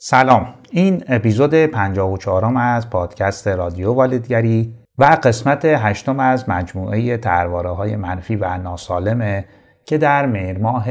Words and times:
سلام. 0.00 0.54
این 0.70 1.04
اپیزود 1.08 1.54
54 1.54 2.56
از 2.58 2.90
پادکست 2.90 3.48
رادیو 3.48 3.92
والدگری 3.92 4.74
و 4.98 5.18
قسمت 5.22 5.64
هشتم 5.64 6.20
از 6.20 6.48
مجموعه 6.48 7.16
ترواره 7.16 7.70
های 7.70 7.96
منفی 7.96 8.36
و 8.36 8.58
ناسالمه 8.58 9.44
که 9.84 9.98
در 9.98 10.26
مهر 10.26 10.58
ماه 10.58 10.84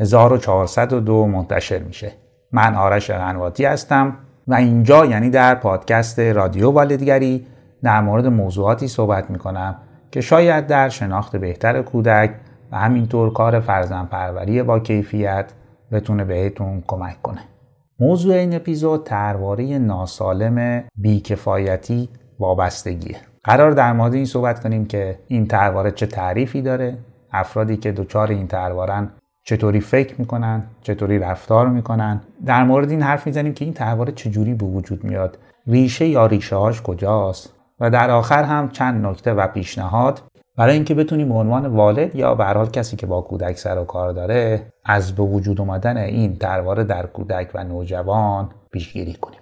1402 0.00 1.26
منتشر 1.26 1.78
میشه. 1.78 2.12
من 2.52 2.74
آرش 2.74 3.10
غنواتی 3.10 3.64
هستم 3.64 4.16
و 4.48 4.54
اینجا 4.54 5.06
یعنی 5.06 5.30
در 5.30 5.54
پادکست 5.54 6.18
رادیو 6.18 6.70
والدگری 6.70 7.46
در 7.82 8.00
مورد 8.00 8.26
موضوعاتی 8.26 8.88
صحبت 8.88 9.30
می‌کنم 9.30 9.76
که 10.10 10.20
شاید 10.20 10.66
در 10.66 10.88
شناخت 10.88 11.36
بهتر 11.36 11.82
کودک 11.82 12.34
و 12.72 12.78
همینطور 12.78 13.32
کار 13.32 13.60
فرزن 13.60 14.04
پروری 14.04 14.62
با 14.62 14.78
کیفیت 14.78 15.52
بتونه 15.92 16.24
بهتون 16.24 16.82
کمک 16.86 17.22
کنه. 17.22 17.53
موضوع 18.00 18.34
این 18.34 18.54
اپیزود 18.54 19.04
ترواره 19.04 19.78
ناسالم 19.78 20.84
بیکفایتی 20.96 22.08
وابستگیه 22.38 23.16
قرار 23.44 23.70
در 23.70 23.92
مورد 23.92 24.14
این 24.14 24.24
صحبت 24.24 24.62
کنیم 24.62 24.86
که 24.86 25.18
این 25.28 25.46
ترواره 25.46 25.90
چه 25.90 26.06
تعریفی 26.06 26.62
داره 26.62 26.98
افرادی 27.32 27.76
که 27.76 27.92
دچار 27.92 28.30
این 28.30 28.46
تروارن 28.46 29.10
چطوری 29.44 29.80
فکر 29.80 30.14
می‌کنن 30.18 30.62
چطوری 30.82 31.18
رفتار 31.18 31.68
می‌کنن. 31.68 32.20
در 32.46 32.64
مورد 32.64 32.90
این 32.90 33.02
حرف 33.02 33.26
می‌زنیم 33.26 33.54
که 33.54 33.64
این 33.64 33.74
ترواره 33.74 34.12
چجوری 34.12 34.54
به 34.54 34.66
وجود 34.66 35.04
میاد 35.04 35.38
ریشه 35.66 36.06
یا 36.06 36.26
ریشه 36.26 36.56
هاش 36.56 36.82
کجاست 36.82 37.52
و 37.80 37.90
در 37.90 38.10
آخر 38.10 38.42
هم 38.42 38.68
چند 38.68 39.06
نکته 39.06 39.32
و 39.32 39.46
پیشنهاد 39.46 40.22
برای 40.56 40.74
اینکه 40.74 40.94
بتونیم 40.94 41.28
به 41.28 41.34
عنوان 41.34 41.66
والد 41.66 42.16
یا 42.16 42.34
به 42.34 42.44
حال 42.44 42.70
کسی 42.70 42.96
که 42.96 43.06
با 43.06 43.20
کودک 43.20 43.58
سر 43.58 43.78
و 43.78 43.84
کار 43.84 44.12
داره 44.12 44.66
از 44.84 45.14
به 45.14 45.22
وجود 45.22 45.60
اومدن 45.60 45.96
این 45.96 46.36
ترواره 46.36 46.84
در 46.84 47.06
کودک 47.06 47.50
و 47.54 47.64
نوجوان 47.64 48.48
پیشگیری 48.70 49.12
کنیم 49.12 49.38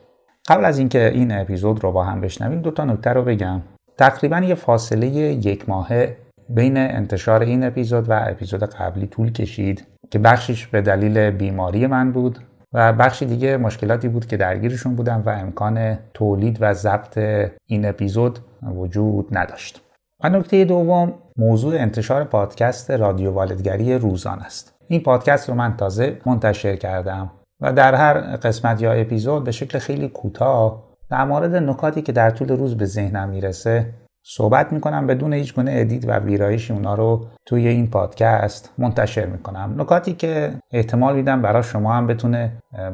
قبل 0.48 0.64
از 0.64 0.78
اینکه 0.78 1.08
این 1.08 1.32
اپیزود 1.32 1.84
رو 1.84 1.92
با 1.92 2.04
هم 2.04 2.20
بشنویم 2.20 2.60
دو 2.60 2.70
تا 2.70 2.84
نکته 2.84 3.10
رو 3.10 3.22
بگم 3.22 3.62
تقریبا 3.98 4.38
یه 4.38 4.54
فاصله 4.54 5.06
یک 5.06 5.68
ماهه 5.68 6.16
بین 6.48 6.76
انتشار 6.76 7.42
این 7.42 7.64
اپیزود 7.64 8.10
و 8.10 8.12
اپیزود 8.12 8.64
قبلی 8.64 9.06
طول 9.06 9.32
کشید 9.32 9.86
که 10.10 10.18
بخشش 10.18 10.66
به 10.66 10.80
دلیل 10.80 11.30
بیماری 11.30 11.86
من 11.86 12.12
بود 12.12 12.38
و 12.72 12.92
بخشی 12.92 13.26
دیگه 13.26 13.56
مشکلاتی 13.56 14.08
بود 14.08 14.26
که 14.26 14.36
درگیرشون 14.36 14.94
بودم 14.94 15.22
و 15.26 15.30
امکان 15.30 15.98
تولید 16.14 16.58
و 16.60 16.74
ضبط 16.74 17.18
این 17.66 17.86
اپیزود 17.86 18.38
وجود 18.62 19.38
نداشت. 19.38 19.91
و 20.24 20.28
نکته 20.28 20.64
دوم 20.64 21.12
موضوع 21.36 21.74
انتشار 21.74 22.24
پادکست 22.24 22.90
رادیو 22.90 23.30
والدگری 23.30 23.94
روزان 23.94 24.38
است. 24.38 24.74
این 24.88 25.00
پادکست 25.00 25.48
رو 25.48 25.54
من 25.54 25.76
تازه 25.76 26.18
منتشر 26.26 26.76
کردم 26.76 27.30
و 27.60 27.72
در 27.72 27.94
هر 27.94 28.36
قسمت 28.36 28.82
یا 28.82 28.92
اپیزود 28.92 29.44
به 29.44 29.52
شکل 29.52 29.78
خیلی 29.78 30.08
کوتاه 30.08 30.82
در 31.10 31.24
مورد 31.24 31.54
نکاتی 31.54 32.02
که 32.02 32.12
در 32.12 32.30
طول 32.30 32.48
روز 32.48 32.76
به 32.76 32.84
ذهنم 32.84 33.28
می‌رسه 33.28 33.86
صحبت 34.26 34.72
می‌کنم 34.72 35.06
بدون 35.06 35.32
هیچ 35.32 35.54
گونه 35.54 35.72
edit 35.74 36.08
و 36.08 36.18
ویرایش 36.18 36.70
اونا 36.70 36.94
رو 36.94 37.26
توی 37.46 37.68
این 37.68 37.90
پادکست 37.90 38.70
منتشر 38.78 39.26
می‌کنم. 39.26 39.74
نکاتی 39.78 40.12
که 40.12 40.52
احتمال 40.72 41.16
میدم 41.16 41.42
برای 41.42 41.62
شما 41.62 41.92
هم 41.92 42.06
بتونه 42.06 42.52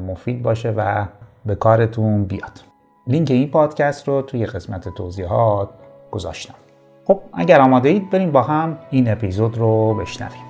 مفید 0.08 0.42
باشه 0.42 0.70
و 0.76 1.06
به 1.46 1.54
کارتون 1.54 2.24
بیاد. 2.24 2.60
لینک 3.06 3.30
این 3.30 3.50
پادکست 3.50 4.08
رو 4.08 4.22
توی 4.22 4.46
قسمت 4.46 4.88
توضیحات 4.88 5.68
گذاشتم. 6.10 6.54
خب 7.08 7.20
اگر 7.32 7.60
آماده 7.60 7.88
اید 7.88 8.10
بریم 8.10 8.30
با 8.30 8.42
هم 8.42 8.78
این 8.90 9.12
اپیزود 9.12 9.58
رو 9.58 9.94
بشنویم. 9.94 10.47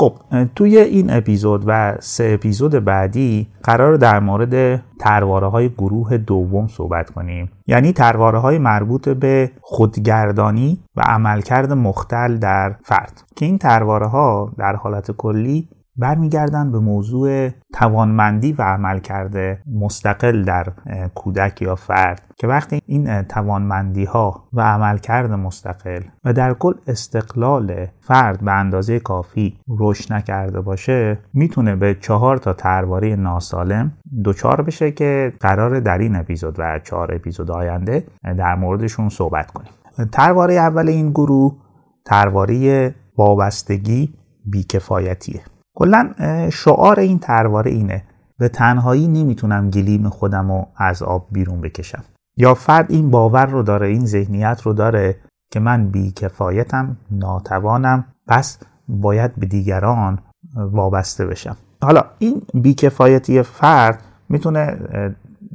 خب 0.00 0.18
توی 0.56 0.78
این 0.78 1.10
اپیزود 1.10 1.64
و 1.66 1.96
سه 2.00 2.30
اپیزود 2.34 2.72
بعدی 2.84 3.48
قرار 3.62 3.96
در 3.96 4.20
مورد 4.20 4.82
ترواره 4.98 5.46
های 5.46 5.68
گروه 5.68 6.16
دوم 6.16 6.66
صحبت 6.66 7.10
کنیم. 7.10 7.50
یعنی 7.66 7.92
ترواره 7.92 8.38
های 8.38 8.58
مربوط 8.58 9.08
به 9.08 9.50
خودگردانی 9.60 10.80
و 10.96 11.00
عملکرد 11.00 11.72
مختل 11.72 12.36
در 12.36 12.76
فرد. 12.82 13.22
که 13.36 13.46
این 13.46 13.58
ترواره 13.58 14.06
ها 14.06 14.52
در 14.58 14.76
حالت 14.76 15.10
کلی 15.10 15.68
برمیگردن 16.00 16.72
به 16.72 16.78
موضوع 16.78 17.50
توانمندی 17.72 18.52
و 18.52 18.62
عمل 18.62 18.98
کرده 18.98 19.62
مستقل 19.80 20.42
در 20.44 20.72
کودک 21.14 21.62
یا 21.62 21.74
فرد 21.74 22.22
که 22.36 22.46
وقتی 22.46 22.80
این 22.86 23.22
توانمندی 23.22 24.04
ها 24.04 24.48
و 24.52 24.60
عملکرد 24.60 25.32
مستقل 25.32 26.02
و 26.24 26.32
در 26.32 26.54
کل 26.54 26.72
استقلال 26.86 27.86
فرد 28.00 28.44
به 28.44 28.52
اندازه 28.52 28.98
کافی 29.00 29.56
رشد 29.78 30.12
نکرده 30.12 30.60
باشه 30.60 31.18
می‌تونه 31.34 31.76
به 31.76 31.94
چهار 31.94 32.36
تا 32.36 32.52
ترواره 32.52 33.16
ناسالم 33.16 33.92
دچار 34.24 34.62
بشه 34.62 34.90
که 34.90 35.32
قرار 35.40 35.80
در 35.80 35.98
این 35.98 36.16
اپیزود 36.16 36.56
و 36.58 36.78
چهار 36.84 37.14
اپیزود 37.14 37.50
آینده 37.50 38.04
در 38.38 38.54
موردشون 38.54 39.08
صحبت 39.08 39.50
کنیم. 39.50 39.70
ترواره 40.12 40.54
اول 40.54 40.88
این 40.88 41.10
گروه 41.10 41.56
ترواره 42.04 42.94
وابستگی 43.16 44.14
بیکفایتیه. 44.44 45.40
کلا 45.80 46.10
شعار 46.52 47.00
این 47.00 47.18
ترواره 47.18 47.70
اینه. 47.70 48.04
به 48.38 48.48
تنهایی 48.48 49.08
نمی‌تونم 49.08 49.70
گلیم 49.70 50.08
خودم 50.08 50.52
رو 50.52 50.66
از 50.76 51.02
آب 51.02 51.26
بیرون 51.32 51.60
بکشم. 51.60 52.04
یا 52.36 52.54
فرد 52.54 52.92
این 52.92 53.10
باور 53.10 53.46
رو 53.46 53.62
داره 53.62 53.86
این 53.86 54.06
ذهنیت 54.06 54.62
رو 54.62 54.72
داره 54.72 55.16
که 55.50 55.60
من 55.60 55.88
بیکفایتم 55.88 56.96
ناتوانم 57.10 58.04
پس 58.26 58.58
باید 58.88 59.34
به 59.36 59.46
دیگران 59.46 60.18
وابسته 60.56 61.26
بشم. 61.26 61.56
حالا 61.82 62.02
این 62.18 62.42
بیکفایتی 62.54 63.42
فرد 63.42 64.02
می‌تونه 64.28 64.78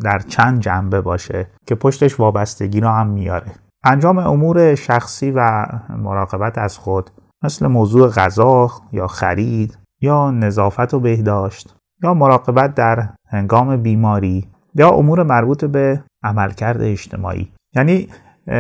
در 0.02 0.20
چند 0.20 0.60
جنبه 0.60 1.02
باشه 1.02 1.48
که 1.66 1.76
پشتش 1.76 2.20
وابستگی 2.20 2.80
رو 2.80 2.90
هم 2.90 3.08
میاره. 3.08 3.52
انجام 3.84 4.18
امور 4.18 4.76
شخصی 4.76 5.32
و 5.32 5.66
مراقبت 5.90 6.58
از 6.58 6.78
خود 6.78 7.10
مثل 7.44 7.68
موضوع 7.68 8.10
غذا 8.10 8.72
یا 8.92 9.08
خرید 9.08 9.78
یا 10.02 10.32
نظافت 10.32 10.94
و 10.94 11.00
بهداشت 11.00 11.76
یا 12.04 12.14
مراقبت 12.14 12.76
در 12.76 13.10
هنگام 13.28 13.78
بیماری 13.78 14.48
یا 14.76 14.90
امور 14.90 15.24
مربوط 15.24 15.66
به 15.66 16.04
عملکرد 16.24 16.82
اجتماعی. 16.82 17.52
یعنی 17.76 18.08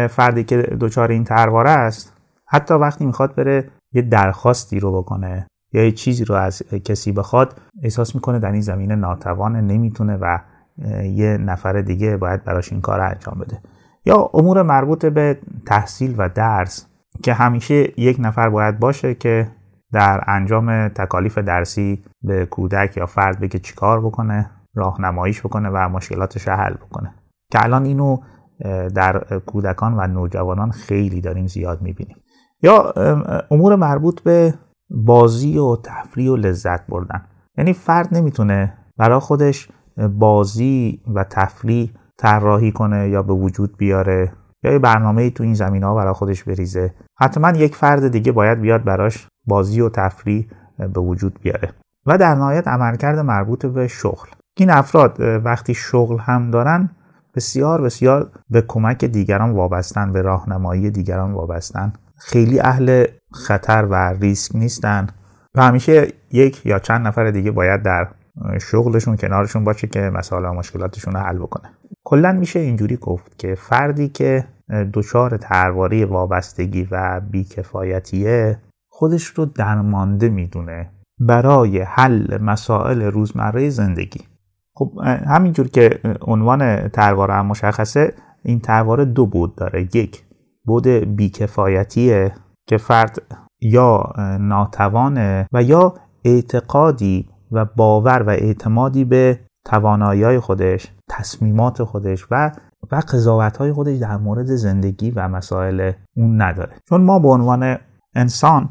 فردی 0.09 0.43
که 0.43 0.57
دچار 0.57 1.11
این 1.11 1.23
ترواره 1.23 1.69
است 1.69 2.13
حتی 2.47 2.73
وقتی 2.73 3.05
می‌خواد 3.05 3.35
بره 3.35 3.69
یه 3.93 4.01
درخواستی 4.01 4.79
رو 4.79 5.01
بکنه 5.01 5.47
یا 5.73 5.83
یه 5.83 5.91
چیزی 5.91 6.25
رو 6.25 6.35
از 6.35 6.63
کسی 6.63 7.11
بخواد 7.11 7.61
احساس 7.83 8.15
می‌کنه 8.15 8.39
در 8.39 8.51
این 8.51 8.61
زمینه 8.61 8.95
ناتوانه 8.95 9.61
نمی‌تونه 9.61 10.17
و 10.21 10.39
یه 11.03 11.37
نفر 11.37 11.81
دیگه 11.81 12.17
باید 12.17 12.43
براش 12.43 12.71
این 12.71 12.81
کار 12.81 13.01
انجام 13.01 13.39
بده. 13.39 13.59
یا 14.05 14.29
امور 14.33 14.61
مربوط 14.61 15.05
به 15.05 15.39
تحصیل 15.65 16.15
و 16.17 16.29
درس 16.29 16.85
که 17.23 17.33
همیشه 17.33 17.99
یک 17.99 18.17
نفر 18.19 18.49
باید 18.49 18.79
باشه 18.79 19.13
که 19.13 19.47
در 19.95 20.23
انجام 20.27 20.87
تکالیف 20.87 21.37
درسی 21.37 22.03
به 22.21 22.45
کودک 22.45 22.97
یا 22.97 23.05
فرد 23.05 23.39
بگه 23.39 23.59
چیکار 23.59 24.01
بکنه 24.01 24.51
راهنماییش 24.73 25.41
بکنه 25.41 25.69
و 25.69 25.89
مشکلاتش 25.89 26.47
حل 26.47 26.73
بکنه. 26.73 27.13
که 27.51 27.63
الان 27.63 27.85
اینو 27.85 28.17
در 28.95 29.39
کودکان 29.45 29.93
و 29.93 30.07
نوجوانان 30.07 30.71
خیلی 30.71 31.21
داریم 31.21 31.47
زیاد 31.47 31.81
می‌بینیم. 31.81 32.17
یا 32.61 32.93
امور 33.51 33.75
مربوط 33.75 34.21
به 34.21 34.53
بازی 34.89 35.57
و 35.57 35.75
تفریح 35.75 36.31
و 36.31 36.35
لذت 36.35 36.87
بردن. 36.87 37.21
یعنی 37.57 37.73
فرد 37.73 38.07
نمی‌تونه 38.11 38.77
برای 38.97 39.19
خودش 39.19 39.69
بازی 40.09 41.01
و 41.15 41.23
تفریح 41.23 41.91
طراحی 42.17 42.71
کنه 42.71 43.09
یا 43.09 43.23
به 43.23 43.33
وجود 43.33 43.77
بیاره. 43.77 44.31
یا 44.65 44.71
یه 44.71 44.79
برنامه 44.79 45.29
تو 45.29 45.43
این 45.43 45.53
زمین 45.53 45.83
ها 45.83 45.95
برای 45.95 46.13
خودش 46.13 46.43
بریزه. 46.43 46.93
حتما 47.19 47.49
یک 47.49 47.75
فرد 47.75 48.07
دیگه 48.07 48.31
باید 48.31 48.61
بیاد 48.61 48.83
براش 48.83 49.27
بازی 49.47 49.81
و 49.81 49.89
تفریح 49.89 50.47
به 50.77 51.01
وجود 51.01 51.39
بیاره. 51.41 51.71
و 52.05 52.17
در 52.17 52.35
نهایت 52.35 52.67
عملکرد 52.67 53.19
مربوط 53.19 53.65
به 53.65 53.87
شغل. 53.87 54.27
این 54.57 54.69
افراد 54.69 55.19
وقتی 55.19 55.73
شغل 55.73 56.17
هم 56.17 56.51
دارن 56.51 56.89
بسیار 57.35 57.81
بسیار 57.81 58.31
به 58.49 58.61
کمک 58.61 59.05
دیگران 59.05 59.51
وابستن 59.51 60.13
به 60.13 60.21
راهنمایی 60.21 60.91
دیگران 60.91 61.33
وابستن. 61.33 61.93
خیلی 62.17 62.59
اهل 62.59 63.05
خطر 63.31 63.85
و 63.85 63.95
ریسک 63.95 64.55
نیستن. 64.55 65.07
و 65.55 65.63
همیشه 65.63 66.07
یک 66.31 66.65
یا 66.65 66.79
چند 66.79 67.07
نفر 67.07 67.31
دیگه 67.31 67.51
باید 67.51 67.83
در 67.83 68.07
شغلشون 68.61 69.17
کنارشون 69.17 69.63
باشه 69.63 69.87
که 69.87 69.99
مسائل 69.99 70.45
و 70.45 70.53
مشکلاتشون 70.53 71.13
رو 71.13 71.19
حل 71.19 71.37
بکنه. 71.37 71.71
کلا 72.03 72.31
میشه 72.31 72.59
اینجوری 72.59 72.97
گفت 72.97 73.39
که 73.39 73.55
فردی 73.55 74.09
که 74.09 74.45
دچار 74.93 75.37
ترواره 75.37 76.05
وابستگی 76.05 76.87
و 76.91 77.21
بیکفایتیه 77.31 78.59
خودش 78.89 79.25
رو 79.25 79.45
درمانده 79.45 80.29
می‌دونه 80.29 80.91
برای 81.19 81.81
حل 81.81 82.37
مسائل 82.41 83.01
روزمره 83.01 83.69
زندگی. 83.69 84.21
خب 84.75 84.91
همینجور 85.27 85.67
که 85.67 85.99
عنوان 86.21 86.87
ترواره 86.87 87.33
هم 87.33 87.45
مشخصه 87.45 88.13
این 88.43 88.59
ترواره 88.59 89.05
دو 89.05 89.25
بود 89.25 89.55
داره. 89.55 89.81
یک 89.81 90.23
بود 90.65 90.87
بیکفایتیه 90.87 92.33
که 92.67 92.77
فرد 92.77 93.21
یا 93.61 94.13
ناتوانه 94.39 95.47
و 95.53 95.63
یا 95.63 95.93
اعتقادی 96.25 97.29
و 97.51 97.65
باور 97.65 98.23
و 98.23 98.29
اعتمادی 98.29 99.05
به 99.05 99.39
توانایی 99.65 100.39
خودش 100.39 100.91
تصمیمات 101.09 101.83
خودش 101.83 102.27
و 102.31 102.51
و 102.91 102.95
قضاوت 102.95 103.57
های 103.57 103.73
خودش 103.73 103.97
در 103.97 104.17
مورد 104.17 104.45
زندگی 104.45 105.11
و 105.11 105.27
مسائل 105.27 105.91
اون 106.17 106.41
نداره. 106.41 106.73
چون 106.89 107.01
ما 107.01 107.19
به 107.19 107.27
عنوان 107.27 107.77
انسان 108.15 108.69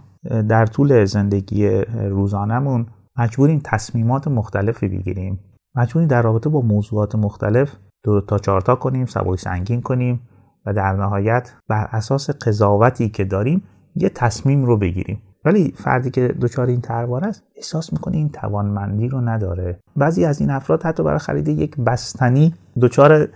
در 0.48 0.66
طول 0.66 1.04
زندگی 1.04 1.68
روزانمون 2.08 2.86
مجبوریم 3.18 3.60
تصمیمات 3.64 4.28
مختلفی 4.28 4.88
بگیریم. 4.88 5.40
مجبوریم 5.74 6.08
در 6.08 6.22
رابطه 6.22 6.48
با 6.48 6.60
موضوعات 6.60 7.14
مختلف 7.14 7.76
دو 8.04 8.20
تا 8.20 8.38
چارتا 8.38 8.74
کنیم 8.74 9.06
سبک 9.06 9.38
سنگین 9.38 9.82
کنیم 9.82 10.20
و 10.66 10.72
در 10.72 10.92
نهایت 10.92 11.52
بر 11.68 11.88
اساس 11.92 12.30
قضاوتی 12.30 13.08
که 13.08 13.24
داریم 13.24 13.62
یه 13.94 14.08
تصمیم 14.08 14.64
رو 14.64 14.76
بگیریم. 14.76 15.22
ولی 15.44 15.74
فردی 15.76 16.10
که 16.10 16.28
دچار 16.28 16.66
این 16.66 16.80
تروار 16.80 17.24
است 17.24 17.42
احساس 17.56 17.92
می‌کنه 17.92 18.16
این 18.16 18.28
توانمندی 18.28 19.08
رو 19.08 19.20
نداره. 19.20 19.78
بعضی 19.96 20.24
از 20.24 20.40
این 20.40 20.50
افراد 20.50 20.82
حتی 20.82 21.02
برای 21.02 21.18
خرید 21.18 21.48
یک 21.48 21.76
بستنی 21.76 22.54
دچار 22.80 23.28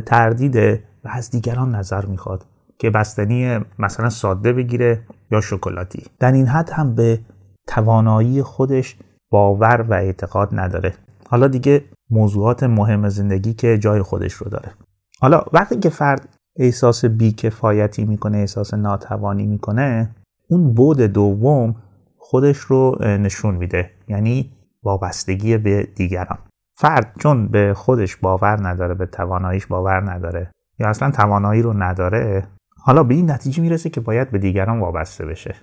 تردیده 0.00 0.82
و 1.04 1.08
از 1.12 1.30
دیگران 1.30 1.74
نظر 1.74 2.06
می‌خواد 2.06 2.46
که 2.78 2.90
بستنی 2.90 3.60
مثلا 3.78 4.10
ساده 4.10 4.52
بگیره 4.52 5.02
یا 5.30 5.40
شکلاتی. 5.40 6.06
در 6.18 6.32
این 6.32 6.46
حد 6.46 6.70
هم 6.70 6.94
به 6.94 7.20
توانایی 7.66 8.42
خودش 8.42 8.96
باور 9.30 9.86
و 9.88 9.94
اعتقاد 9.94 10.48
نداره. 10.52 10.94
حالا 11.28 11.48
دیگه 11.48 11.84
موضوعات 12.10 12.62
مهم 12.62 13.08
زندگی 13.08 13.54
که 13.54 13.78
جای 13.78 14.02
خودش 14.02 14.32
رو 14.32 14.48
داره. 14.48 14.72
حالا 15.20 15.44
وقتی 15.52 15.76
که 15.76 15.88
فرد 15.88 16.28
احساس 16.56 17.04
بیکفایتی 17.04 18.04
می‌کنه 18.04 18.38
احساس 18.38 18.74
ناتوانی 18.74 19.46
می‌کنه 19.46 20.10
اون 20.50 20.74
بود 20.74 21.00
دوم 21.00 21.74
خودش 22.18 22.58
رو 22.58 22.96
نشون 23.00 23.54
میده 23.54 23.90
یعنی 24.08 24.52
وابستگی 24.82 25.56
به 25.58 25.88
دیگران. 25.94 26.38
فرد 26.74 27.12
چون 27.18 27.48
به 27.48 27.74
خودش 27.76 28.16
باور 28.16 28.68
نداره 28.68 28.94
به 28.94 29.06
تواناییش 29.06 29.66
باور 29.66 30.12
نداره 30.12 30.50
یا 30.78 30.88
اصلا 30.88 31.10
توانایی 31.10 31.62
رو 31.62 31.82
نداره 31.82 32.46
حالا 32.78 33.02
به 33.02 33.14
این 33.14 33.30
نتیجه 33.30 33.62
می‌رسه 33.62 33.90
که 33.90 34.00
باید 34.00 34.30
به 34.30 34.38
دیگران 34.38 34.80
وابسته 34.80 35.26
بشه 35.26 35.54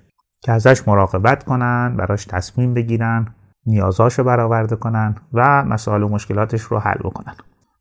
که 0.41 0.51
ازش 0.51 0.87
مراقبت 0.87 1.43
کنن 1.43 1.95
براش 1.97 2.25
تصمیم 2.25 2.73
بگیرن 2.73 3.27
نیازاشو 3.65 4.23
برآورده 4.23 4.75
کنن 4.75 5.15
و 5.33 5.63
مسائل 5.63 6.03
و 6.03 6.07
مشکلاتش 6.07 6.61
رو 6.61 6.79
حل 6.79 6.97
بکنن. 7.03 7.35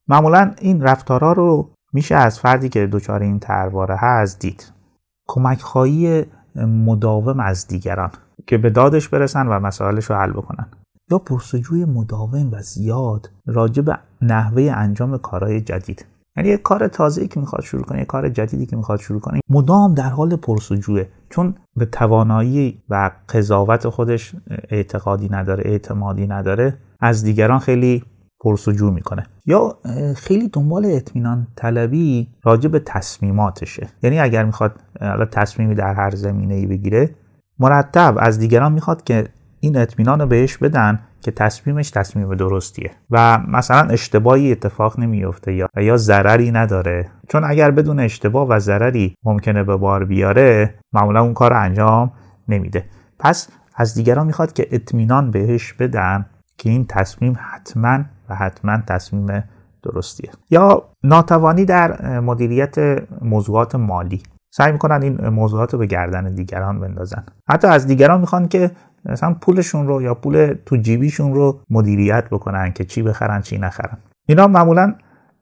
معمولا 0.09 0.55
این 0.59 0.83
رفتارها 0.83 1.33
رو 1.33 1.71
میشه 1.93 2.15
از 2.15 2.41
فردی 2.41 2.69
که 2.69 2.87
دچار 2.87 3.23
این 3.23 3.39
ترواره 3.39 3.97
هست 3.97 4.41
دید. 4.41 4.73
کمک 5.27 5.61
خواهی 5.61 6.25
مداوم 6.57 7.41
از 7.41 7.67
دیگران 7.67 8.11
که 8.47 8.59
به 8.59 8.71
دادش 8.71 9.09
برسن 9.09 9.47
و 9.47 9.61
مسائلش 9.61 10.05
رو 10.05 10.17
حل 10.17 10.33
بکنن. 10.33 10.67
یا 11.11 11.19
پرسجوی 11.19 11.85
مداوم 11.85 12.49
و 12.53 12.63
زیاد 12.63 13.31
راجع 13.47 13.83
به 13.83 13.99
نحوه 14.23 14.73
انجام 14.75 15.19
کارهای 15.19 15.61
جدید. 15.61 16.05
یعنی 16.37 16.49
یک 16.49 16.63
کار 16.63 16.89
تازه‌ای 16.89 17.29
که 17.29 17.41
می‌خواد 17.41 17.63
شروع 17.63 17.83
کنه 17.83 18.01
یک 18.01 18.07
کار 18.07 18.29
جدیدی 18.29 18.67
که 18.67 18.77
می‌خواد 18.77 19.01
شروع 19.01 19.21
کنه 19.21 19.41
مدام 19.51 19.95
در 19.95 20.11
حال 20.11 20.37
پرسجوه. 20.37 21.05
چون 21.31 21.55
به 21.77 21.85
توانایی 21.85 22.83
و 22.89 23.11
قضاوت 23.29 23.89
خودش 23.89 24.35
اعتقادی 24.69 25.29
نداره 25.29 25.63
اعتمادی 25.67 26.27
نداره 26.27 26.77
از 27.01 27.25
دیگران 27.25 27.59
خیلی 27.59 28.05
پرسجو 28.41 28.91
می‌کنه. 28.91 29.27
یا 29.47 29.79
خیلی 30.17 30.49
دنبال 30.49 30.87
اطمینان 30.87 31.47
طلبی 31.57 32.29
راجع 32.43 32.69
به 32.69 32.79
تصمیماتشه. 32.79 33.89
یعنی 34.03 34.19
اگر 34.21 34.45
می‌خواد 34.45 34.73
تصمیمی 35.33 35.75
در 35.75 35.95
هر 35.95 36.11
زمینه 36.11 36.55
ای 36.55 36.67
بگیره 36.67 37.15
مرتب 37.59 38.15
از 38.19 38.39
دیگران 38.39 38.73
می‌خواد 38.73 39.05
که 39.05 39.29
این 39.61 39.77
اطمینان 39.77 40.21
رو 40.21 40.27
بهش 40.27 40.57
بدن 40.57 40.99
که 41.21 41.31
تصمیمش 41.31 41.91
تصمیم 41.91 42.35
درستیه. 42.35 42.91
و 43.11 43.39
مثلا 43.39 43.89
اشتباهی 43.89 44.53
اتفاق 44.53 45.01
نمیفته 45.01 45.53
یا 45.53 45.69
یا 45.77 45.97
ضرری 45.97 46.51
نداره. 46.51 47.09
چون 47.29 47.45
اگر 47.45 47.71
بدون 47.71 48.01
اشتباه 48.01 48.49
و 48.49 48.59
ضرری 48.59 49.15
ممکنه 49.25 49.65
به 49.65 49.77
بار 49.77 50.05
بیاره 50.05 50.75
معمولا 50.93 51.23
اون 51.23 51.35
کار 51.35 51.53
انجام 51.53 52.13
نمیده. 52.49 52.85
پس 53.19 53.49
از 53.77 53.95
دیگران 53.95 54.27
می‌خواد 54.27 54.53
که 54.53 54.67
اطمینان 54.71 55.31
بهش 55.31 55.73
بدن 55.73 56.27
که 56.59 56.71
این 56.71 56.87
تصمیم 56.87 57.39
حتما 57.41 57.99
و 58.29 58.35
حتما 58.35 58.79
تصمیم 58.87 59.45
درستیه. 59.83 60.31
یا 60.51 60.83
ناتوانی 61.05 61.65
در 61.65 62.21
مدیریت 62.21 62.77
موضوعات 63.23 63.75
مالی. 63.75 64.23
سعی 64.51 64.73
می‌کنن 64.73 65.03
این 65.03 65.29
موضوعات 65.29 65.73
رو 65.73 65.79
به 65.79 65.87
گردن 65.87 66.35
دیگران 66.35 66.81
بندازن. 66.81 67.25
حتی 67.49 67.67
از 67.67 67.87
دیگران 67.87 68.21
می‌خوان 68.21 68.49
که 68.49 68.71
مثلا 69.05 69.35
پولشون 69.35 69.87
رو 69.87 70.03
یا 70.03 70.15
پول 70.15 70.55
تو 70.67 70.77
جیبیشون 70.77 71.35
رو 71.35 71.61
مدیریت 71.71 72.25
بکنن 72.31 72.73
که 72.73 72.85
چی 72.85 73.03
بخرن 73.03 73.41
چی 73.41 73.59
نخرن. 73.59 73.99
اینا 74.29 74.47
معمولا 74.47 74.95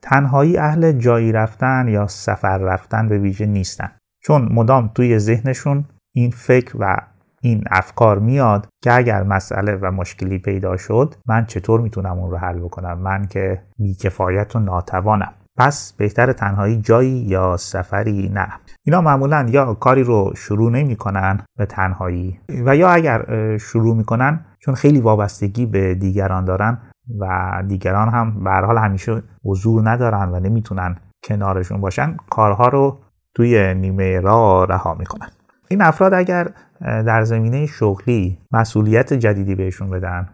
تنهایی 0.03 0.59
اهل 0.59 0.93
جایی 0.93 1.33
رفتن 1.33 1.89
یا 1.89 2.07
سفر 2.07 2.59
رفتن 2.59 3.09
به 3.09 3.19
ویژه 3.19 3.47
نیستن. 3.47 3.91
چون 4.21 4.49
مدام 4.53 4.91
توی 4.95 5.19
ذهنشون 5.19 5.85
این 6.15 6.31
فکر 6.31 6.77
و 6.81 6.97
این 7.43 7.65
افکار 7.71 8.19
میاد 8.19 8.67
که 8.83 8.93
اگر 8.93 9.23
مسئله 9.23 9.77
و 9.77 9.91
مشکلی 9.91 10.39
پیدا 10.39 10.77
شد 10.77 11.15
من 11.27 11.47
چطور 11.47 11.81
می‌تونم 11.81 12.19
اون 12.19 12.31
رو 12.31 12.37
حل 12.37 12.59
بکنم؟ 12.59 12.99
من 12.99 13.27
که 13.27 13.63
بیکفایت 13.79 14.57
و 14.57 14.61
ناتوانم. 14.61 15.33
پس 15.57 15.93
بهتر 15.93 16.33
تنهایی 16.33 16.81
جایی 16.81 17.11
یا 17.11 17.57
سفری 17.57 18.31
نه. 18.35 18.49
اینا 18.85 19.01
معمولا 19.01 19.47
یا 19.51 19.75
کاری 19.75 20.05
رو 20.05 20.33
شروع 20.37 20.71
نمی‌کنن 20.71 21.41
به 21.59 21.67
تنهایی 21.67 22.41
و 22.65 22.77
یا 22.77 22.89
اگر 22.89 23.57
شروع 23.59 23.97
می‌کنن 23.97 24.45
چون 24.59 24.75
خیلی 24.75 25.01
وابستگی 25.01 25.67
به 25.67 25.95
دیگران 25.95 26.45
دارن 26.45 26.79
و 27.19 27.53
دیگران 27.69 28.09
هم 28.09 28.45
به 28.45 28.51
حال 28.51 28.79
همیشه 28.79 29.23
حضور 29.45 29.91
ندارن 29.91 30.29
و 30.29 30.41
نمی‌تونن 30.41 30.97
کنارشون 31.25 31.81
باشن 31.81 32.17
کارها 32.31 32.69
رو 32.69 32.99
توی 33.35 33.75
نیمه 33.75 34.21
راه 34.21 34.67
رها 34.67 34.95
می‌کنن. 34.95 35.29
این 35.69 35.83
افراد 35.83 36.15
اگر 36.15 36.49
در 36.81 37.25
زمینه 37.25 37.67
شغلی 37.67 38.39
مسئولیت 38.53 39.13
جدیدی 39.13 39.55
بهشون 39.55 39.91
بدن 39.91 40.29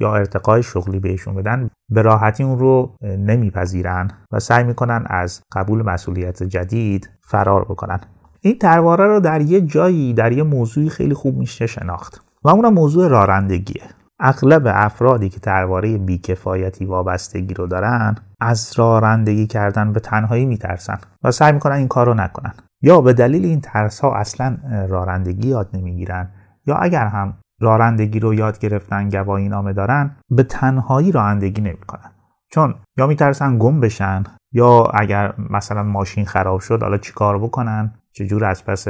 یا 0.00 0.14
ارتقای 0.14 0.62
شغلی 0.62 1.00
بهشون 1.00 1.34
بدن 1.34 1.70
به 1.88 2.02
راحتی 2.02 2.42
اون 2.42 2.58
رو 2.58 2.96
نمیپذیرن 3.02 4.10
و 4.32 4.40
سعی 4.40 4.64
می‌کنن 4.64 5.04
از 5.06 5.42
قبول 5.52 5.82
مسئولیت 5.82 6.42
جدید 6.42 7.10
فرار 7.20 7.64
بکنن. 7.64 8.00
این 8.40 8.58
ترواره 8.58 9.06
رو 9.06 9.20
در 9.20 9.40
یه 9.40 9.60
جایی 9.60 10.14
در 10.14 10.32
یه 10.32 10.42
موضوعی 10.42 10.88
خیلی 10.90 11.14
خوب 11.14 11.36
میشه 11.36 11.66
شناخت 11.66 12.24
و 12.44 12.48
اون 12.48 12.68
موضوع 12.68 13.08
رارندگیه 13.08 13.82
اغلب 14.20 14.62
افرادی 14.66 15.28
که 15.28 15.40
ترواره 15.40 15.98
بیکفایتی 15.98 16.84
وابستگی 16.84 17.54
رو 17.54 17.66
دارن 17.66 18.14
از 18.40 18.72
رارندگی 18.76 19.46
کردن 19.46 19.92
به 19.92 20.00
تنهایی 20.00 20.46
میترسن 20.46 20.98
و 21.22 21.30
سعی 21.30 21.52
می‌کنن 21.52 21.74
این 21.74 21.88
کار 21.88 22.06
رو 22.06 22.14
نکنن. 22.14 22.52
یا 22.82 23.00
به 23.00 23.12
دلیل 23.12 23.44
این 23.44 23.60
ترس 23.60 24.00
ها 24.00 24.14
اصلا 24.14 24.56
رارندگی 24.88 25.48
یاد 25.48 25.68
نمی‌گیرن 25.72 26.28
یا 26.66 26.76
اگر 26.76 27.06
هم 27.06 27.34
رانندگی 27.64 28.20
رو 28.20 28.34
یاد 28.34 28.58
گرفتن 28.58 29.08
گواهی 29.08 29.48
نامه 29.48 29.72
دارن 29.72 30.16
به 30.30 30.42
تنهایی 30.42 31.12
رانندگی 31.12 31.60
نمی‌کنن. 31.60 32.10
چون 32.50 32.74
یا 32.98 33.06
میترسن 33.06 33.58
گم 33.58 33.80
بشن 33.80 34.24
یا 34.52 34.84
اگر 34.94 35.34
مثلا 35.50 35.82
ماشین 35.82 36.24
خراب 36.24 36.60
شد 36.60 36.82
حالا 36.82 36.98
چیکار 36.98 37.38
بکنن؟ 37.38 37.94
چجور 38.12 38.44
از 38.44 38.64
پس 38.64 38.88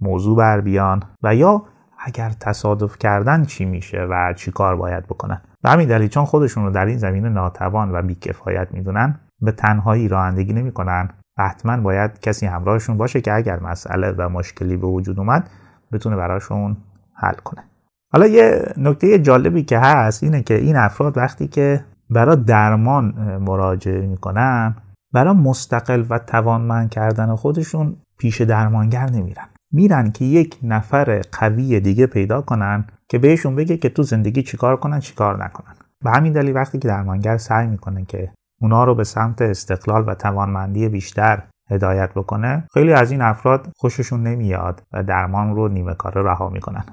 موضوع 0.00 0.36
بر 0.36 0.60
بیان؟ 0.60 1.02
و 1.22 1.34
یا 1.34 1.62
اگر 1.98 2.30
تصادف 2.30 2.98
کردن 2.98 3.44
چی 3.44 3.64
میشه 3.64 4.06
و 4.10 4.32
چیکار 4.36 4.76
باید 4.76 5.06
بکنن؟ 5.06 5.42
و 5.64 5.70
همین 5.70 5.88
دلیل 5.88 6.08
چون 6.08 6.24
خودشون 6.24 6.64
رو 6.64 6.70
در 6.70 6.86
این 6.86 6.98
زمینه 6.98 7.28
ناتوان 7.28 7.92
و 7.92 8.02
بیکفایت 8.02 8.68
می‌دونن 8.70 9.20
به 9.40 9.52
تنهایی 9.52 10.08
رانندگی 10.08 10.52
نمی‌کنن 10.52 11.08
حتما 11.38 11.76
باید 11.76 12.20
کسی 12.20 12.46
همراهشون 12.46 12.96
باشه 12.96 13.20
که 13.20 13.34
اگر 13.34 13.60
مسئله 13.60 14.14
و 14.18 14.28
مشکلی 14.28 14.76
به 14.76 14.86
وجود 14.86 15.18
اومد 15.18 15.50
بتونه 15.92 16.16
براشون 16.16 16.76
حل 17.14 17.34
کنه. 17.34 17.64
حالا 18.12 18.26
یه 18.26 18.72
نکته 18.76 19.18
جالبی 19.18 19.62
که 19.62 19.78
هست 19.78 20.22
اینه 20.22 20.42
که 20.42 20.54
این 20.54 20.76
افراد 20.76 21.18
وقتی 21.18 21.48
که 21.48 21.84
برای 22.10 22.36
درمان 22.36 23.04
مراجعه 23.40 24.06
می‌کنن 24.06 24.76
برای 25.12 25.34
مستقل 25.34 26.04
و 26.10 26.18
توانمند 26.18 26.90
کردن 26.90 27.36
خودشون 27.36 27.96
پیش 28.18 28.40
درمانگر 28.40 29.10
نمیرن. 29.10 29.44
میرن 29.72 30.10
که 30.10 30.24
یک 30.24 30.58
نفر 30.62 31.20
قوی 31.32 31.80
دیگه 31.80 32.06
پیدا 32.06 32.40
کنن 32.40 32.84
که 33.08 33.18
بهشون 33.18 33.56
بگه 33.56 33.76
که 33.76 33.88
تو 33.88 34.02
زندگی 34.02 34.42
چیکار 34.42 34.76
کنن 34.76 35.00
چیکار 35.00 35.44
نکنن. 35.44 35.74
به 36.04 36.10
همین 36.10 36.32
دلیل 36.32 36.56
وقتی 36.56 36.78
که 36.78 36.88
درمانگر 36.88 37.36
سعی 37.36 37.66
می‌کنه 37.66 38.04
که 38.04 38.32
اونا 38.60 38.84
رو 38.84 38.94
به 38.94 39.04
سمت 39.04 39.42
استقلال 39.42 40.04
و 40.06 40.14
توانمندی 40.14 40.88
بیشتر 40.88 41.42
هدایت 41.70 42.10
بکنه 42.14 42.64
خیلی 42.74 42.92
از 42.92 43.10
این 43.10 43.22
افراد 43.22 43.68
خوششون 43.76 44.22
نمیاد 44.22 44.82
و 44.92 45.02
درمان 45.02 45.54
رو 45.54 45.68
نیمه 45.68 45.94
کاره 45.94 46.22
رها 46.22 46.48
می‌کنن. 46.48 46.84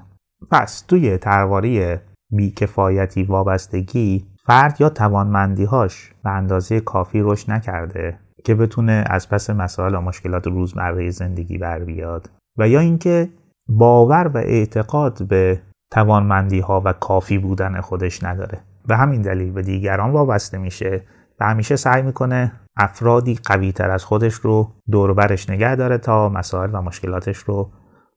پس 0.50 0.80
توی 0.80 1.18
ترواری 1.18 1.96
بیکفایتی 2.30 3.22
وابستگی 3.22 4.26
فرد 4.44 4.80
یا 4.80 4.88
توانمندیهاش 4.88 6.12
به 6.24 6.30
اندازه 6.30 6.80
کافی 6.80 7.20
رشد 7.20 7.50
نکرده 7.50 8.18
که 8.44 8.54
بتونه 8.54 9.04
از 9.06 9.28
پس 9.28 9.50
مسائل 9.50 9.94
و 9.94 10.00
مشکلات 10.00 10.46
روزمره 10.46 11.10
زندگی 11.10 11.58
بر 11.58 11.78
بیاد 11.78 12.30
و 12.58 12.68
یا 12.68 12.80
اینکه 12.80 13.28
باور 13.68 14.30
و 14.34 14.36
اعتقاد 14.36 15.28
به 15.28 15.60
توانمندی 15.90 16.60
ها 16.60 16.82
و 16.84 16.92
کافی 16.92 17.38
بودن 17.38 17.80
خودش 17.80 18.24
نداره. 18.24 18.60
به 18.86 18.96
همین 18.96 19.22
دلیل 19.22 19.52
به 19.52 19.62
دیگران 19.62 20.10
وابسته 20.10 20.58
میشه 20.58 21.02
و 21.40 21.46
همیشه 21.46 21.76
سعی 21.76 22.02
می‌کنه 22.02 22.52
افرادی 22.76 23.38
قوی 23.44 23.72
تر 23.72 23.90
از 23.90 24.04
خودش 24.04 24.34
رو 24.34 24.72
دوربرش 24.90 25.50
نگه 25.50 25.76
داره 25.76 25.98
تا 25.98 26.28
مسائل 26.28 26.70
و 26.72 26.82
مشکلاتش 26.82 27.38
رو 27.38 27.70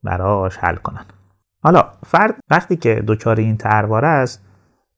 براش 0.03 0.57
حل 0.57 0.75
کنن. 0.75 1.05
حالا 1.63 1.84
فرد 2.06 2.36
وقتی 2.50 2.75
که 2.75 3.03
دچار 3.08 3.39
این 3.39 3.58
ترواره 3.58 4.08
است 4.08 4.46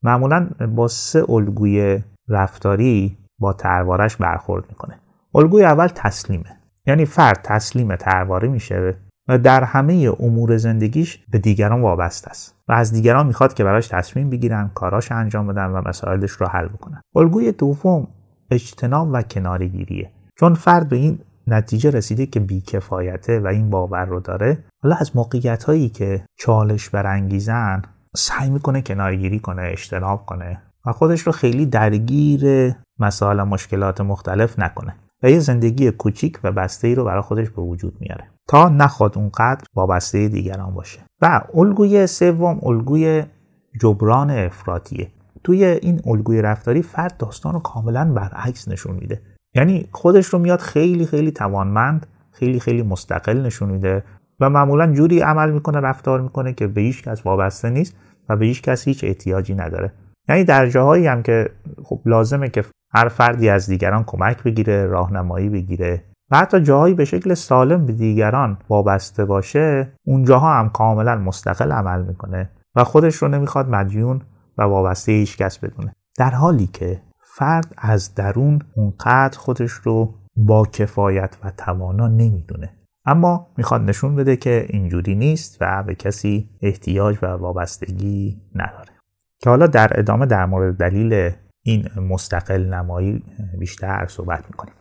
معمولا 0.02 0.48
با 0.74 0.88
سه 0.88 1.30
الگوی 1.30 2.02
رفتاری 2.28 3.18
با 3.38 3.52
تروارش 3.52 4.16
برخورد 4.16 4.64
می‌کنه. 4.68 4.98
الگوی 5.34 5.64
اول 5.64 5.86
تسلیمه. 5.86 6.58
یعنی 6.86 7.04
فرد 7.04 7.40
تسلیم 7.42 7.96
ترواره 7.96 8.48
میشه 8.48 8.96
و 9.28 9.38
در 9.38 9.64
همه 9.64 10.12
امور 10.20 10.56
زندگیش 10.56 11.24
به 11.30 11.38
دیگران 11.38 11.82
وابسته 11.82 12.30
است 12.30 12.54
و 12.68 12.72
از 12.72 12.92
دیگران 12.92 13.26
می‌خواد 13.26 13.54
که 13.54 13.64
براش 13.64 13.88
تصمیم 13.88 14.30
بگیرن 14.30 14.70
کاراش 14.74 15.12
انجام 15.12 15.46
بدن 15.46 15.66
و 15.66 15.82
مسائلش 15.88 16.30
رو 16.30 16.46
حل 16.46 16.68
بکنن. 16.68 17.00
الگوی 17.16 17.52
دوم 17.52 18.06
اجتناب 18.50 19.08
و 19.12 19.22
کنارگیریه. 19.22 20.10
چون 20.36 20.54
فرد 20.54 20.88
به 20.88 20.96
این 20.96 21.18
نتیجه 21.46 21.90
رسیده 21.90 22.26
که 22.26 22.40
بیکفایته 22.40 23.40
و 23.40 23.46
این 23.46 23.70
باور 23.70 24.04
رو 24.04 24.20
داره 24.20 24.64
حالا 24.82 24.96
از 24.96 25.16
موقعیت 25.16 25.64
هایی 25.64 25.88
که 25.88 26.26
چالش 26.38 26.88
برانگیزن 26.90 27.82
سعی 28.16 28.50
می‌کنه 28.50 28.82
کنارگیری 28.82 29.38
کنه 29.38 29.62
اجتناب 29.62 30.26
کنه 30.26 30.62
و 30.86 30.92
خودش 30.92 31.20
رو 31.20 31.32
خیلی 31.32 31.66
درگیر 31.66 32.72
مسائل 32.98 33.40
و 33.40 33.44
مشکلات 33.44 34.00
مختلف 34.00 34.58
نکنه 34.58 34.96
و 35.22 35.30
یه 35.30 35.38
زندگی 35.38 35.90
کوچیک 35.90 36.38
و 36.44 36.52
بسته 36.52 36.88
ای 36.88 36.94
رو 36.94 37.04
برای 37.04 37.22
خودش 37.22 37.50
به 37.50 37.62
وجود 37.62 37.96
میاره 38.00 38.30
تا 38.48 38.68
نخواد 38.68 39.18
اونقدر 39.18 39.64
وابسته 39.74 40.28
دیگران 40.28 40.74
باشه. 40.74 41.00
و 41.22 41.40
الگوی 41.54 42.06
سوم 42.06 42.60
الگوی 42.62 43.24
جبران 43.80 44.30
افراطیه. 44.30 45.10
توی 45.44 45.64
این 45.64 46.00
الگوی 46.06 46.42
رفتاری 46.42 46.82
فرد 46.82 47.16
داستان 47.16 47.54
رو 47.54 47.60
کاملا 47.60 48.12
برعکس 48.12 48.68
نشون 48.68 48.96
میده. 48.96 49.22
یعنی 49.54 49.88
خودش 49.92 50.26
رو 50.26 50.38
میاد 50.38 50.60
خیلی 50.60 51.06
خیلی 51.06 51.30
توانمند 51.30 52.06
خیلی 52.32 52.60
خیلی 52.60 52.82
مستقل 52.82 53.40
نشون 53.46 53.68
میده 53.70 54.04
و 54.40 54.50
معمولا 54.50 54.92
جوری 54.92 55.20
عمل 55.20 55.50
می‌کنه 55.50 55.80
رفتار 55.80 56.20
می‌کنه 56.20 56.52
که 56.52 56.66
به 56.66 56.80
هیچ 56.80 57.02
کس 57.02 57.26
وابسته 57.26 57.70
نیست 57.70 57.96
و 58.28 58.36
به 58.36 58.46
هیچ 58.46 58.62
کس 58.62 58.88
هیچ 58.88 59.04
احتیاجی 59.04 59.54
نداره. 59.54 59.92
یعنی 60.28 60.44
در 60.44 60.66
جاهایی 60.66 61.06
هم 61.06 61.22
که 61.22 61.50
خب 61.84 62.00
لازمه 62.06 62.48
که 62.48 62.64
هر 62.94 63.08
فردی 63.08 63.48
از 63.48 63.66
دیگران 63.66 64.04
کمک 64.04 64.42
بگیره 64.42 64.86
راهنمایی 64.86 65.48
بگیره 65.48 66.04
و 66.30 66.36
حتی 66.36 66.60
جاهایی 66.60 66.94
به 66.94 67.04
شکل 67.04 67.34
سالم 67.34 67.86
به 67.86 67.92
دیگران 67.92 68.58
وابسته 68.68 69.24
باشه 69.24 69.92
اونجاها 70.06 70.58
هم 70.58 70.68
کاملا 70.68 71.16
مستقل 71.16 71.72
عمل 71.72 72.02
می‌کنه 72.02 72.50
و 72.76 72.84
خودش 72.84 73.14
رو 73.14 73.28
نمی‌خواد 73.28 73.68
مدیون 73.68 74.20
و 74.58 74.62
وابسته 74.62 75.12
هیچ 75.12 75.36
کس 75.36 75.58
بدونه. 75.58 75.94
در 76.18 76.30
حالی 76.30 76.66
که 76.66 77.00
فرد 77.36 77.74
از 77.78 78.14
درون 78.14 78.58
اونقدر 78.76 79.38
خودش 79.38 79.70
رو 79.70 80.14
با 80.36 80.66
کفایت 80.66 81.36
و 81.44 81.50
توانا 81.50 82.08
نمی‌دونه. 82.08 82.70
اما 83.06 83.46
می‌خواد 83.56 83.80
نشون 83.80 84.16
بده 84.16 84.36
که 84.36 84.66
اینجوری 84.68 85.14
نیست 85.14 85.58
و 85.60 85.82
به 85.82 85.94
کسی 85.94 86.50
احتیاج 86.62 87.18
و 87.22 87.26
وابستگی 87.26 88.42
نداره. 88.54 88.92
که 89.42 89.50
حالا 89.50 89.66
در 89.66 89.98
ادامه 89.98 90.26
در 90.26 90.46
مورد 90.46 90.76
دلیل 90.76 91.30
این 91.62 91.88
مستقل 92.08 92.74
نمایی 92.74 93.22
بیشتر 93.58 94.06
صحبت 94.08 94.44
می‌کنیم. 94.50 94.74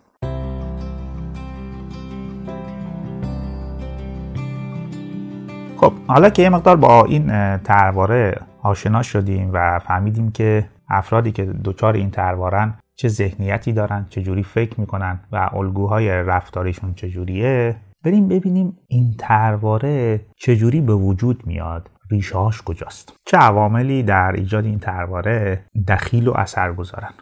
خب 5.78 5.94
حالا 6.08 6.30
که 6.30 6.42
یه 6.42 6.50
مقدار 6.50 6.76
با 6.76 7.06
این 7.06 7.58
ترواره 7.58 8.38
آشنا 8.62 9.02
شدیم 9.02 9.50
و 9.54 9.80
فهمیدیم 9.80 10.32
که 10.32 10.70
افرادی 10.98 11.32
که 11.32 11.46
دچار 11.46 11.94
این 11.94 12.12
تروارن 12.12 12.74
چه 12.96 13.08
ذهنیتی 13.08 13.74
دارن 13.74 14.06
چه 14.10 14.22
جوری 14.22 14.44
فکر 14.44 14.80
می‌کنن 14.80 15.20
و 15.32 15.50
الگوهای 15.54 16.10
رفتاریشون 16.10 16.94
چجوریه 16.94 17.76
بریم 18.04 18.28
ببینیم 18.28 18.78
این 18.88 19.16
ترواره 19.20 20.22
چجوری 20.36 20.82
به 20.82 20.94
وجود 20.94 21.48
میاد. 21.48 21.90
ریشهاش 22.12 22.62
کجاست؟ 22.62 23.14
چه 23.26 23.38
عواملی 23.38 24.04
در 24.04 24.32
ایجاد 24.32 24.66
این 24.66 24.80
ترواره 24.80 25.66
دخیل 25.88 26.28
و 26.28 26.34
اثر 26.38 26.74
گذارن 26.74 27.14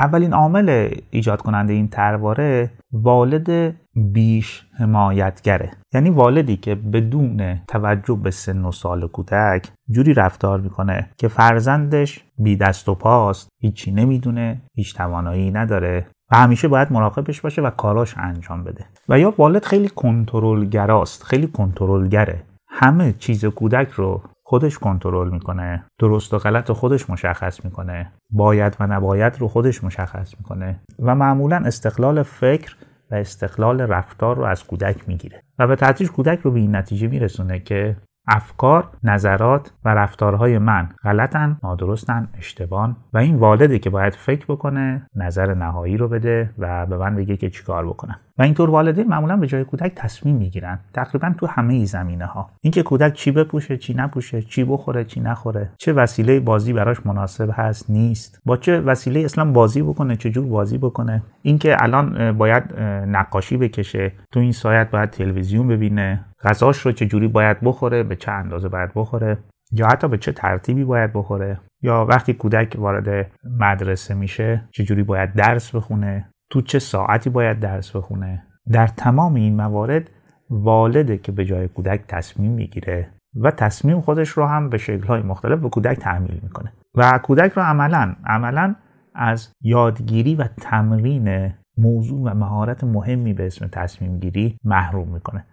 اولین 0.00 0.32
عامل 0.32 0.90
ایجاد 1.10 1.42
کننده 1.42 1.72
این 1.72 1.88
ترواره 1.88 2.70
والد 2.92 3.74
بیش 3.94 4.66
حمایتگره. 4.78 5.70
یعنی 5.94 6.10
والدی 6.10 6.56
که 6.56 6.74
بدون 6.74 7.60
توجه 7.68 8.14
به 8.22 8.30
سن 8.30 8.64
و 8.64 8.72
سال 8.72 9.08
کودک 9.08 9.68
جوری 9.90 10.14
رفتار 10.14 10.60
می‌کنه 10.60 11.10
که 11.16 11.28
فرزندش 11.28 12.24
بی 12.38 12.56
دست 12.56 12.88
و 12.88 12.94
پاست 12.94 13.48
هیچی 13.60 13.90
نمی‌دونه 13.90 14.60
هیچ 14.74 14.96
توانایی 14.96 15.50
نداره 15.50 16.06
و 16.30 16.36
همیشه 16.36 16.68
باید 16.68 16.92
مراقبش 16.92 17.40
باشه 17.40 17.62
و 17.62 17.70
کاراش 17.70 18.14
انجام 18.18 18.64
بده. 18.64 18.84
و 19.08 19.18
یا 19.18 19.34
والد 19.38 19.64
خیلی 19.64 19.88
کنترلگراست 19.88 21.22
خیلی 21.22 21.46
کنترلگره. 21.46 22.42
همه 22.68 23.12
چیز 23.12 23.44
کودک 23.44 23.90
رو 23.90 24.22
خودش 24.48 24.78
کنترل 24.78 25.30
می‌کنه. 25.30 25.84
درست 25.98 26.34
و 26.34 26.38
غلط 26.38 26.68
رو 26.68 26.74
خودش 26.74 27.10
مشخص 27.10 27.64
می‌کنه. 27.64 28.12
باید 28.30 28.76
و 28.80 28.86
نباید 28.86 29.38
رو 29.38 29.48
خودش 29.48 29.84
مشخص 29.84 30.34
می‌کنه. 30.38 30.80
و 30.98 31.14
معمولا 31.14 31.56
استقلال 31.56 32.22
فکر 32.22 32.76
و 33.10 33.14
استقلال 33.14 33.80
رفتار 33.80 34.36
رو 34.36 34.44
از 34.44 34.64
کودک 34.64 35.08
می‌گیره. 35.08 35.42
و 35.58 35.66
به 35.66 35.76
تدریج 35.76 36.10
کودک 36.10 36.38
رو 36.38 36.50
به 36.50 36.58
این 36.58 36.76
نتیجه 36.76 37.08
میرسونه 37.08 37.60
که 37.60 37.96
افکار، 38.28 38.90
نظرات 39.04 39.72
و 39.84 39.94
رفتارهای 39.94 40.58
من 40.58 40.88
غلطن، 41.04 41.58
نادرستن، 41.62 42.28
اشتبان 42.38 42.96
و 43.12 43.18
این 43.18 43.36
والده 43.36 43.78
که 43.78 43.90
باید 43.90 44.14
فکر 44.14 44.46
بکنه، 44.48 45.06
نظر 45.14 45.54
نهایی 45.54 45.96
رو 45.96 46.08
بده 46.08 46.50
و 46.58 46.86
به 46.86 46.96
من 46.96 47.16
بگه 47.16 47.36
که 47.36 47.50
چیکار 47.50 47.86
بکنم. 47.86 48.20
و 48.38 48.42
اینطور 48.42 48.70
والدین 48.70 49.08
معمولا 49.08 49.36
به 49.36 49.46
جای 49.46 49.64
کودک 49.64 49.92
تصمیم 49.96 50.36
می‌گیرن. 50.36 50.78
تقریبا 50.94 51.34
تو 51.38 51.46
همه 51.46 51.74
ای 51.74 51.86
زمینه 51.86 52.26
ها 52.26 52.50
اینکه 52.60 52.82
کودک 52.82 53.12
چی 53.12 53.30
بپوشه 53.30 53.76
چی 53.76 53.94
نپوشه 53.94 54.42
چی 54.42 54.64
بخوره 54.64 55.04
چی 55.04 55.20
نخوره 55.20 55.70
چه 55.78 55.92
وسیله 55.92 56.40
بازی 56.40 56.72
براش 56.72 57.06
مناسب 57.06 57.50
هست 57.52 57.90
نیست. 57.90 58.40
با 58.44 58.56
چه 58.56 58.80
وسیله 58.80 59.20
اصلا 59.20 59.44
بازی 59.52 59.82
بکنه 59.82 60.16
چه 60.16 60.30
جور 60.30 60.46
بازی 60.46 60.78
بکنه. 60.78 61.22
اینکه 61.42 61.76
الان 61.80 62.32
باید 62.32 62.80
نقاشی 63.06 63.56
بکشه. 63.56 64.12
تو 64.32 64.40
این 64.40 64.52
سایت 64.52 64.90
باید 64.90 65.10
تلویزیون 65.10 65.68
ببینه. 65.68 66.24
غذاش 66.44 66.78
رو 66.78 66.92
چه 66.92 67.06
جوری 67.06 67.28
باید 67.28 67.60
بخوره 67.60 68.02
به 68.02 68.16
چه 68.16 68.32
اندازه 68.32 68.68
باید 68.68 68.90
بخوره. 68.94 69.38
یا 69.72 69.86
حتی 69.86 70.08
به 70.08 70.18
چه 70.18 70.32
ترتیبی 70.32 70.84
باید 70.84 71.12
بخوره. 71.12 71.60
یا 71.82 72.06
وقتی 72.08 72.34
کودک 72.34 72.76
وارد 72.78 73.30
مدرسه 73.60 74.14
میشه 74.14 74.64
چجوری 74.70 75.02
باید 75.02 75.34
درس 75.34 75.74
بخونه. 75.74 76.28
تو 76.50 76.60
چه 76.60 76.78
ساعتی 76.78 77.30
باید 77.30 77.60
درس 77.60 77.96
بخونه؟ 77.96 78.42
در 78.72 78.86
تمام 78.86 79.34
این 79.34 79.56
موارد 79.56 80.10
والده 80.50 81.18
که 81.18 81.32
به 81.32 81.44
جای 81.44 81.68
کودک 81.68 82.00
تصمیم 82.08 82.52
می‌گیره 82.52 83.08
و 83.36 83.50
تصمیم 83.50 84.00
خودش 84.00 84.28
رو 84.28 84.46
هم 84.46 84.70
به 84.70 84.78
شکلهای 84.78 85.22
مختلف 85.22 85.58
به 85.58 85.68
کودک 85.68 85.98
تحمیل 85.98 86.40
می‌کنه 86.42 86.72
و 86.94 87.18
کودک 87.22 87.52
رو 87.52 87.62
عملا 87.62 88.14
عملا 88.24 88.74
از 89.14 89.52
یادگیری 89.60 90.34
و 90.34 90.48
تمرین 90.60 91.54
موضوع 91.78 92.30
و 92.30 92.34
مهارت 92.34 92.84
مهمی 92.84 93.32
به 93.32 93.46
اسم 93.46 93.68
تصمیم 93.72 94.18
گیری 94.18 94.56
محروم 94.64 95.08
می‌کنه. 95.08 95.44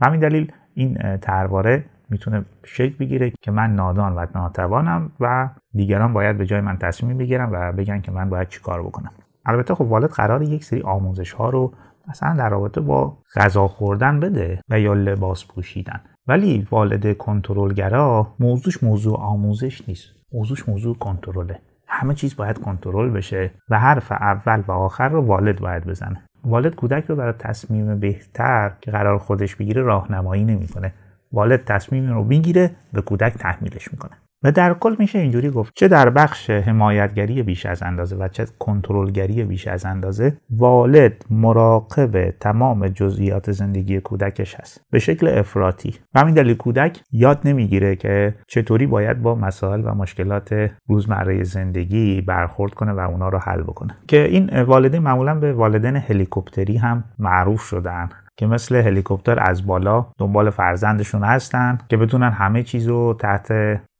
و 0.00 0.06
همین 0.06 0.20
دلیل 0.20 0.52
این 0.74 1.16
ترواره 1.16 1.84
می‌تونه 2.10 2.44
شکل 2.64 2.96
بگیره 2.96 3.32
که 3.40 3.50
من 3.50 3.74
نادان 3.74 4.14
و 4.14 4.26
ناتوانم 4.34 5.12
و 5.20 5.50
دیگران 5.72 6.12
باید 6.12 6.38
به 6.38 6.46
جای 6.46 6.60
من 6.60 6.76
تصمیم 6.76 7.18
بگیرن 7.18 7.50
و 7.52 7.72
بگن 7.72 8.00
که 8.00 8.12
من 8.12 8.30
باید 8.30 8.48
چیکار 8.48 8.82
بکنم. 8.82 9.12
البته 9.46 9.74
خب 9.74 9.84
والد 9.84 10.10
قرار 10.10 10.42
یک 10.42 10.64
سری 10.64 10.82
آموزش 10.82 11.32
ها 11.32 11.50
رو 11.50 11.72
مثلا 12.08 12.36
در 12.36 12.48
رابطه 12.48 12.80
با 12.80 13.18
غذا 13.34 13.68
خوردن 13.68 14.20
بده 14.20 14.60
و 14.68 14.80
یا 14.80 14.94
لباس 14.94 15.46
پوشیدن. 15.46 16.00
ولی 16.26 16.68
والد 16.70 17.16
کنترلگرا 17.16 18.34
موضوعش 18.40 18.82
موضوع 18.82 19.18
آموزش 19.18 19.88
نیست. 19.88 20.08
موضوعش 20.32 20.68
موضوع 20.68 20.96
کنترله. 20.98 21.58
همه 21.86 22.14
چیز 22.14 22.36
باید 22.36 22.58
کنترل 22.58 23.10
بشه 23.10 23.50
و 23.68 23.78
حرف 23.78 24.12
اول 24.12 24.62
و 24.68 24.72
آخر 24.72 25.08
رو 25.08 25.22
والد 25.22 25.60
باید 25.60 25.84
بزنه. 25.84 26.22
والد 26.44 26.74
کودک 26.74 27.04
رو 27.04 27.16
برای 27.16 27.32
تصمیم 27.32 28.00
بهتر 28.00 28.72
که 28.80 28.90
قرار 28.90 29.18
خودش 29.18 29.56
بگیره 29.56 29.82
راهنمایی 29.82 30.44
نمی‌کنه. 30.44 30.92
والد 31.32 31.64
تصمیم 31.64 32.10
رو 32.12 32.24
می‌گیره 32.24 32.70
به 32.92 33.02
کودک 33.02 33.32
تحمیلش 33.32 33.92
می‌کنه. 33.92 34.12
و 34.44 34.52
در 34.52 34.74
کل 34.74 34.96
میشه 34.98 35.18
اینجوری 35.18 35.50
گفت. 35.50 35.72
چه 35.76 35.88
در 35.88 36.10
بخش 36.10 36.50
حمایتگری 36.50 37.42
بیش 37.42 37.66
از 37.66 37.82
اندازه 37.82 38.16
و 38.16 38.28
چه 38.28 38.46
کنترلگری 38.58 39.44
بیش 39.44 39.68
از 39.68 39.84
اندازه 39.84 40.36
والد 40.50 41.24
مراقب 41.30 42.30
تمام 42.30 42.88
جزئیات 42.88 43.52
زندگی 43.52 44.00
کودکش 44.00 44.54
هست. 44.54 44.80
به 44.90 44.98
شکل 44.98 45.38
افراطی. 45.38 45.94
و 46.14 46.20
همین 46.20 46.34
دلیل 46.34 46.56
کودک 46.56 47.00
یاد 47.12 47.40
نمی‌گیره 47.44 47.96
که 47.96 48.34
چطوری 48.46 48.86
باید 48.86 49.22
با 49.22 49.34
مسائل 49.34 49.80
و 49.84 49.94
مشکلات 49.94 50.70
روزمره 50.88 51.44
زندگی 51.44 52.20
برخورد 52.20 52.74
کنه 52.74 52.92
و 52.92 52.98
اونا 52.98 53.28
رو 53.28 53.38
حل 53.38 53.62
بکنه. 53.62 53.96
که 54.08 54.24
این 54.24 54.62
والدین 54.62 55.02
معمولا 55.02 55.34
به 55.34 55.52
والدین 55.52 55.96
هلیکوپتری 55.96 56.76
هم 56.76 57.04
معروف 57.18 57.60
شدن. 57.60 58.08
که 58.36 58.46
مثل 58.46 58.76
هلیکوپتر 58.76 59.38
از 59.40 59.66
بالا 59.66 60.06
دنبال 60.18 60.50
فرزندشون 60.50 61.24
هستن 61.24 61.78
که 61.88 61.96
بتونن 61.96 62.30
همه 62.30 62.62
چیز 62.62 62.88
رو 62.88 63.16
تحت 63.20 63.52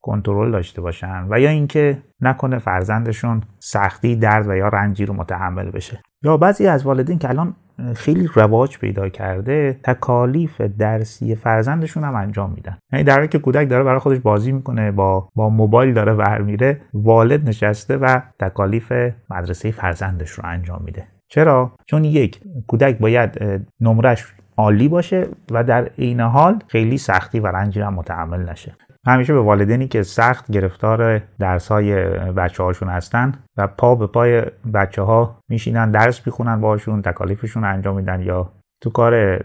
کنترل 0.02 0.50
داشته 0.50 0.80
باشن 0.80 1.26
و 1.30 1.40
یا 1.40 1.50
اینکه 1.50 1.98
نکنه 2.20 2.58
فرزندشون 2.58 3.42
سختی 3.58 4.16
درد 4.16 4.48
و 4.48 4.56
یا 4.56 4.68
رنجی 4.68 5.06
رو 5.06 5.14
متحمل 5.14 5.70
بشه. 5.70 6.00
یا 6.22 6.36
بعضی 6.36 6.66
از 6.66 6.86
والدین 6.86 7.18
که 7.18 7.28
الان 7.28 7.54
خیلی 7.94 8.28
رواج 8.34 8.78
پیدا 8.78 9.08
کرده 9.08 9.80
تکالیف 9.84 10.60
درسی 10.60 11.34
فرزندشون 11.34 12.04
هم 12.04 12.14
انجام 12.14 12.52
میدن. 12.52 12.78
یعنی 12.92 13.04
در 13.04 13.26
که 13.26 13.38
کودک 13.38 13.68
داره 13.68 13.84
برای 13.84 13.98
خودش 13.98 14.18
بازی 14.18 14.52
می‌کنه 14.52 14.90
با 14.90 15.28
با 15.34 15.48
موبایل 15.48 15.94
داره 15.94 16.12
ور 16.12 16.42
میره 16.42 16.80
والد 16.94 17.48
نشسته 17.48 17.96
و 17.96 18.20
تکالیف 18.38 18.92
مدرسه 19.30 19.70
فرزندش 19.70 20.30
رو 20.30 20.44
انجام 20.46 20.82
میده. 20.84 21.06
چرا؟ 21.28 21.72
چون 21.86 22.04
یک 22.04 22.40
کودک 22.66 22.98
باید 22.98 23.62
نمرش 23.80 24.34
عالی 24.56 24.88
باشه 24.88 25.26
و 25.50 25.64
در 25.64 25.84
عین 25.98 26.20
حال 26.20 26.58
خیلی 26.68 26.98
سختی 26.98 27.40
و 27.40 27.46
رنجی 27.46 27.80
هم 27.80 27.94
متحمل 27.94 28.50
نشه. 28.50 28.76
همیشه 29.06 29.32
به 29.32 29.40
والدینی 29.40 29.88
که 29.88 30.02
سخت 30.02 30.50
گرفتار 30.50 31.20
درس 31.38 31.68
های 31.68 32.04
بچه 32.32 32.62
هاشون 32.62 32.88
هستن 32.88 33.32
و 33.56 33.66
پا 33.66 33.94
به 33.94 34.06
پای 34.06 34.42
بچه 34.74 35.02
ها 35.02 35.38
میشینن 35.48 35.90
درس 35.90 36.26
می‌خونن 36.26 36.60
باشون 36.60 37.02
تکالیفشون 37.02 37.64
انجام 37.64 37.96
میدن 37.96 38.20
یا 38.20 38.52
تو 38.82 38.90
کار 38.90 39.44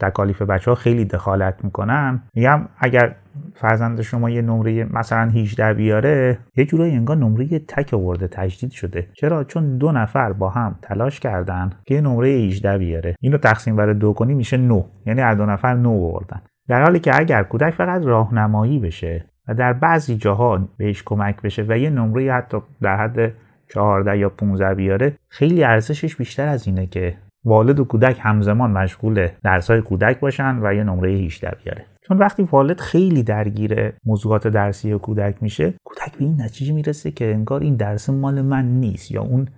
تکالیف 0.00 0.42
بچه 0.42 0.70
ها 0.70 0.74
خیلی 0.74 1.04
دخالت 1.04 1.64
می‌کنن 1.64 2.22
میگم 2.34 2.68
اگر 2.78 3.16
فرزند 3.54 4.00
شما 4.00 4.30
یه 4.30 4.42
نمره 4.42 4.84
مثلا 4.84 5.30
18 5.30 5.74
بیاره 5.74 6.38
یه 6.56 6.64
جورایی 6.64 6.96
انگار 6.96 7.16
نمره 7.16 7.58
تک 7.58 7.94
آورده 7.94 8.28
تجدید 8.28 8.70
شده. 8.70 9.08
چرا؟ 9.14 9.44
چون 9.44 9.78
دو 9.78 9.92
نفر 9.92 10.32
با 10.32 10.50
هم 10.50 10.78
تلاش 10.82 11.20
کردن 11.20 11.70
که 11.86 11.94
یه 11.94 12.00
نمره 12.00 12.28
18 12.28 12.78
بیاره. 12.78 13.14
اینو 13.20 13.38
تقسیم 13.38 13.76
بر 13.76 13.92
دو 13.92 14.12
کنی 14.12 14.34
میشه 14.34 14.56
9 14.56 14.84
یعنی 15.06 15.20
هر 15.20 15.34
دو 15.34 15.46
نفر 15.46 15.74
9 15.74 15.88
آوردن. 15.88 16.42
در 16.70 16.82
حالی 16.82 17.00
که 17.00 17.18
اگر 17.18 17.42
کودک 17.42 17.74
فقط 17.74 18.02
راهنمایی 18.04 18.78
بشه 18.78 19.24
و 19.48 19.54
در 19.54 19.72
بعضی 19.72 20.16
جاها 20.16 20.68
بهش 20.76 21.02
کمک 21.02 21.42
بشه 21.42 21.64
و 21.68 21.78
یه 21.78 21.90
نمره 21.90 22.32
حتی 22.32 22.58
در 22.82 22.96
حد 22.96 23.32
14 23.68 24.18
یا 24.18 24.28
15 24.28 24.74
بیاره 24.74 25.16
خیلی 25.28 25.64
ارزشش 25.64 26.16
بیشتر 26.16 26.48
از 26.48 26.66
اینه 26.66 26.86
که 26.86 27.16
والد 27.44 27.80
و 27.80 27.84
کودک 27.84 28.16
همزمان 28.20 28.70
مشغول 28.70 29.28
درسای 29.42 29.80
کودک 29.80 30.20
باشن 30.20 30.58
و 30.62 30.74
یه 30.74 30.84
نمره 30.84 31.10
18 31.10 31.56
بیاره. 31.64 31.84
چون 32.02 32.18
وقتی 32.18 32.42
والد 32.42 32.80
خیلی 32.80 33.22
درگیر 33.22 33.92
موضوعات 34.04 34.48
درسی 34.48 34.98
کودک 34.98 35.42
میشه 35.42 35.74
کودک 35.84 36.12
به 36.18 36.24
این 36.24 36.42
نتیجه 36.42 36.72
می‌رسه 36.72 37.10
که 37.10 37.34
انگار 37.34 37.60
این 37.60 37.76
درس 37.76 38.10
مال 38.10 38.42
من 38.42 38.64
نیست 38.64 39.10
یا 39.10 39.22
اون 39.22 39.48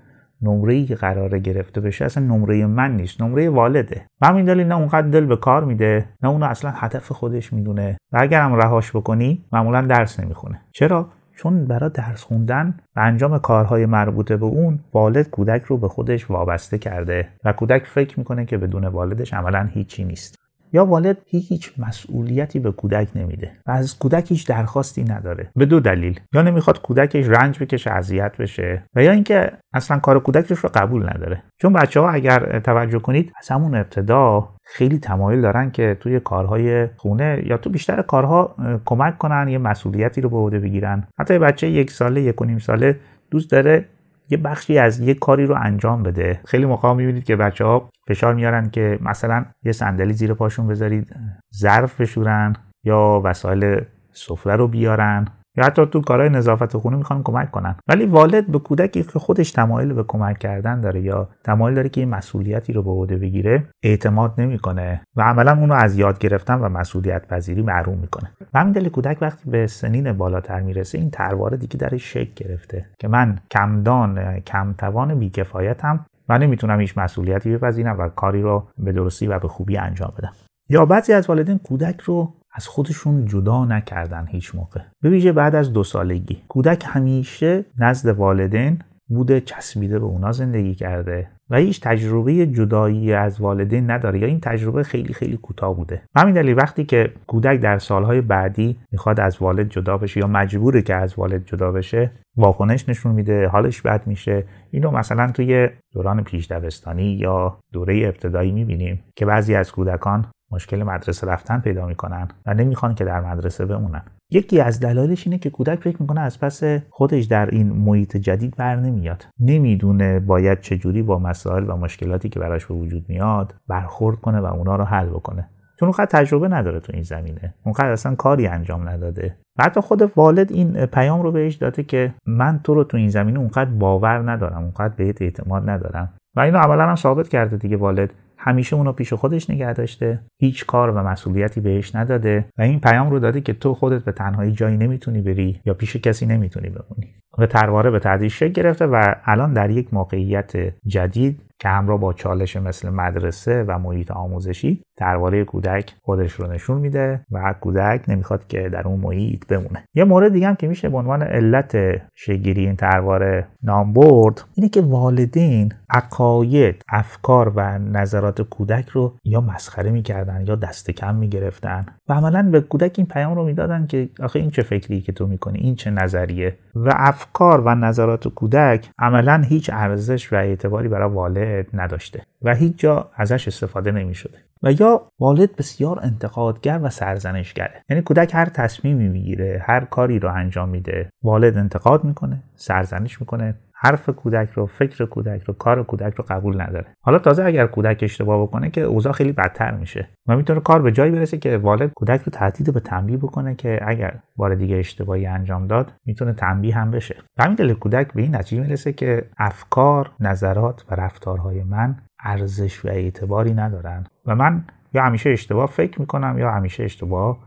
نمره 0.43 0.85
که 0.85 0.95
قراره 0.95 1.39
گرفته 1.39 1.81
بشه 1.81 2.05
اصلا 2.05 2.25
نمره 2.25 2.67
من 2.67 2.97
نیست 2.97 3.23
نمره 3.23 3.51
والده. 3.51 4.07
و 4.21 4.27
همین 4.27 4.45
دلیل 4.45 4.67
نه 4.67 4.77
اونقدر 4.77 5.09
دل 5.09 5.27
به 5.27 5.37
کار 5.37 5.65
میده 5.65 6.05
نه 6.23 6.29
اونو 6.29 6.47
اصلا 6.47 6.71
هدف 6.71 7.13
خودش 7.13 7.53
می‌دونه. 7.53 7.97
و 8.13 8.19
اگرم 8.21 8.55
رهاش 8.55 8.97
بکنی 8.97 9.45
معمولا 9.53 9.83
درس 9.83 10.21
نمی‌خونه. 10.21 10.61
چرا؟ 10.73 11.09
چون 11.37 11.65
برای 11.65 11.91
درس 11.91 12.23
خوندن 12.23 12.75
و 12.97 13.01
انجام 13.01 13.39
کارهای 13.39 13.87
مربوطه 13.87 14.37
به 14.37 14.47
اون 14.47 14.81
والد 14.93 15.31
کودک 15.31 15.63
رو 15.63 15.79
به 15.79 15.89
خودش 15.89 16.31
وابسته 16.31 16.79
کرده 16.79 17.29
و 17.45 17.53
کودک 17.53 17.87
فکر 17.87 18.19
می‌کنه 18.19 18.45
که 18.45 18.59
بدون 18.59 18.85
والدش 18.85 19.35
عملا 19.35 19.69
هیچی 19.73 20.05
نیست. 20.05 20.42
یا 20.73 20.85
والد 20.85 21.19
هیچ 21.27 21.73
مسئولیتی 21.79 22.59
به 22.59 22.73
کودک 22.73 23.09
نمیده 23.15 23.51
و 23.67 23.71
از 23.71 23.99
کودک 23.99 24.31
هیچ 24.31 24.49
درخواستی 24.49 25.05
نداره. 25.05 25.51
به 25.57 25.67
دو 25.67 25.81
دلیل. 25.81 26.21
یا 26.35 26.43
نمی‌خواد 26.43 26.83
کودکش 26.83 27.29
رنج 27.29 27.59
بکشه 27.59 27.91
اذیت 27.91 28.37
بشه 28.37 28.83
و 28.95 29.03
یا 29.03 29.13
اینکه 29.13 29.53
اصلا 29.75 29.99
کار 29.99 30.21
کودکش 30.21 30.59
رو 30.59 30.71
قبول 30.75 31.03
نداره. 31.03 31.43
چون 31.59 31.73
بچه 31.73 32.01
ها 32.01 32.11
اگر 32.11 32.61
توجه 32.61 32.99
کنید 32.99 33.33
از 33.41 33.49
همون 33.49 33.75
ابتدا 33.75 34.49
خیلی 34.65 34.99
تمایل 34.99 35.41
دارن 35.41 35.71
که 35.71 35.97
توی 36.01 36.21
کارهای 36.21 36.87
خونه 36.97 37.43
یا 37.47 37.57
تو 37.57 37.71
بیشتر 37.71 38.03
کارها 38.03 38.55
کمک 38.85 39.19
کنن 39.19 39.49
یه 39.49 39.59
مسئولیتی 39.59 40.21
رو 40.21 40.29
به 40.29 40.37
عهده 40.37 40.59
بگیرن. 40.59 41.05
حتی 41.21 41.39
بچه 41.39 41.69
یک 41.71 41.91
ساله 41.91 42.23
یک 42.23 42.43
و 42.43 42.45
نیم 42.45 42.59
ساله 42.59 42.99
دوست 43.31 43.51
داره 43.51 43.85
یه 44.33 44.39
بخشی 44.39 44.79
از 44.79 45.01
یه 45.01 45.15
کاری 45.15 45.47
رو 45.47 45.55
انجام 45.59 46.03
بده. 46.03 46.41
خیلی 46.45 46.67
موقع 46.67 46.93
می‌بینید 46.93 47.25
که 47.25 47.37
بچه 47.37 47.65
ها 47.65 47.91
فشار 48.09 48.35
میارن 48.35 48.71
که 48.71 48.99
مثلا 49.03 49.45
یه 49.65 49.73
صندلی 49.73 50.13
زیر 50.13 50.35
پاشون 50.35 50.67
بذارید 50.67 51.17
ظرف 51.55 52.01
بشورن 52.01 52.57
یا 52.85 53.21
وسایل 53.25 53.81
سفره 54.13 54.57
رو 54.57 54.69
بیارن. 54.69 55.29
یا 55.57 55.65
حتی 55.65 55.87
تو 55.87 56.01
کارهای 56.01 56.29
نظافت 56.29 56.77
خونه 56.77 56.97
می‌خوان 56.97 57.23
کمک 57.23 57.51
کنن. 57.51 57.77
ولی 57.89 58.07
والد 58.07 58.47
به 58.47 58.59
کودکی 58.59 59.03
که 59.03 59.19
خودش 59.19 59.51
تمایل 59.51 59.93
به 59.93 60.05
کمک 60.09 60.39
کردن 60.39 60.81
داره 60.81 61.01
یا 61.01 61.29
تمایل 61.45 61.75
داره 61.75 61.89
که 61.89 62.01
این 62.01 62.11
مسئولیتی 62.11 62.73
رو 62.73 62.83
به 62.83 62.91
عهده 62.91 63.17
بگیره 63.17 63.65
اعتماد 63.83 64.41
نمی‌کنه 64.41 65.03
و 65.17 65.23
عملا 65.23 65.53
اونو 65.59 65.75
از 65.75 65.99
یاد 65.99 66.19
گرفتن 66.19 66.55
و 66.55 66.69
مسئولیت 66.69 67.29
پذیری 67.29 67.63
محروم 67.63 67.99
می‌کنه. 67.99 68.31
و 68.55 68.61
همین 68.61 68.73
دلیل 68.73 68.89
کودک 68.89 69.19
وقتی 69.21 69.51
به 69.51 69.67
سنین 69.67 70.13
بالاتر 70.13 70.61
می‌رسه 70.61 70.99
این 70.99 71.11
ترواره 71.11 71.57
دیگه 71.57 71.77
درش 71.77 72.13
شک 72.13 72.35
گرفته 72.35 72.87
که 72.99 73.09
من 73.09 73.39
کمدان 73.51 74.41
کمتوان 74.41 75.19
بیکفایتم 75.19 76.07
و 76.29 76.39
نمی‌تونم 76.39 76.81
هیچ 76.81 76.99
مسئولیتی 76.99 77.57
بپذیرم 77.57 77.99
و 77.99 78.09
کاری 78.09 78.43
رو 78.43 78.69
به 78.79 78.93
درستی 78.93 79.27
و 79.27 79.39
به 79.39 79.49
خوبی 79.49 79.77
انجام 79.77 80.13
بدم. 80.19 80.33
یا 80.73 80.87
بعضی 80.87 81.13
از 81.13 81.29
والدین 81.29 81.59
کودک 81.59 82.01
رو 82.01 82.33
از 82.53 82.69
خودشون 82.69 83.27
جدا 83.27 83.65
نکردن 83.65 84.27
هیچ 84.29 84.55
موقع. 84.55 84.81
به 85.03 85.11
ویژه 85.11 85.33
بعد 85.33 85.55
از 85.55 85.73
دو 85.73 85.85
سالگی. 85.85 86.43
کودک 86.49 86.85
همیشه 86.87 87.65
نزد 87.79 88.09
والدین 88.09 88.79
بوده 89.09 89.41
چسبیده 89.41 89.99
به 89.99 90.05
اونا 90.05 90.33
زندگی 90.33 90.75
کرده 90.75 91.29
و 91.51 91.57
هیچ 91.57 91.81
تجربه 91.81 92.47
جدایی 92.47 93.13
از 93.13 93.41
والدین 93.41 93.91
نداره 93.91 94.19
یا 94.19 94.27
این 94.27 94.41
تجربه 94.41 94.83
خیلی 94.83 95.15
خیلی 95.15 95.37
کوتاه 95.37 95.77
بوده. 95.77 96.03
همین 96.17 96.35
دلیل 96.35 96.59
وقتی 96.59 96.85
که 96.85 97.13
کودک 97.27 97.61
در 97.61 97.79
سالهای 97.79 98.21
بعدی 98.21 98.77
می‌خواد 98.93 99.21
از 99.21 99.37
والد 99.41 99.69
جدا 99.69 99.99
بشه 99.99 100.21
یا 100.21 100.27
مجبوره 100.27 100.83
که 100.83 100.95
از 100.95 101.15
والد 101.19 101.45
جدا 101.47 101.73
بشه 101.73 102.11
واکنش 102.37 102.89
نشون 102.89 103.13
میده 103.13 103.49
حالش 103.49 103.83
بد 103.83 104.07
میشه. 104.07 104.45
اینو 104.71 104.91
مثلا 104.91 105.33
توی 105.33 105.69
دوران 105.93 106.25
پیش 106.25 106.47
دبستانی 106.47 107.13
یا 107.13 107.59
دوره 107.73 108.03
ابتدایی 108.07 108.53
می‌بینیم 108.53 109.03
که 109.17 109.27
بعضی 109.27 109.55
از 109.55 109.73
کودکان 109.73 110.27
مشکل 110.53 110.83
مدرسه 110.83 111.27
رفتن 111.27 111.59
پیدا 111.59 111.87
می‌کنن 111.87 112.29
و 112.47 112.55
نمی‌خوان 112.55 112.95
که 112.95 113.05
در 113.05 113.21
مدرسه 113.21 113.67
بمونن. 113.67 114.03
یکی 114.31 114.61
از 114.61 114.81
دلایلش 114.81 115.27
اینه 115.27 115.39
که 115.39 115.51
کودک 115.51 115.79
فکر 115.81 115.97
می‌کنه 116.01 116.21
از 116.21 116.41
پس 116.41 116.63
خودش 116.91 117.25
در 117.25 117.47
این 117.51 117.73
محیط 117.73 118.17
جدید 118.17 118.57
بر 118.57 118.77
نمیاد. 118.77 119.27
نمی‌دونه 119.41 120.21
باید 120.21 120.61
چجوری 120.61 121.03
با 121.03 121.19
مسائل 121.19 121.71
و 121.71 121.77
مشکلاتی 121.77 122.29
که 122.29 122.41
براش 122.41 122.67
به 122.67 122.75
وجود 122.75 123.05
میاد 123.09 123.55
برخورد 123.69 124.17
کنه 124.17 124.41
و 124.41 124.45
اونا 124.45 124.77
رو 124.77 124.85
حل 124.85 125.07
بکنه. 125.07 125.49
چون 125.81 125.87
اونقدر 125.87 126.07
تجربه 126.07 126.49
نداره 126.49 126.81
تو 126.81 126.93
این 126.95 127.03
زمینه. 127.03 127.55
اونقدر 127.65 127.91
اصلا 127.91 128.15
کاری 128.15 128.47
انجام 128.47 128.89
نداده. 128.89 129.37
و 129.59 129.65
حتی 129.65 129.81
خود 129.81 130.13
والد 130.17 130.53
این 130.53 130.87
پیام 130.87 131.23
رو 131.23 131.33
بهش 131.33 131.55
داده 131.55 131.83
که 131.83 132.15
من 132.27 132.61
تو 132.65 132.75
رو 132.75 132.85
تو 132.85 132.97
این 132.97 133.09
زمینه 133.09 133.39
اونقدر 133.39 133.71
باور 133.71 134.31
ندارم 134.31 134.63
اونقدر 134.63 134.95
بهت 134.97 135.23
اعتماد 135.23 135.71
ندارم. 135.71 136.13
و 136.37 136.41
اینو 136.41 136.59
عملا 136.59 136.89
هم 136.89 136.95
ثابت 136.95 137.29
کرده 137.29 137.57
دیگه 137.57 137.77
والد. 137.77 138.11
همیشه 138.45 138.77
اونو 138.77 138.93
پیش 138.93 139.13
خودش 139.13 139.51
نگه 139.51 139.73
داشته 139.73 140.21
هیچ 140.41 140.67
کار 140.67 140.91
و 140.91 140.99
مسئولیتی 140.99 141.61
بهش 141.61 141.95
نداده 141.95 142.49
و 142.59 142.63
این 142.63 142.81
پیام 142.81 143.11
رو 143.11 143.19
داده 143.19 143.41
که 143.41 143.53
تو 143.53 143.75
خودت 143.75 144.05
به 144.05 144.13
تنهایی 144.13 144.53
جایی 144.53 144.77
نمی‌تونی 144.77 145.21
بری 145.21 145.61
یا 145.65 145.75
پیش 145.75 145.97
کسی 145.97 146.27
نمی‌تونی 146.27 146.69
بمونی. 146.69 147.15
و 147.39 147.47
ترواره 147.47 147.91
به 147.91 147.99
تدریج 147.99 148.33
شکل 148.33 148.53
گرفته 148.53 148.87
و 148.87 149.15
الان 149.25 149.53
در 149.53 149.71
یک 149.71 149.95
موقعیت 149.95 150.53
جدید 150.87 151.41
که 151.59 151.69
همراه 151.69 152.01
با 152.01 152.13
چالش 152.13 152.57
مثل 152.57 152.91
مدرسه 152.91 153.65
و 153.69 153.79
محیط 153.79 154.11
آموزشی 154.11 154.83
درباره 154.97 155.45
کودک 155.45 155.95
خودش 156.03 156.33
رو 156.33 156.53
نشون 156.53 156.79
میده 156.79 157.25
و 157.33 157.55
کودک 157.61 158.05
نمی‌خواد 158.09 158.47
که 158.47 158.69
در 158.69 158.89
اون 158.89 159.01
محیط 159.01 159.47
بمونه. 159.47 159.85
یه 159.95 160.05
مورد 160.05 160.33
دیگه 160.33 160.49
هم 160.49 160.55
که 160.55 160.69
میشه 160.69 160.89
به 160.89 160.97
عنوان 160.97 161.23
علت 161.23 161.77
شگیری 162.15 162.67
این 162.67 162.77
ترواره 162.77 163.47
نام 163.63 163.93
برد 163.93 164.45
اینه 164.55 164.69
که 164.69 164.81
والدین 164.81 165.73
عقاید 165.91 166.83
افکار 166.89 167.53
و 167.57 167.79
نظرات 167.79 168.43
کودک 168.43 168.89
رو 168.89 169.15
یا 169.25 169.41
مسخره 169.41 169.91
می‌کردن 169.91 170.45
یا 170.47 170.55
دست 170.55 170.91
کم 170.91 171.15
می‌گرفتن 171.15 171.87
و 172.09 172.13
عملا 172.13 172.49
به 172.53 172.61
کودک 172.61 172.95
این 172.97 173.07
پیام 173.07 173.35
رو 173.35 173.45
می‌دادن 173.45 173.87
که 173.87 174.09
آخه 174.23 174.39
این 174.39 174.51
چه 174.51 174.63
فکری 174.63 175.01
که 175.01 175.13
تو 175.13 175.27
می‌کنی؟ 175.27 175.59
این 175.59 175.75
چه 175.75 175.91
نظریه؟ 175.91 176.57
و 176.75 176.91
افکار 177.23 177.61
و 177.61 177.75
نظرات 177.75 178.29
کودک 178.29 178.91
عملا 178.99 179.43
هیچ 179.49 179.71
ارزش 179.73 180.33
و 180.33 180.37
اعتباری 180.37 180.89
برای 180.89 181.11
والد 181.11 181.67
نداشته 181.75 182.23
و 182.43 182.55
هیچ 182.55 182.79
جا 182.79 183.11
ازش 183.17 183.49
استفاده 183.49 183.93
نمی 183.93 184.15
شده 184.15 184.39
و 184.63 184.73
یا 184.73 185.03
والد 185.21 185.57
بسیار 185.57 186.01
انتقادگر 186.03 186.81
و 186.83 186.91
سرزنشگره. 186.91 187.85
یعنی 187.91 188.03
کودک 188.03 188.35
هر 188.35 188.45
تصمیمی 188.45 189.09
می‌گیره 189.09 189.63
هر 189.67 189.85
کاری 189.85 190.19
رو 190.19 190.35
انجام 190.35 190.69
میده 190.69 191.11
والد 191.23 191.57
انتقاد 191.57 192.05
می‌کنه 192.05 192.43
سرزنش 192.57 193.21
می‌کنه 193.21 193.55
حرف 193.85 194.09
کودک 194.09 194.51
رو 194.51 194.67
فکر 194.67 195.05
کودک 195.05 195.43
رو 195.43 195.55
کار 195.55 195.83
کودک 195.83 196.15
رو 196.15 196.25
قبول 196.29 196.61
نداره. 196.61 196.87
حالا 197.01 197.19
تازه 197.19 197.45
اگر 197.45 197.67
کودک 197.67 197.99
اشتباه 198.03 198.43
بکنه 198.43 198.71
که 198.71 198.81
اوضاع 198.81 199.13
خیلی 199.13 199.33
بدتر 199.33 199.71
میشه. 199.71 200.09
و 200.29 200.37
می‌تونه 200.37 200.61
کار 200.61 200.83
به 200.83 200.93
جایی 200.93 201.13
برسه 201.13 201.39
که 201.39 201.59
والد 201.59 201.93
کودک 201.93 202.21
رو 202.21 202.31
تهدید 202.33 202.75
به 202.75 202.81
تنبیه 202.81 203.17
بکنه 203.17 203.55
که 203.55 203.81
اگر 203.83 204.15
بار 204.37 204.55
دیگه 204.55 204.77
اشتباهی 204.77 205.27
انجام 205.27 205.67
داد 205.67 205.93
می‌تونه 206.05 206.33
تنبیه 206.33 206.77
هم 206.77 206.91
بشه. 206.91 207.17
به 207.37 207.45
همین 207.45 207.57
دلیل 207.57 207.75
کودک 207.75 208.13
به 208.13 208.23
این 208.23 208.37
نتیجه 208.37 208.63
می‌رسه 208.63 208.93
که 208.93 209.25
افکار 209.39 210.11
نظرات 210.21 210.85
و 210.91 210.95
رفتارهای 210.95 211.63
من 211.63 211.97
ارزش 212.25 212.85
و 212.85 212.89
اعتباری 212.89 213.55
ندارن 213.55 214.07
و 214.27 214.35
من 214.35 214.65
یا 214.95 215.03
همیشه 215.03 215.31
اشتباه 215.31 215.67
فکر 215.67 216.01
می‌کنم 216.01 216.39
یا 216.39 216.51
همیشه 216.51 216.85
اشتباه 216.85 217.39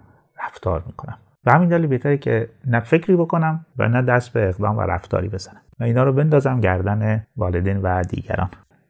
رفتار 0.44 0.84
می‌کنم. 0.88 1.18
به 1.44 1.52
همین 1.52 1.70
دلیل 1.70 1.88
بهتره 1.88 2.18
که 2.18 2.50
نه 2.68 2.80
فکری 2.80 3.16
بکنم 3.16 3.66
و 3.78 3.88
نه 3.88 4.02
دست 4.02 4.34
به 4.34 4.48
اقدام 4.48 4.78
و 4.78 4.82
رفتاری 4.82 5.30
بزنم. 5.30 5.62
و 5.80 5.84
اینا 5.84 6.04
رو 6.04 6.14
بندازم 6.14 6.60
گردن 6.60 7.28
والدین 7.38 7.78
و 7.78 8.04
دیگران. 8.04 8.50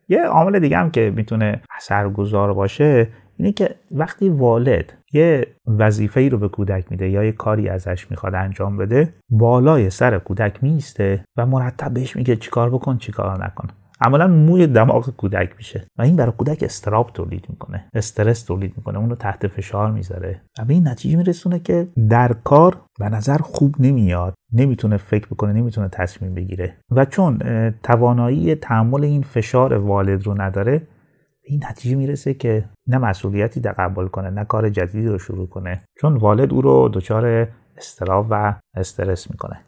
یه 0.09 0.25
عامل 0.25 0.59
دیگه 0.59 0.77
هم 0.77 0.91
که 0.91 1.13
می‌تونه 1.15 1.61
اثرگذار 1.77 2.53
باشه 2.53 3.07
اینه 3.37 3.51
که 3.51 3.75
وقتی 3.91 4.29
والد 4.29 4.93
یه 5.13 5.47
وظیفه 5.67 6.19
ای 6.19 6.29
رو 6.29 6.37
به 6.37 6.47
کودک 6.47 6.91
میده 6.91 7.09
یا 7.09 7.23
یه 7.23 7.31
کاری 7.31 7.69
ازش 7.69 8.11
می‌خواد 8.11 8.35
انجام 8.35 8.77
بده 8.77 9.13
بالای 9.29 9.89
سر 9.89 10.17
کودک 10.19 10.63
میسته 10.63 11.23
و 11.37 11.45
مرتب 11.45 11.93
بهش 11.93 12.15
میگه 12.15 12.35
چیکار 12.35 12.69
بکن 12.69 12.97
چیکار 12.97 13.45
نکن. 13.45 13.67
عملا 14.01 14.27
موی 14.27 14.67
دماغ 14.67 15.10
کودک 15.10 15.53
میشه 15.58 15.88
و 15.97 16.01
این 16.01 16.15
برای 16.15 16.31
کودک 16.31 16.63
استراب 16.63 17.12
تولید 17.13 17.45
می‌کنه. 17.49 17.86
استرس 17.93 18.43
تولید 18.43 18.73
می‌کنه. 18.77 18.99
اون 18.99 19.10
رو 19.10 19.15
تحت 19.15 19.47
فشار 19.47 19.91
می‌ذاره. 19.91 20.41
و 20.60 20.65
به 20.65 20.73
این 20.73 20.88
نتیجه 20.88 21.17
میرسونه 21.17 21.60
که 21.60 21.88
در 22.10 22.34
کار 22.43 22.81
به 22.99 23.10
نظر 23.10 23.38
خوب 23.38 23.75
نمیاد. 23.79 24.34
نمی‌تونه 24.53 24.97
فکر 24.97 25.27
بکنه 25.27 25.53
نمی‌تونه 25.53 25.89
تصمیم 25.89 26.34
بگیره. 26.34 26.77
و 26.91 27.05
چون 27.05 27.39
توانایی 27.84 28.55
تحمل 28.55 29.03
این 29.03 29.21
فشار 29.21 29.73
والد 29.73 30.23
رو 30.25 30.41
نداره 30.41 30.88
این 31.43 31.63
نتیجه 31.69 31.95
می‌رسه 31.95 32.34
که 32.34 32.65
نه 32.88 32.97
مسئولیتی 32.97 33.62
تقبل 33.62 34.08
کنه 34.08 34.29
نه 34.29 34.45
کار 34.45 34.69
جدیدی 34.69 35.08
رو 35.08 35.19
شروع 35.19 35.47
کنه. 35.47 35.81
چون 35.97 36.17
والد 36.17 36.53
او 36.53 36.62
رو 36.62 36.89
دچار 36.93 37.47
استراب 37.77 38.27
و 38.29 38.55
استرس 38.75 39.31
می‌کنه. 39.31 39.62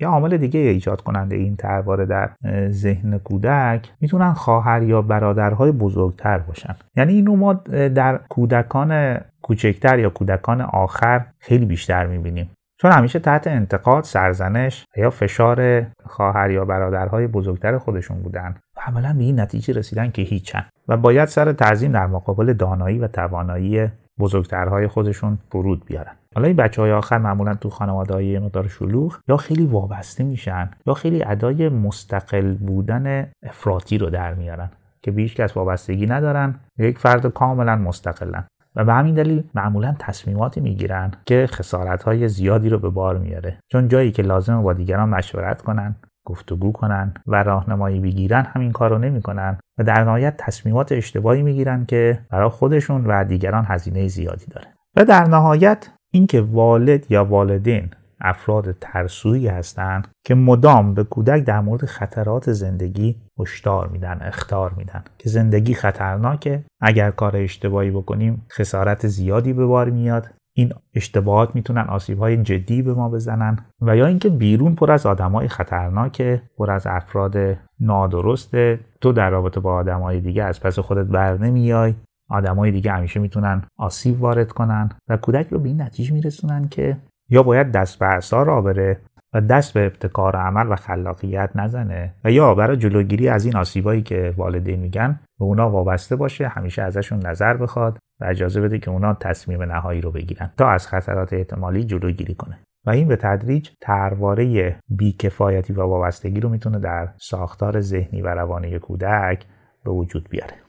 یا 0.00 0.08
عامل 0.08 0.36
دیگه 0.36 0.60
ایجاد 0.60 1.00
کننده 1.00 1.36
این 1.36 1.56
ترواره 1.56 2.06
در 2.06 2.30
ذهن 2.70 3.18
کودک 3.18 3.92
می‌تونن 4.00 4.32
خواهر 4.32 4.82
یا 4.82 5.02
برادرهای 5.02 5.72
بزرگتر 5.72 6.38
باشن. 6.38 6.74
یعنی 6.96 7.12
اینو 7.12 7.36
ما 7.36 7.52
در 7.94 8.20
کودکان 8.28 9.18
کوچکتر 9.42 9.98
یا 9.98 10.10
کودکان 10.10 10.60
آخر 10.60 11.26
خیلی 11.38 11.66
بیشتر 11.66 12.06
می‌بینیم. 12.06 12.50
چون 12.80 12.92
همیشه 12.92 13.18
تحت 13.18 13.46
انتقاد 13.46 14.04
سرزنش 14.04 14.86
یا 14.96 15.10
فشار 15.10 15.86
خواهر 16.06 16.50
یا 16.50 16.64
برادرهای 16.64 17.26
بزرگتر 17.26 17.78
خودشون 17.78 18.22
بودن 18.22 18.54
و 18.76 18.80
عملا 18.86 19.12
به 19.12 19.24
این 19.24 19.40
نتیجه 19.40 19.74
رسیدن 19.74 20.10
که 20.10 20.22
هیچن 20.22 20.64
و 20.88 20.96
باید 20.96 21.28
سر 21.28 21.52
تعظیم 21.52 21.92
در 21.92 22.06
مقابل 22.06 22.52
دانایی 22.52 22.98
و 22.98 23.08
توانایی 23.08 23.88
بزرگترهای 24.18 24.86
خودشون 24.86 25.38
فرود 25.50 25.84
بیارن. 25.86 26.12
حالا 26.34 26.46
این 26.46 26.56
بچه 26.56 26.82
های 26.82 26.92
آخر 26.92 27.18
معمولا 27.18 27.54
تو 27.54 27.70
خانواده 27.70 28.14
های 28.14 28.38
مقدار 28.38 28.68
شلوغ 28.68 29.18
یا 29.28 29.36
خیلی 29.36 29.66
وابسته 29.66 30.24
میشن 30.24 30.70
یا 30.86 30.94
خیلی 30.94 31.24
ادای 31.24 31.68
مستقل 31.68 32.54
بودن 32.54 33.26
افراطی 33.42 33.98
رو 33.98 34.10
در 34.10 34.34
میارن 34.34 34.70
که 35.02 35.10
بیش 35.10 35.34
کس 35.34 35.56
وابستگی 35.56 36.06
ندارن 36.06 36.54
یک 36.78 36.98
فرد 36.98 37.26
کاملا 37.26 37.76
مستقلن 37.76 38.44
و 38.76 38.84
به 38.84 38.92
همین 38.92 39.14
دلیل 39.14 39.44
معمولا 39.54 39.96
تصمیماتی 39.98 40.60
می‌گیرن 40.60 41.12
که 41.26 41.46
خسارت 41.50 42.02
های 42.02 42.28
زیادی 42.28 42.68
رو 42.68 42.78
به 42.78 42.90
بار 42.90 43.18
میاره. 43.18 43.58
چون 43.72 43.88
جایی 43.88 44.12
که 44.12 44.22
لازم 44.22 44.62
با 44.62 44.72
دیگران 44.72 45.08
مشورت 45.08 45.62
کنن 45.62 45.96
گفتگو 46.26 46.72
کنن 46.72 47.14
و 47.26 47.42
راهنمایی 47.42 48.00
بگیرن 48.00 48.46
همین 48.54 48.72
کار 48.72 48.90
رو 48.90 48.98
نمی‌کنن 48.98 49.58
و 49.78 49.84
در 49.84 50.04
نهایت 50.04 50.34
تصمیمات 50.38 50.92
اشتباهی 50.92 51.42
می‌گیرن 51.42 51.84
که 51.86 52.18
برای 52.30 52.48
خودشون 52.48 53.06
و 53.06 53.24
دیگران 53.24 53.64
هزینه 53.68 54.08
زیادی 54.08 54.46
داره. 54.46 54.66
و 54.96 55.04
در 55.04 55.24
نهایت 55.24 55.88
اینکه 56.14 56.40
والد 56.40 57.10
یا 57.10 57.24
والدین 57.24 57.88
افراد 58.20 58.76
ترسویی 58.80 59.48
هستند 59.48 60.08
که 60.26 60.34
مدام 60.34 60.94
به 60.94 61.04
کودک 61.04 61.44
در 61.44 61.60
مورد 61.60 61.84
خطرات 61.84 62.52
زندگی 62.52 63.16
هشدار 63.38 63.88
میدن 63.88 64.18
اختار 64.22 64.72
میدن. 64.76 65.04
که 65.18 65.28
زندگی 65.28 65.74
خطرناکه. 65.74 66.64
اگر 66.80 67.10
کار 67.10 67.36
اشتباهی 67.36 67.90
بکنیم 67.90 68.46
خسارت 68.52 69.06
زیادی 69.06 69.52
به 69.52 69.66
بار 69.66 69.90
میاد. 69.90 70.26
این 70.56 70.72
اشتباهات 70.94 71.54
می‌تونن 71.54 71.84
آسیب 71.88 72.18
های 72.18 72.42
جدی 72.42 72.82
به 72.82 72.94
ما 72.94 73.08
بزنن. 73.08 73.58
و 73.80 73.96
یا 73.96 74.06
اینکه 74.06 74.28
بیرون 74.28 74.74
پر 74.74 74.92
از 74.92 75.06
آدمای 75.06 75.48
خطرناکه 75.48 76.42
پر 76.58 76.70
از 76.70 76.86
افراد 76.86 77.36
نادرسته 77.80 78.80
تو 79.00 79.12
در 79.12 79.30
رابطه 79.30 79.60
با 79.60 79.74
آدمای 79.74 80.20
دیگه 80.20 80.44
از 80.44 80.60
پس 80.60 80.78
خودت 80.78 81.06
بر 81.06 81.36
نمیای. 81.38 81.94
آدمای 82.34 82.70
دیگه 82.70 82.92
همیشه 82.92 83.20
می‌تونن 83.20 83.62
آسیب 83.78 84.22
وارد 84.22 84.52
کنن 84.52 84.88
و 85.08 85.16
کودک 85.16 85.48
رو 85.48 85.58
به 85.58 85.68
این 85.68 85.82
نتیجه 85.82 86.14
میرسونن 86.14 86.68
که 86.68 86.96
یا 87.30 87.42
باید 87.42 87.72
دست 87.72 87.98
به 87.98 88.06
عصا 88.06 88.42
را 88.42 88.60
بره 88.60 89.00
و 89.34 89.40
دست 89.40 89.74
به 89.74 89.86
ابتکار 89.86 90.36
عمل 90.36 90.72
و 90.72 90.76
خلاقیت 90.76 91.50
نزنه 91.54 92.14
و 92.24 92.30
یا 92.30 92.54
برای 92.54 92.76
جلوگیری 92.76 93.28
از 93.28 93.44
این 93.44 93.56
آسیبایی 93.56 94.02
که 94.02 94.34
والدین 94.36 94.80
میگن 94.80 95.20
به 95.38 95.44
اونا 95.44 95.70
وابسته 95.70 96.16
باشه 96.16 96.48
همیشه 96.48 96.82
ازشون 96.82 97.26
نظر 97.26 97.56
بخواد 97.56 97.98
و 98.20 98.24
اجازه 98.24 98.60
بده 98.60 98.78
که 98.78 98.90
اونا 98.90 99.14
تصمیم 99.14 99.62
نهایی 99.62 100.00
رو 100.00 100.10
بگیرن 100.10 100.50
تا 100.56 100.68
از 100.68 100.86
خطرات 100.86 101.32
احتمالی 101.32 101.84
جلوگیری 101.84 102.34
کنه. 102.34 102.58
و 102.86 102.90
این 102.90 103.08
به 103.08 103.16
تدریج 103.16 103.70
ترواره 103.80 104.76
بیکفایتی 104.88 105.72
و 105.72 105.82
وابستگی 105.82 106.40
رو 106.40 106.48
می‌تونه 106.48 106.78
در 106.78 107.08
ساختار 107.16 107.80
ذهنی 107.80 108.22
و 108.22 108.28
روانی 108.28 108.78
کودک 108.78 109.44
به 109.84 109.90
وجود 109.90 110.28
بیاره. 110.30 110.63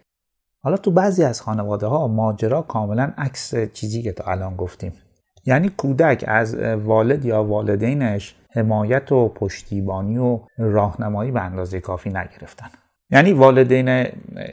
حالا 0.66 0.78
تو 0.78 0.92
بعضی 0.92 1.24
از 1.24 1.42
خانواده 1.42 1.88
ها 1.88 2.08
ماجرا 2.08 2.62
کاملا 2.62 3.12
عکس 3.18 3.56
چیزی 3.74 4.02
که 4.02 4.12
تا 4.12 4.32
الان 4.32 4.56
گفتیم. 4.56 4.94
یعنی 5.46 5.70
کودک 5.70 6.26
از 6.28 6.56
والد 6.86 7.26
یا 7.26 7.44
والدینش 7.44 8.36
حمایت 8.52 9.12
و 9.12 9.28
پشتیبانی 9.28 10.18
و 10.18 10.40
راهنمایی 10.58 11.32
به 11.32 11.42
اندازه 11.42 11.80
کافی 11.80 12.10
نگرفتن. 12.10 12.68
یعنی 13.12 13.34
والدین 13.34 13.90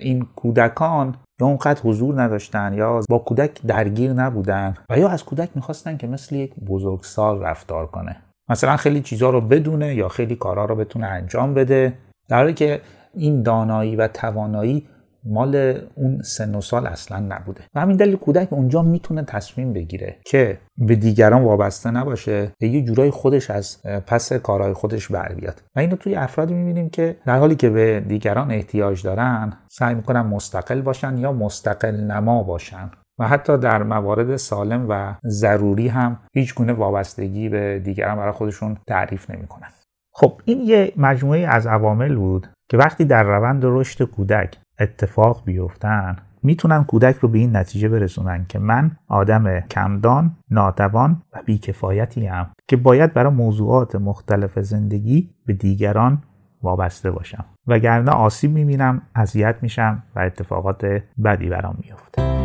این 0.01 0.27
کودکان 0.37 1.15
یا 1.41 1.47
اونقدر 1.47 1.81
حضور 1.83 2.23
نداشتن 2.23 2.75
یا 2.75 3.01
با 3.09 3.19
کودک 3.19 3.67
درگیر 3.67 4.13
نبودن 4.13 4.75
و 4.91 4.99
یا 4.99 5.09
از 5.09 5.25
کودک 5.25 5.51
می‌خواستن 5.55 5.97
که 5.97 6.07
مثل 6.07 6.37
یک 6.37 6.55
بزرگسال 6.55 7.43
رفتار 7.43 7.87
کنه. 7.87 8.17
مثلا 8.49 8.77
خیلی 8.77 9.01
چیزها 9.01 9.31
رو 9.31 9.41
بدونه 9.41 9.95
یا 9.95 10.09
خیلی 10.09 10.37
کارها 10.37 10.65
رو 10.65 10.77
بتونه 10.77 11.07
انجام 11.07 11.55
بده. 11.55 11.93
در 12.29 12.37
حالی 12.37 12.55
که 12.55 12.81
این 13.15 13.43
دانایی 13.43 13.97
و 13.97 14.09
توانایی 14.09 14.89
مال 15.25 15.81
اون 15.95 16.23
سن 16.23 16.55
و 16.55 16.61
سال 16.61 16.87
اصلا 16.87 17.19
نبوده. 17.19 17.61
و 17.75 17.81
همین 17.81 17.97
دلیل 17.97 18.17
کودک 18.17 18.53
اونجا 18.53 18.83
می‌تونه 18.83 19.23
تصمیم 19.23 19.73
بگیره 19.73 20.17
که 20.27 20.59
به 20.79 20.97
دیگران 20.97 21.43
وابسته 21.43 21.91
نباشه 21.91 22.53
به 22.61 22.69
یه 22.69 22.83
جورای 22.83 23.11
خودش 23.11 23.51
از 23.51 23.83
پس 23.83 24.33
کارهای 24.33 24.73
خودش 24.73 25.09
بر 25.09 25.33
بیاد. 25.33 25.63
و 25.77 25.81
اینو 25.81 25.97
توی 25.97 26.15
افرادی 26.15 26.55
می‌بینیم 26.55 26.91
که 26.91 27.17
در 27.27 27.39
حالی 27.39 27.55
که 27.55 27.71
به 27.71 28.01
دیگران 28.01 28.51
احتیاج 28.51 29.03
دارن 29.03 29.53
سعی 29.71 29.95
می‌کنن 29.95 30.21
مستقل 30.21 30.81
باشن 30.81 31.19
یا 31.19 31.33
مستقل 31.33 31.97
نما 31.97 32.43
باشن. 32.43 32.91
و 33.19 33.29
حتی 33.29 33.59
در 33.59 33.83
موارد 33.83 34.37
سالم 34.37 34.87
و 34.89 35.15
ضروری 35.27 35.89
هم 35.89 36.19
هیچ 36.35 36.55
گونه 36.55 36.73
وابستگی 36.73 37.49
به 37.49 37.79
دیگران 37.79 38.17
برای 38.17 38.33
خودشون 38.33 38.77
تعریف 38.87 39.31
نمی‌کنن. 39.31 39.69
خب 40.15 40.41
این 40.45 40.61
یه 40.61 40.93
مجموعه 40.97 41.41
از 41.41 41.67
عوامل 41.67 42.17
بود 42.17 42.47
که 42.73 42.79
وقتی 42.79 43.05
در 43.05 43.23
روند 43.23 43.63
رشد 43.65 44.05
کودک 44.05 44.59
اتفاق 44.81 45.45
بیفتن 45.45 46.17
می‌تونن 46.43 46.85
کودک 46.85 47.17
رو 47.17 47.29
به 47.29 47.39
این 47.39 47.57
نتیجه 47.57 47.89
برسونن 47.89 48.45
که 48.49 48.59
من 48.59 48.91
آدم 49.09 49.61
کمدان، 49.61 50.37
ناتوان 50.51 51.23
و 51.33 51.43
بیکفایتی 51.47 52.27
هم 52.27 52.51
که 52.69 52.77
باید 52.77 53.15
برای 53.15 53.33
موضوعات 53.33 53.97
مختلف 53.97 54.59
زندگی 54.59 55.31
به 55.47 55.53
دیگران 55.53 56.23
وابسته 56.63 57.11
باشم. 57.11 57.45
وگرنه 57.67 58.11
آسیب 58.11 58.51
می‌بینم 58.51 59.03
اذیت 59.15 59.57
میشم 59.63 60.03
و 60.17 60.21
اتفاقات 60.21 61.03
بدی 61.25 61.49
برام 61.49 61.77
میفته 61.85 62.42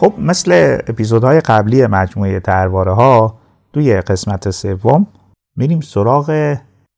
خب 0.00 0.14
مثل 0.18 0.78
اپیزودهای 0.86 1.40
قبلی 1.40 1.86
مجموعه 1.86 2.40
ترواره 2.40 2.92
ها 2.92 3.34
توی 3.72 4.00
قسمت 4.00 4.50
سوم 4.50 5.06
میریم 5.56 5.80
سراغ 5.80 6.56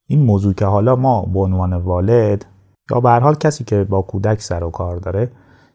این 0.08 0.22
موضوع 0.22 0.54
که 0.54 0.64
حالا 0.64 0.96
ما 0.96 1.22
به 1.22 1.40
عنوان 1.40 1.72
والد 1.72 2.44
یا 2.90 3.00
به 3.00 3.10
حال 3.10 3.34
کسی 3.34 3.64
که 3.64 3.84
با 3.84 4.02
کودک 4.02 4.42
سر 4.42 4.64
و 4.64 4.70
کار 4.70 4.96
داره 4.96 5.30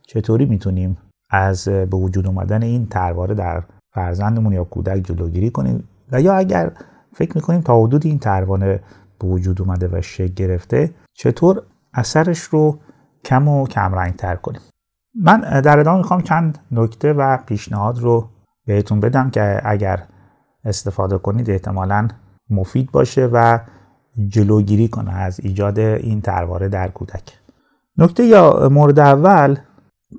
چطوری 0.08 0.46
می‌تونیم 0.46 0.98
از 1.30 1.68
به 1.68 1.98
وجود 1.98 2.28
اومدن 2.28 2.64
این 2.64 2.88
ترواره 2.88 3.36
در 3.36 3.64
فرزندمون 3.94 4.54
یا 4.54 4.64
کودک 4.64 5.04
جلوگیری 5.04 5.50
کنیم؟ 5.50 5.88
و 6.12 6.22
یا 6.22 6.34
اگر 6.34 6.72
فکر 7.14 7.32
می‌کنیم 7.36 7.62
تا 7.62 7.82
حدود 7.84 8.06
این 8.06 8.20
تروانه 8.20 8.80
به 9.20 9.28
وجود 9.28 9.62
اومده 9.62 9.90
و 9.92 10.02
شکل 10.02 10.34
گرفته 10.34 10.92
چطور 11.14 11.64
اثرش 11.94 12.40
رو 12.40 12.80
کم 13.26 13.48
و 13.48 13.68
کم 13.68 14.12
تر 14.12 14.36
کنیم؟ 14.36 14.62
من 15.22 15.62
در 15.62 15.80
ادامه 15.80 15.98
می‌خوام 15.98 16.22
چند 16.22 16.58
نکته 16.72 17.14
و 17.14 17.38
پیشنهاد 17.38 18.00
رو 18.00 18.30
بهتون 18.66 19.00
بدم 19.00 19.30
که 19.30 19.62
اگر 19.66 20.04
استفاده 20.66 21.18
کنید 21.18 21.50
احتمالا 21.50 22.08
مفید 22.50 22.92
باشه 22.92 23.30
و 23.34 23.60
جلوگیری 24.28 24.88
کنه 24.88 25.12
از 25.14 25.40
ایجاد 25.40 25.80
این 25.80 26.22
ترواره 26.22 26.70
در 26.70 26.88
کودک. 26.88 27.40
نکته 27.98 28.26
یا 28.26 28.70
مورد 28.72 29.00
اول 29.00 29.58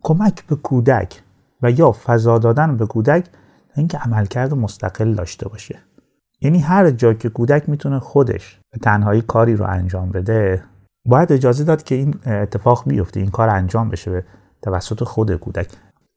کمک 0.03 0.47
به 0.47 0.57
کودک 0.57 1.23
و 1.63 1.71
یا 1.71 1.93
فضا 1.93 2.39
دادن 2.39 2.77
به 2.77 2.87
کودک 2.87 3.27
اینکه 3.77 3.99
عملکرد 3.99 4.55
مستقل 4.55 5.15
داشته 5.15 5.49
باشه. 5.49 5.79
یعنی 6.41 6.59
هر 6.59 6.91
جا 6.91 7.15
که 7.15 7.29
کودک 7.29 7.69
می‌تونه 7.69 7.99
خودش 7.99 8.61
به 8.73 8.79
تنهایی 8.79 9.23
کاری 9.23 9.57
رو 9.57 9.67
انجام 9.69 10.11
بده 10.11 10.63
باید 11.05 11.33
اجازه 11.33 11.65
داد 11.65 11.83
که 11.83 11.95
این 11.95 12.15
اتفاق 12.27 12.89
بیفته 12.89 13.21
این 13.21 13.31
کار 13.31 13.49
انجام 13.49 13.89
بشه. 13.89 14.25
توسط 14.63 15.05
خود 15.05 15.37
کودک. 15.37 15.69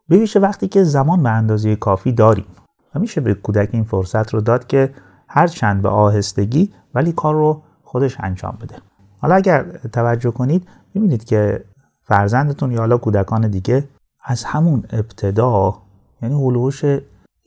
بویژه 0.09 0.39
وقتی 0.39 0.67
که 0.67 0.83
زمان 0.83 1.23
به 1.23 1.29
اندازه 1.29 1.75
کافی 1.75 2.11
داریم. 2.11 2.45
و 2.95 2.99
میشه 2.99 3.21
به 3.21 3.33
کودک 3.33 3.69
این 3.71 3.83
فرصت 3.83 4.33
رو 4.33 4.41
داد 4.41 4.67
که 4.67 4.93
هر 5.27 5.47
چند 5.47 5.81
به 5.81 5.89
آهستگی 5.89 6.73
ولی 6.95 7.11
کار 7.11 7.33
رو 7.33 7.61
خودش 7.83 8.17
انجام 8.19 8.57
بده. 8.61 8.75
حالا 9.19 9.35
اگر 9.35 9.63
توجه 9.93 10.31
کنید 10.31 10.67
می‌بینید 10.93 11.23
که 11.23 11.63
فرزندتون 12.03 12.71
یا 12.71 12.79
حالا 12.79 12.97
کودکان 12.97 13.47
دیگه 13.47 13.87
از 14.23 14.43
همون 14.43 14.83
ابتدا 14.89 15.77
یعنی 16.21 16.35
هلوش 16.35 16.83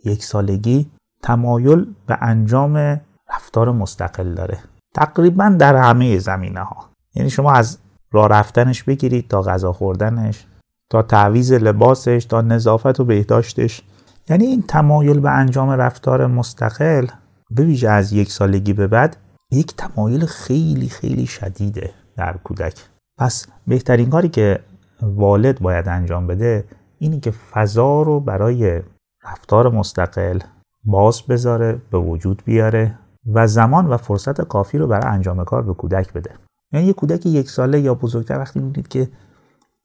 یک 0.04 0.24
سالگی 0.24 0.90
تمایل 1.22 1.86
به 2.06 2.18
انجام 2.20 3.00
رفتار 3.34 3.72
مستقل 3.72 4.34
داره. 4.34 4.58
تقریبا 4.94 5.56
در 5.58 5.76
همه 5.76 6.18
زمینه 6.18 6.60
ها 6.60 6.76
یعنی 7.14 7.30
شما 7.30 7.52
از 7.52 7.78
راه 8.12 8.28
رفتنش 8.28 8.82
بگیرید 8.82 9.28
تا 9.28 9.42
غذا 9.42 9.72
خوردنش. 9.72 10.46
تا 10.90 11.02
تعویز 11.02 11.52
لباسش 11.52 12.24
تا 12.24 12.40
نظافت 12.40 13.00
و 13.00 13.04
بهداشتش. 13.04 13.82
یعنی 14.28 14.44
این 14.44 14.62
تمایل 14.62 15.20
به 15.20 15.30
انجام 15.30 15.70
رفتار 15.70 16.26
مستقل 16.26 17.06
به 17.50 17.62
ویژه 17.62 17.88
از 17.88 18.12
یک 18.12 18.32
سالگی 18.32 18.72
به 18.72 18.86
بعد 18.86 19.16
یک 19.52 19.76
تمایل 19.76 20.26
خیلی 20.26 20.88
خیلی 20.88 21.26
شدیده 21.26 21.90
در 22.16 22.36
کودک. 22.44 22.74
پس 23.18 23.46
بهترین 23.66 24.10
کاری 24.10 24.28
که 24.28 24.60
والد 25.02 25.60
باید 25.60 25.88
انجام 25.88 26.26
بده 26.26 26.64
اینی 26.98 27.20
که 27.20 27.30
فضا 27.30 28.02
رو 28.02 28.20
برای 28.20 28.82
رفتار 29.24 29.70
مستقل 29.70 30.38
باز 30.84 31.22
بذاره 31.22 31.80
به 31.90 31.98
وجود 31.98 32.42
بیاره 32.44 32.98
و 33.32 33.46
زمان 33.46 33.86
و 33.86 33.96
فرصت 33.96 34.40
کافی 34.40 34.78
رو 34.78 34.86
برای 34.86 35.14
انجام 35.14 35.44
کار 35.44 35.62
به 35.62 35.74
کودک 35.74 36.12
بده. 36.12 36.30
یعنی 36.72 36.86
یه 36.86 36.92
کودک 36.92 37.26
یک 37.26 37.50
ساله 37.50 37.80
یا 37.80 37.94
بزرگتر 37.94 38.38
وقتی 38.38 38.60
می‌دید 38.60 38.88
که 38.88 39.08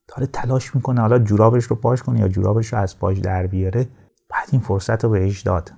داره 0.10 0.28
تلاش 0.28 0.76
می‌کنه 0.76 1.02
حالا 1.02 1.20
جورابش 1.20 1.64
رو 1.64 1.76
پاش 1.76 2.04
کنه 2.04 2.20
یا 2.20 2.28
جورابش 2.28 2.74
رو 2.74 2.80
از 2.80 3.00
پاش 3.00 3.18
در 3.18 3.48
بیاره. 3.48 3.88
بعد 4.30 4.50
این 4.52 4.62
فرصت 4.62 5.04
رو 5.04 5.10
بهش 5.10 5.42
داد. 5.42 5.72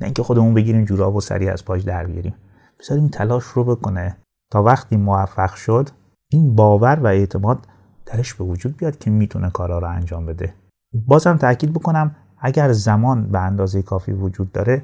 نه 0.00 0.04
اینکه 0.04 0.22
خودمون 0.22 0.54
بگیریم 0.54 0.84
جوراب 0.84 1.16
و 1.16 1.20
سریع 1.20 1.52
از 1.52 1.64
پاش 1.64 1.82
در 1.82 2.06
بیاریم. 2.06 2.34
بذاریم 2.80 3.08
تلاش 3.08 3.44
رو 3.44 3.64
بکنه. 3.64 4.16
تا 4.50 4.62
وقتی 4.62 4.96
موفق 4.96 5.54
شد 5.54 5.88
این 6.28 6.54
باور 6.54 7.00
و 7.00 7.06
اعتماد 7.06 7.58
درش 8.06 8.34
به 8.34 8.44
وجود 8.44 8.76
بیاد 8.76 8.98
که 8.98 9.10
می‌تونه 9.10 9.50
کارا 9.50 9.78
رو 9.78 9.88
انجام 9.88 10.26
بده. 10.26 10.54
بازم 10.92 11.36
تاکید 11.36 11.72
بکنم 11.72 12.16
اگر 12.38 12.72
زمان 12.72 13.30
به 13.30 13.38
اندازه 13.38 13.82
کافی 13.82 14.12
وجود 14.12 14.52
داره 14.52 14.82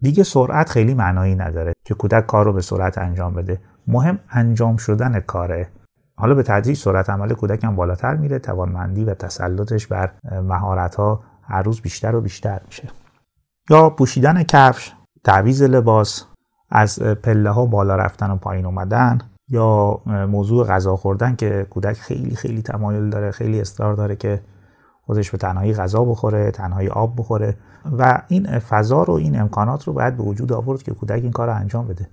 دیگه 0.00 0.22
سرعت 0.22 0.68
خیلی 0.68 0.94
معنایی 0.94 1.34
نداره 1.34 1.72
که 1.84 1.94
کودک 1.94 2.26
کار 2.26 2.44
رو 2.44 2.52
به 2.52 2.60
سرعت 2.60 2.98
انجام 2.98 3.34
بده. 3.34 3.60
مهم 3.86 4.18
انجام 4.30 4.76
شدن 4.76 5.20
کاره. 5.20 5.68
حالا 6.20 6.34
به 6.34 6.42
تدریج 6.42 6.76
سرعت 6.76 7.10
عمل 7.10 7.32
کودک 7.34 7.64
هم 7.64 7.76
بالاتر 7.76 8.16
میره 8.16 8.38
توانمندی 8.38 9.04
و 9.04 9.14
تسلطش 9.14 9.86
بر 9.86 10.10
مهارت 10.42 10.94
ها 10.94 11.20
هر 11.42 11.62
روز 11.62 11.80
بیشتر 11.80 12.14
و 12.14 12.20
بیشتر 12.20 12.60
میشه. 12.66 12.88
یا 13.70 13.90
پوشیدن 13.90 14.42
کفش 14.42 14.92
تعویز 15.24 15.62
لباس 15.62 16.24
از 16.70 16.98
پله 17.02 17.50
ها 17.50 17.66
بالا 17.66 17.96
رفتن 17.96 18.30
و 18.30 18.36
پایین 18.36 18.66
اومدن 18.66 19.18
یا 19.48 20.00
موضوع 20.06 20.66
غذا 20.66 20.96
خوردن 20.96 21.36
که 21.36 21.66
کودک 21.70 21.96
خیلی 21.96 22.36
خیلی 22.36 22.62
تمایل 22.62 23.10
داره 23.10 23.30
خیلی 23.30 23.60
اصرار 23.60 23.94
داره 23.94 24.16
که 24.16 24.40
خودش 25.02 25.30
به 25.30 25.38
تنهایی 25.38 25.74
غذا 25.74 26.04
بخوره 26.04 26.50
تنهایی 26.50 26.88
آب 26.88 27.14
بخوره 27.18 27.56
و 27.98 28.22
این 28.28 28.58
فضا 28.58 29.02
رو 29.02 29.14
این 29.14 29.40
امکانات 29.40 29.84
رو 29.84 29.92
باید 29.92 30.16
به 30.16 30.22
وجود 30.22 30.52
آورد 30.52 30.82
که 30.82 30.92
کودک 30.92 31.22
این 31.22 31.32
کار 31.32 31.48
رو 31.48 31.54
انجام 31.54 31.86
بده. 31.86 32.08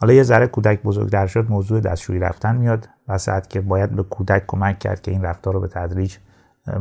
حالا 0.00 0.12
یه 0.12 0.22
ذره 0.22 0.46
کودک 0.46 0.82
بزرگتر 0.82 1.26
شد 1.26 1.50
موضوع 1.50 1.80
دستشویی 1.80 2.18
رفتن 2.18 2.56
میاد 2.56 2.88
وسط 3.08 3.46
که 3.46 3.60
باید 3.60 3.90
به 3.90 4.02
کودک 4.02 4.44
کمک 4.46 4.78
کرد 4.78 5.02
که 5.02 5.10
این 5.10 5.22
رفتار 5.22 5.54
رو 5.54 5.60
به 5.60 5.68
تدریج 5.68 6.16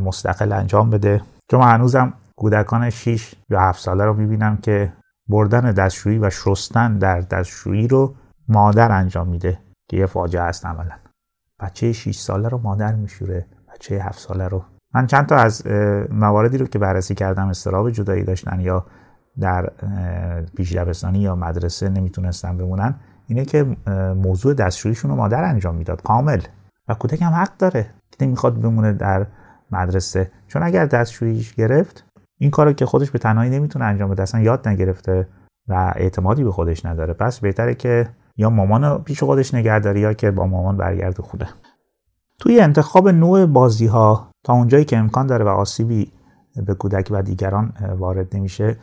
مستقل 0.04 0.52
انجام 0.52 0.90
بده. 0.90 1.22
چون 1.52 1.62
هنوزم 1.62 2.14
کودکان 2.36 2.90
6 2.90 3.36
یا 3.50 3.60
7 3.60 3.82
ساله 3.82 4.06
رو 4.06 4.14
می‌بینم 4.14 4.58
که 4.58 4.94
بردن 5.28 5.72
دستشویی 5.72 6.18
و 6.18 6.30
شستن 6.30 6.98
در 6.98 7.22
دستشویی 7.22 7.88
رو 7.88 8.16
مادر 8.48 8.92
انجام 8.92 9.28
میده 9.28 9.60
که 9.90 9.98
یه 9.98 10.06
فاجعه 10.06 10.42
است 10.42 10.66
عملا. 10.66 10.96
بچه 11.60 11.94
6 11.94 12.16
ساله 12.16 12.48
رو 12.50 12.58
مادر 12.58 12.96
میشوره 12.96 13.46
بچه 13.74 13.96
7 13.96 14.20
ساله 14.20 14.48
رو. 14.48 14.64
من 14.94 15.08
چند 15.08 15.26
تا 15.26 15.36
از 15.36 15.68
مواردی 16.12 16.58
رو 16.58 16.66
که 16.66 16.80
بررسی 16.80 17.16
کردم 17.16 17.48
استراب 17.48 17.92
جدایی 17.92 18.24
داشتن 18.24 18.60
یا 18.60 18.86
در 19.40 19.70
پیش 20.58 20.72
یا 21.14 21.36
مدرسه 21.36 21.90
نمی‌تونستن 21.90 22.58
بمونن 22.58 22.96
اینه 23.30 23.46
که 23.46 23.64
موضوع 24.16 24.54
دستشوییشون 24.54 25.12
رو 25.12 25.18
مادر 25.18 25.44
انجام 25.44 25.76
می‌داد 25.76 26.02
کامل. 26.02 26.42
و 26.88 26.94
کودک 26.94 27.22
هم 27.22 27.34
حق 27.34 27.58
داره. 27.58 27.86
که 28.12 28.26
نمی‌خواد 28.26 28.62
بمونه 28.62 28.94
در 28.94 29.26
مدرسه. 29.72 30.32
چون 30.48 30.64
اگر 30.64 30.86
دستشوییش 30.86 31.54
گرفت 31.54 32.06
این 32.38 32.52
کارو 32.52 32.74
که 32.74 32.86
خودش 32.86 33.12
به 33.12 33.20
تنهایی 33.20 33.50
نمی‌تونه 33.50 33.86
انجام 33.86 34.10
بده 34.10 34.24
اصلا 34.24 34.42
یاد 34.42 34.68
نگرفته 34.68 35.28
و 35.68 35.94
اعتمادی 35.96 36.44
به 36.44 36.52
خودش 36.52 36.86
نداره. 36.86 37.14
پس 37.14 37.40
بهتره 37.40 37.76
که 37.76 38.10
یا 38.38 38.50
مامان 38.50 39.04
پیش 39.04 39.24
خودش 39.24 39.54
نگهداری 39.54 40.00
یا 40.00 40.14
که 40.14 40.32
با 40.32 40.48
مامان 40.48 40.78
برگرده 40.78 41.24
خوده. 41.24 41.48
توی 42.40 42.60
انتخاب 42.60 43.10
نوع 43.10 43.46
بازی 43.46 43.88
ها 43.88 44.32
تا 44.44 44.54
اونجایی 44.54 44.86
که 44.86 44.98
امکان 44.98 45.28
داره 45.28 45.46
و 45.46 45.48
آسیبی 45.48 46.12
به 46.66 46.74
کودک 46.74 47.08
و 47.12 47.22
دیگران 47.22 47.74
وارد 47.98 48.36
نمیشه 48.36 48.78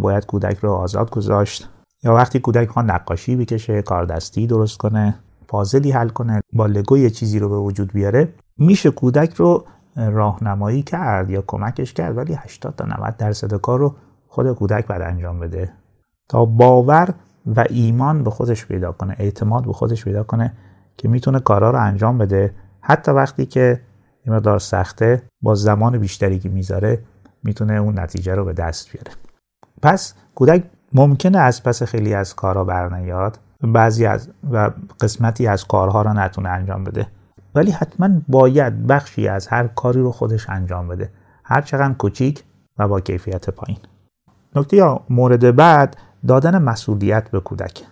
باید 0.00 0.26
کودک 0.26 0.58
رو 0.58 0.72
آزاد 0.72 1.10
گذاشت. 1.10 1.68
یا 2.02 2.14
وقتی 2.14 2.40
کودک 2.40 2.68
خوان 2.68 2.90
نقاشی 2.90 3.36
بکشه 3.36 3.82
کاردستی 3.82 4.46
درست 4.46 4.78
کنه 4.78 5.18
پازلی 5.48 5.90
حل 5.90 6.08
کنه 6.08 6.40
با 6.52 6.66
لگو 6.66 6.98
یه 6.98 7.10
چیزی 7.10 7.38
رو 7.38 7.48
به 7.48 7.56
وجود 7.56 7.92
بیاره 7.92 8.34
میشه 8.58 8.90
کودک 8.90 9.34
رو 9.34 9.64
راهنمایی 9.96 10.82
کرد 10.82 11.30
یا 11.30 11.44
کمکش 11.46 11.92
کرد 11.92 12.16
ولی 12.16 12.34
80 12.34 12.74
تا 12.76 12.84
90 12.84 13.16
درصد 13.16 13.54
کار 13.54 13.78
رو 13.78 13.94
خود 14.28 14.52
کودک 14.52 14.86
باید 14.86 15.02
انجام 15.02 15.40
بده. 15.40 15.72
تا 16.28 16.44
باور 16.44 17.14
و 17.46 17.64
ایمان 17.70 18.24
به 18.24 18.30
خودش 18.30 18.66
پیدا 18.66 18.92
کنه 18.92 19.16
اعتماد 19.18 19.64
به 19.64 19.72
خودش 19.72 20.04
پیدا 20.04 20.22
کنه 20.22 20.52
که 20.96 21.08
می‌تونه 21.08 21.40
کارا 21.40 21.70
رو 21.70 21.78
انجام 21.78 22.18
بده. 22.18 22.54
حتی 22.80 23.12
وقتی 23.12 23.46
که 23.46 23.80
این 24.24 24.34
مقدار 24.34 24.58
سخته 24.58 25.22
با 25.42 25.54
زمان 25.54 25.98
بیشتری 25.98 26.38
که 26.38 26.48
می‌ذاره 26.48 27.02
می‌تونه 27.44 27.74
اون 27.74 27.98
نتیجه 27.98 28.34
رو 28.34 28.44
به 28.44 28.52
دست 28.52 28.92
بیاره. 28.92 29.12
پس 29.82 30.14
کودک 30.34 30.64
ممکنه 30.92 31.38
از 31.38 31.62
پس 31.62 31.82
خیلی 31.82 32.14
از 32.14 32.34
کارها 32.34 32.64
برنیاد 32.64 33.38
بعضی 33.62 34.06
از 34.06 34.28
و 34.52 34.70
قسمتی 35.00 35.46
از 35.46 35.64
کارها 35.64 36.02
رو 36.02 36.12
نتونه 36.12 36.48
انجام 36.48 36.84
بده. 36.84 37.06
ولی 37.54 37.70
حتما 37.70 38.08
باید 38.28 38.86
بخشی 38.86 39.28
از 39.28 39.46
هر 39.46 39.66
کاری 39.66 40.00
رو 40.00 40.12
خودش 40.12 40.50
انجام 40.50 40.88
بده. 40.88 41.10
هر 41.44 41.60
چقدر 41.60 41.92
کوچیک 41.94 42.44
و 42.78 42.88
با 42.88 43.00
کیفیت 43.00 43.50
پایین. 43.50 43.78
نکته 44.56 44.76
یا 44.76 45.00
مورد 45.10 45.56
بعد 45.56 45.96
دادن 46.28 46.62
مسئولیت 46.62 47.30
به 47.30 47.40
کودک. 47.40 47.82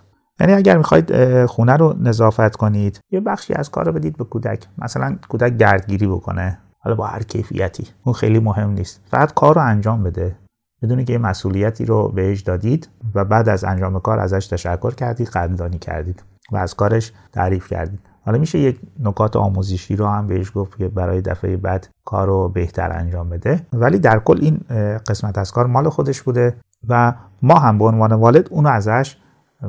یعنی 0.41 0.53
اگر 0.53 0.77
می‌خواید 0.77 1.47
خونه 1.47 1.77
رو 1.77 1.97
نظافت 2.01 2.57
کنید 2.57 3.01
یه 3.11 3.21
بخشی 3.21 3.55
از 3.55 3.71
کار 3.71 3.87
رو 3.87 3.93
بدید 3.93 4.17
به 4.17 4.25
کودک. 4.25 4.67
مثلا 4.79 5.17
کودک 5.29 5.57
گردگیری 5.57 6.07
بکنه. 6.07 6.59
حالا 6.79 6.97
با 6.97 7.07
هر 7.07 7.23
کیفیتی. 7.23 7.89
اون 8.05 8.13
خیلی 8.13 8.39
مهم 8.39 8.71
نیست. 8.71 9.01
فقط 9.11 9.35
کار 9.35 9.55
رو 9.55 9.61
انجام 9.61 10.03
بده. 10.03 10.37
بدونی 10.83 11.05
که 11.05 11.13
یه 11.13 11.19
مسئولیتی 11.19 11.85
رو 11.85 12.09
بهش 12.09 12.41
دادید 12.41 12.89
و 13.15 13.25
بعد 13.25 13.49
از 13.49 13.65
انجام 13.65 14.01
کار 14.01 14.19
ازش 14.19 14.47
تشکر 14.47 14.95
کردید 14.95 15.29
قدردانی 15.29 15.79
کردید 15.79 16.23
و 16.53 16.57
از 16.57 16.75
کارش 16.75 17.13
تعریف 17.33 17.69
کردید. 17.69 18.01
حالا 18.25 18.39
میشه 18.39 18.59
یک 18.59 18.81
نکات 19.01 19.37
آموزشی 19.37 19.97
رو 19.97 20.07
هم 20.07 20.27
بهش 20.27 20.53
گفت 20.55 20.79
که 20.79 20.89
برای 20.89 21.21
دفعه 21.21 21.57
بعد 21.57 21.89
کار 22.05 22.27
رو 22.27 22.49
بهتر 22.49 22.93
انجام 22.93 23.29
بده. 23.29 23.67
ولی 23.73 23.99
در 23.99 24.19
کل 24.19 24.39
این 24.41 24.61
قسمت 25.09 25.39
از 25.39 25.53
کار 25.53 25.67
مال 25.67 25.89
خودش 25.89 26.23
بوده 26.23 26.57
و 26.89 27.13
ما 27.43 27.59
هم 27.59 27.79
به 27.79 27.85
عنوان 27.85 28.13
والد 28.13 28.49
اونو 28.51 28.69
ازش 28.69 29.17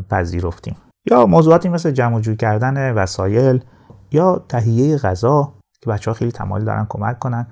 پذیرفتیم. 0.09 0.75
یا 1.05 1.25
موضوعاتی 1.25 1.69
مثل 1.69 1.91
جمع 1.91 2.19
جور 2.19 2.35
کردن 2.35 2.93
وسایل 2.93 3.63
یا 4.11 4.45
تهیه 4.49 4.97
غذا 4.97 5.53
که 5.81 5.89
بچه 5.89 6.11
ها 6.11 6.15
خیلی 6.15 6.31
تمایل 6.31 6.65
دارن 6.65 6.85
کمک 6.89 7.19
کنن. 7.19 7.47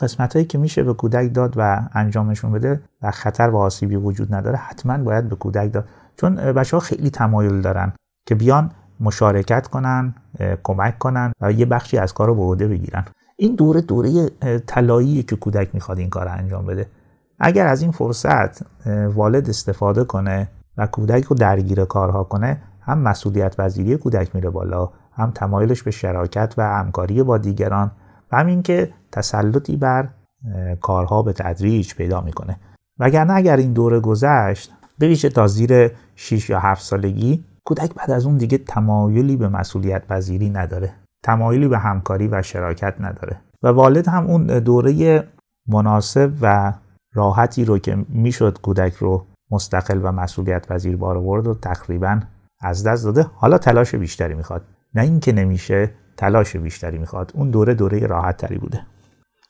قسمت 0.00 0.32
هایی 0.32 0.44
که 0.46 0.58
میشه 0.58 0.82
به 0.82 0.92
کودک 0.92 1.34
داد 1.34 1.54
و 1.56 1.88
انجامشون 1.92 2.52
بده 2.52 2.80
و 3.02 3.10
خطر 3.10 3.50
و 3.50 3.56
آسیبی 3.56 3.96
وجود 3.96 4.34
نداره 4.34 4.56
حتما 4.56 4.98
باید 4.98 5.28
به 5.28 5.36
کودک 5.36 5.72
داد. 5.72 5.88
چون 6.16 6.34
بچه 6.34 6.76
ها 6.76 6.80
خیلی 6.80 7.10
تمایل 7.10 7.60
دارن 7.60 7.92
که 8.26 8.34
بیان 8.34 8.70
مشارکت 9.00 9.66
کنن 9.66 10.14
کمک 10.62 10.98
کنن 10.98 11.32
و 11.40 11.52
یه 11.52 11.66
بخشی 11.66 11.98
از 11.98 12.14
کار 12.14 12.28
رو 12.28 12.34
به 12.34 12.42
عهده 12.42 12.68
بگیرن. 12.68 13.04
این 13.36 13.54
دوره 13.54 13.80
دوره 13.80 14.28
طلایی 14.66 15.22
که 15.22 15.36
کودک 15.36 15.74
می‌خواد 15.74 15.98
این 15.98 16.10
کار 16.10 16.28
انجام 16.28 16.66
بده. 16.66 16.86
اگر 17.38 17.66
از 17.66 17.82
این 17.82 17.90
فرصت 17.90 18.62
والد 19.14 19.48
استفاده 19.48 20.04
کنه 20.04 20.48
و 20.76 20.86
کودک 20.86 21.24
رو 21.24 21.36
درگیر 21.36 21.84
کارها 21.84 22.24
کنه 22.24 22.62
هم 22.80 22.98
مسئولیت 22.98 23.54
وزیری 23.58 23.96
کودک 23.96 24.34
میره 24.34 24.50
بالا 24.50 24.90
هم 25.12 25.30
تمایلش 25.30 25.82
به 25.82 25.90
شراکت 25.90 26.54
و 26.58 26.62
همکاری 26.62 27.22
با 27.22 27.38
دیگران 27.38 27.90
و 28.32 28.36
همین 28.36 28.62
که 28.62 28.92
تسلطی 29.12 29.76
بر 29.76 30.08
کارها 30.80 31.22
به 31.22 31.32
تدریج 31.32 31.94
پیدا 31.94 32.20
می‌کنه. 32.20 32.56
وگرنه 32.98 33.32
اگر 33.32 33.56
این 33.56 33.72
دوره 33.72 34.00
گذشت 34.00 34.72
به 34.98 35.08
ویژه 35.08 35.28
تا 35.28 35.46
زیر 35.46 35.90
6 36.14 36.50
یا 36.50 36.58
7 36.58 36.82
سالگی 36.82 37.44
کودک 37.64 37.94
بعد 37.94 38.10
از 38.10 38.26
اون 38.26 38.36
دیگه 38.36 38.58
تمایلی 38.58 39.36
به 39.36 39.48
مسئولیت 39.48 40.06
پذیری 40.06 40.50
نداره. 40.50 40.92
تمایلی 41.22 41.68
به 41.68 41.78
همکاری 41.78 42.28
و 42.28 42.42
شراکت 42.42 42.94
نداره. 43.00 43.40
و 43.62 43.68
والد 43.68 44.08
هم 44.08 44.26
اون 44.26 44.46
دوره 44.46 45.24
مناسب 45.68 46.32
و 46.42 46.72
راحتی 47.14 47.64
رو 47.64 47.78
که 47.78 48.04
می‌شد 48.08 48.58
کودک 48.60 48.94
رو 48.94 49.26
مستقل 49.50 50.00
و 50.02 50.12
مسئولیت 50.12 50.66
پذیر 50.66 50.96
بار 50.96 51.16
آورد 51.16 51.46
و 51.46 51.54
تقریبا 51.54 52.20
از 52.60 52.86
دست 52.86 53.04
داده. 53.04 53.26
حالا 53.34 53.58
تلاش 53.58 53.94
بیشتری 53.94 54.34
می‌خواد. 54.34 54.62
نه 54.94 55.02
اینکه 55.02 55.32
نمیشه 55.32 55.90
تلاش 56.20 56.56
بیشتری 56.56 56.98
می‌خواد 56.98 57.32
اون 57.34 57.50
دوره 57.50 57.74
دوره 57.74 58.06
راحت 58.06 58.36
تری 58.36 58.58
بوده. 58.58 58.80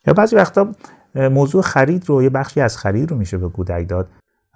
یا 0.07 0.13
بعضی 0.13 0.37
وقتا 0.37 0.69
موضوع 1.15 1.63
خرید 1.63 2.09
رو 2.09 2.23
یه 2.23 2.31
بخشی 2.31 2.61
از 2.61 2.77
خرید 2.77 3.11
رو 3.11 3.17
میشه 3.17 3.39
به 3.39 3.49
کودک 3.49 3.89
داد. 3.89 4.09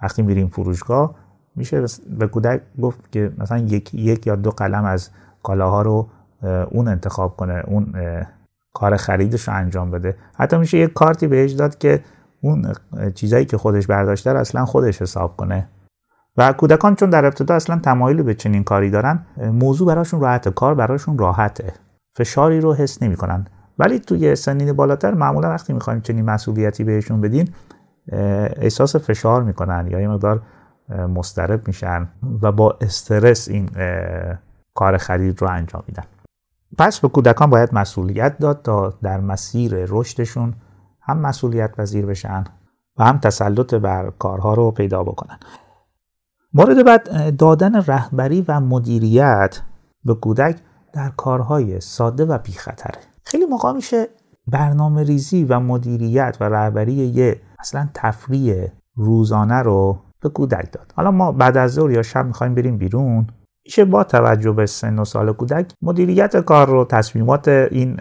وقتی 0.03 0.21
میریم 0.21 0.47
فروشگاه 0.47 1.15
میشه 1.55 1.85
به 2.19 2.27
کودک 2.27 2.61
گفت 2.81 3.11
که 3.11 3.31
مثلا 3.37 3.57
یک, 3.57 3.93
یک 3.93 4.27
یا 4.27 4.35
دو 4.35 4.51
قلم 4.51 4.85
از 4.85 5.09
کالاها 5.43 5.81
رو 5.81 6.09
اون 6.71 6.87
انتخاب 6.87 7.35
کنه 7.35 7.63
اون 7.67 7.93
کار 8.73 8.97
خریدش 8.97 9.47
رو 9.47 9.53
انجام 9.53 9.91
بده. 9.91 10.17
حتی 10.35 10.57
میشه 10.57 10.77
یک 10.77 10.93
کارتی 10.93 11.27
بهش 11.27 11.51
داد 11.51 11.77
که 11.77 12.03
اون 12.41 12.73
چیزایی 13.15 13.45
که 13.45 13.57
خودش 13.57 13.87
برداشته 13.87 14.33
رو 14.33 14.39
اصلا 14.39 14.65
خودش 14.65 15.01
حساب 15.01 15.37
کنه. 15.37 15.67
و 16.37 16.53
کودکان 16.53 16.95
چون 16.95 17.09
در 17.09 17.25
ابتدا 17.25 17.55
اصلا 17.55 17.79
تمایلی 17.79 18.23
به 18.23 18.33
چنین 18.33 18.63
کاری 18.63 18.89
دارن 18.89 19.25
موضوع 19.37 19.87
براشون 19.87 20.21
راحته 20.21 20.51
کار 20.51 20.75
براشون 20.75 21.17
راحته. 21.17 21.73
فشاری 22.15 22.61
رو 22.61 22.73
حس 22.73 23.03
نمی‌کنن. 23.03 23.47
ولی 23.79 23.99
توی 23.99 24.35
سنین 24.35 24.73
بالاتر 24.73 25.13
معمولا 25.13 25.49
وقتی 25.49 25.73
می‌خوایم 25.73 26.01
چنین 26.01 26.25
مسئولیتی 26.25 26.83
بهشون 26.83 27.21
بدین 27.21 27.49
احساس 28.11 28.95
فشار 28.95 29.43
می‌کنن 29.43 29.87
یا 29.91 29.99
یه 29.99 30.07
مقدار 30.07 30.41
مسترب 30.89 31.67
میشن 31.67 32.07
و 32.41 32.51
با 32.51 32.77
استرس 32.81 33.49
این 33.49 33.69
کار 34.73 34.97
خرید 34.97 35.41
رو 35.41 35.49
انجام 35.49 35.83
میدن. 35.87 36.03
پس 36.77 36.99
به 36.99 37.07
کودکان 37.07 37.49
باید 37.49 37.69
مسئولیت 37.73 38.37
داد 38.37 38.61
تا 38.61 38.93
در 39.03 39.19
مسیر 39.19 39.85
رشدشون 39.89 40.53
هم 41.01 41.17
مسئولیت 41.17 41.75
پذیر 41.75 42.05
بشن 42.05 42.43
و 42.97 43.03
هم 43.03 43.17
تسلط 43.17 43.73
بر 43.73 44.11
کارها 44.19 44.53
رو 44.53 44.71
پیدا 44.71 45.03
بکنن. 45.03 45.37
مورد 46.53 46.85
بعد 46.85 47.35
دادن 47.37 47.75
رهبری 47.75 48.45
و 48.47 48.59
مدیریت 48.59 49.61
به 50.05 50.13
کودک 50.13 50.57
در 50.95 51.09
کارهای 51.17 51.81
ساده 51.81 52.25
و 52.25 52.37
بیخطره. 52.37 52.99
خیلی 53.23 53.45
موقع 53.45 53.71
میشه 53.71 54.07
برنامه 54.47 55.03
ریزی 55.03 55.43
و 55.43 55.59
مدیریت 55.59 56.37
و 56.39 56.43
رهبری 56.43 56.93
یه 56.93 57.41
اصلا 57.59 57.89
تفریح 57.93 58.67
روزانه 58.95 59.61
رو 59.61 59.99
به 60.21 60.29
کودک 60.29 60.71
داد. 60.71 60.93
حالا 60.95 61.11
ما 61.11 61.31
بعد 61.31 61.57
از 61.57 61.73
ظهر 61.73 61.91
یا 61.91 62.01
شب 62.01 62.25
می‌خوایم 62.25 62.55
بریم 62.55 62.77
بیرون. 62.77 63.27
میشه 63.65 63.85
با 63.85 64.03
توجه 64.03 64.51
به 64.51 64.65
سن 64.65 64.99
و 64.99 65.05
سال 65.05 65.33
کودک 65.33 65.71
مدیریت 65.81 66.37
کار 66.37 66.67
رو 66.67 66.85
تصمیمات 66.85 67.47
این 67.47 67.95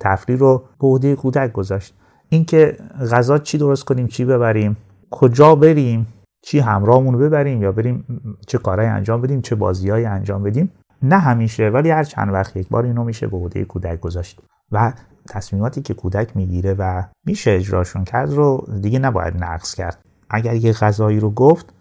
تفریح 0.00 0.38
رو 0.38 0.64
به 0.80 0.86
عهده 0.86 1.16
کودک 1.16 1.52
گذاشت. 1.52 1.94
اینکه 2.28 2.76
غذا 3.12 3.38
چی 3.38 3.58
درست 3.58 3.84
کنیم 3.84 4.06
چی 4.06 4.24
ببریم 4.24 4.76
کجا 5.10 5.54
بریم 5.54 6.06
چی 6.42 6.58
همراهمون 6.58 7.18
ببریم 7.18 7.62
یا 7.62 7.72
بریم 7.72 8.04
چه 8.46 8.58
کارهایی 8.58 8.90
انجام 8.90 9.20
بدیم 9.20 9.40
چه 9.40 9.54
بازیهایی 9.54 10.04
انجام 10.04 10.42
بدیم. 10.42 10.72
نه 11.02 11.18
همیشه 11.18 11.68
ولی 11.68 11.90
هر 11.90 12.04
چند 12.04 12.32
وقت 12.32 12.56
یک 12.56 12.68
بار 12.68 12.84
اینو 12.84 13.04
میشه 13.04 13.26
به 13.26 13.36
عهده 13.36 13.64
کودک 13.64 14.00
گذاشت. 14.00 14.40
و 14.72 14.92
تصمیماتی 15.28 15.82
که 15.82 15.94
کودک 15.94 16.36
می‌گیره 16.36 16.74
و 16.74 17.02
میشه 17.26 17.50
اجراشون 17.50 18.04
کرد 18.04 18.32
رو 18.32 18.66
دیگه 18.82 18.98
نباید 18.98 19.44
نقص 19.44 19.74
کرد. 19.74 19.98
اگر 20.30 20.54
یه 20.54 20.72
غذایی 20.72 21.20
رو 21.20 21.30
گفت 21.30 21.74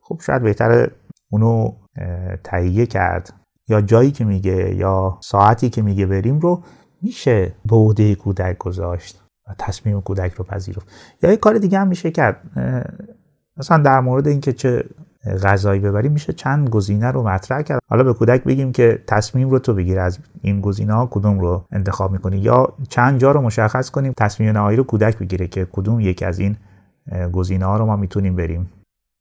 خب 0.00 0.20
شاید 0.20 0.42
بهتره 0.42 0.90
اونو 1.30 1.72
تهیه 2.44 2.86
کرد. 2.86 3.32
یا 3.68 3.80
جایی 3.80 4.10
که 4.10 4.24
میگه 4.24 4.74
یا 4.74 5.18
ساعتی 5.22 5.70
که 5.70 5.82
میگه 5.82 6.06
بریم 6.06 6.38
رو 6.38 6.62
میشه 7.02 7.52
به 7.64 7.76
عهده 7.76 8.14
کودک 8.14 8.58
گذاشت 8.58 9.22
و 9.48 9.54
تصمیم 9.58 10.00
کودک 10.00 10.32
رو 10.32 10.44
پذیرفت. 10.44 10.88
یا 11.22 11.30
یه 11.30 11.36
کار 11.36 11.58
دیگه 11.58 11.78
هم 11.78 11.88
میشه 11.88 12.10
کرد. 12.10 12.40
مثلا 13.56 13.82
در 13.82 14.00
مورد 14.00 14.28
اینکه 14.28 14.52
چه 14.52 14.84
غذایی 15.42 15.80
ببریم 15.80 16.12
میشه 16.12 16.32
چند 16.32 16.68
گزینه 16.70 17.10
رو 17.10 17.22
مطرح 17.22 17.62
کرد. 17.62 17.80
حالا 17.90 18.04
به 18.04 18.12
کودک 18.12 18.44
بگیم 18.44 18.72
که 18.72 19.02
تصمیم 19.06 19.50
رو 19.50 19.58
تو 19.58 19.74
بگیر 19.74 19.98
از 19.98 20.18
این 20.42 20.60
گزینه 20.60 20.94
ها 20.94 21.08
کدوم 21.10 21.40
رو 21.40 21.64
انتخاب 21.72 22.12
می‌کنی 22.12 22.38
یا 22.38 22.72
چند 22.88 23.20
جا 23.20 23.32
رو 23.32 23.40
مشخص 23.40 23.90
کنیم 23.90 24.12
تصمیم 24.16 24.50
نهایی 24.50 24.76
رو 24.76 24.84
کودک 24.84 25.18
بگیره 25.18 25.46
که 25.46 25.66
کدوم 25.72 26.00
یکی 26.00 26.24
از 26.24 26.38
این 26.38 26.56
گزینه 27.32 27.64
ها 27.64 27.76
رو 27.76 27.86
ما 27.86 27.96
می‌تونیم 27.96 28.36
بریم. 28.36 28.70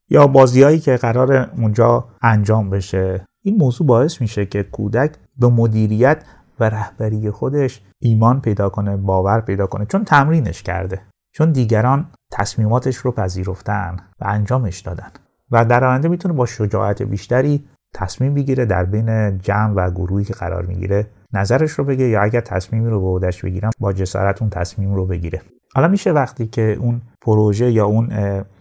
یا 0.09 0.27
بازیهایی 0.27 0.79
که 0.79 0.97
قرار 0.97 1.49
اونجا 1.57 2.05
انجام 2.21 2.69
بشه. 2.69 3.25
این 3.43 3.57
موضوع 3.57 3.87
باعث 3.87 4.21
میشه 4.21 4.45
که 4.45 4.63
کودک 4.63 5.15
به 5.37 5.47
مدیریت 5.47 6.23
و 6.59 6.63
رهبری 6.69 7.31
خودش 7.31 7.81
ایمان 7.99 8.41
پیدا 8.41 8.69
کنه 8.69 8.97
باور 8.97 9.41
پیدا 9.41 9.67
کنه. 9.67 9.85
چون 9.85 10.03
تمرینش 10.03 10.63
کرده. 10.63 11.01
چون 11.35 11.51
دیگران 11.51 12.07
تصمیماتش 12.31 12.95
رو 12.95 13.11
پذیرفتن 13.11 13.97
و 14.19 14.25
انجامش 14.27 14.79
دادن. 14.79 15.09
و 15.53 15.65
در 15.65 15.83
آینده 15.83 16.07
می‌تونه 16.07 16.33
با 16.33 16.45
شجاعت 16.45 17.01
بیشتری 17.01 17.63
تصمیم 17.93 18.33
بگیره 18.33 18.65
در 18.65 18.85
بین 18.85 19.37
جمع 19.37 19.73
و 19.73 19.91
گروهی 19.91 20.25
که 20.25 20.33
قرار 20.33 20.65
می‌گیره 20.65 21.07
نظرش 21.33 21.71
رو 21.71 21.83
بگه 21.83 22.05
یا 22.05 22.21
اگر 22.21 22.41
تصمیمی 22.41 22.89
رو 22.89 23.01
به 23.01 23.07
عهدهش 23.07 23.45
بگیرم 23.45 23.71
با 23.79 23.93
جسارت 23.93 24.41
اون 24.41 24.49
تصمیم 24.49 24.95
رو 24.95 25.05
بگیره. 25.05 25.41
حالا 25.75 25.87
میشه 25.87 26.11
وقتی 26.11 26.47
که 26.47 26.77
اون 26.79 27.01
پروژه 27.21 27.71
یا 27.71 27.85
اون 27.85 28.07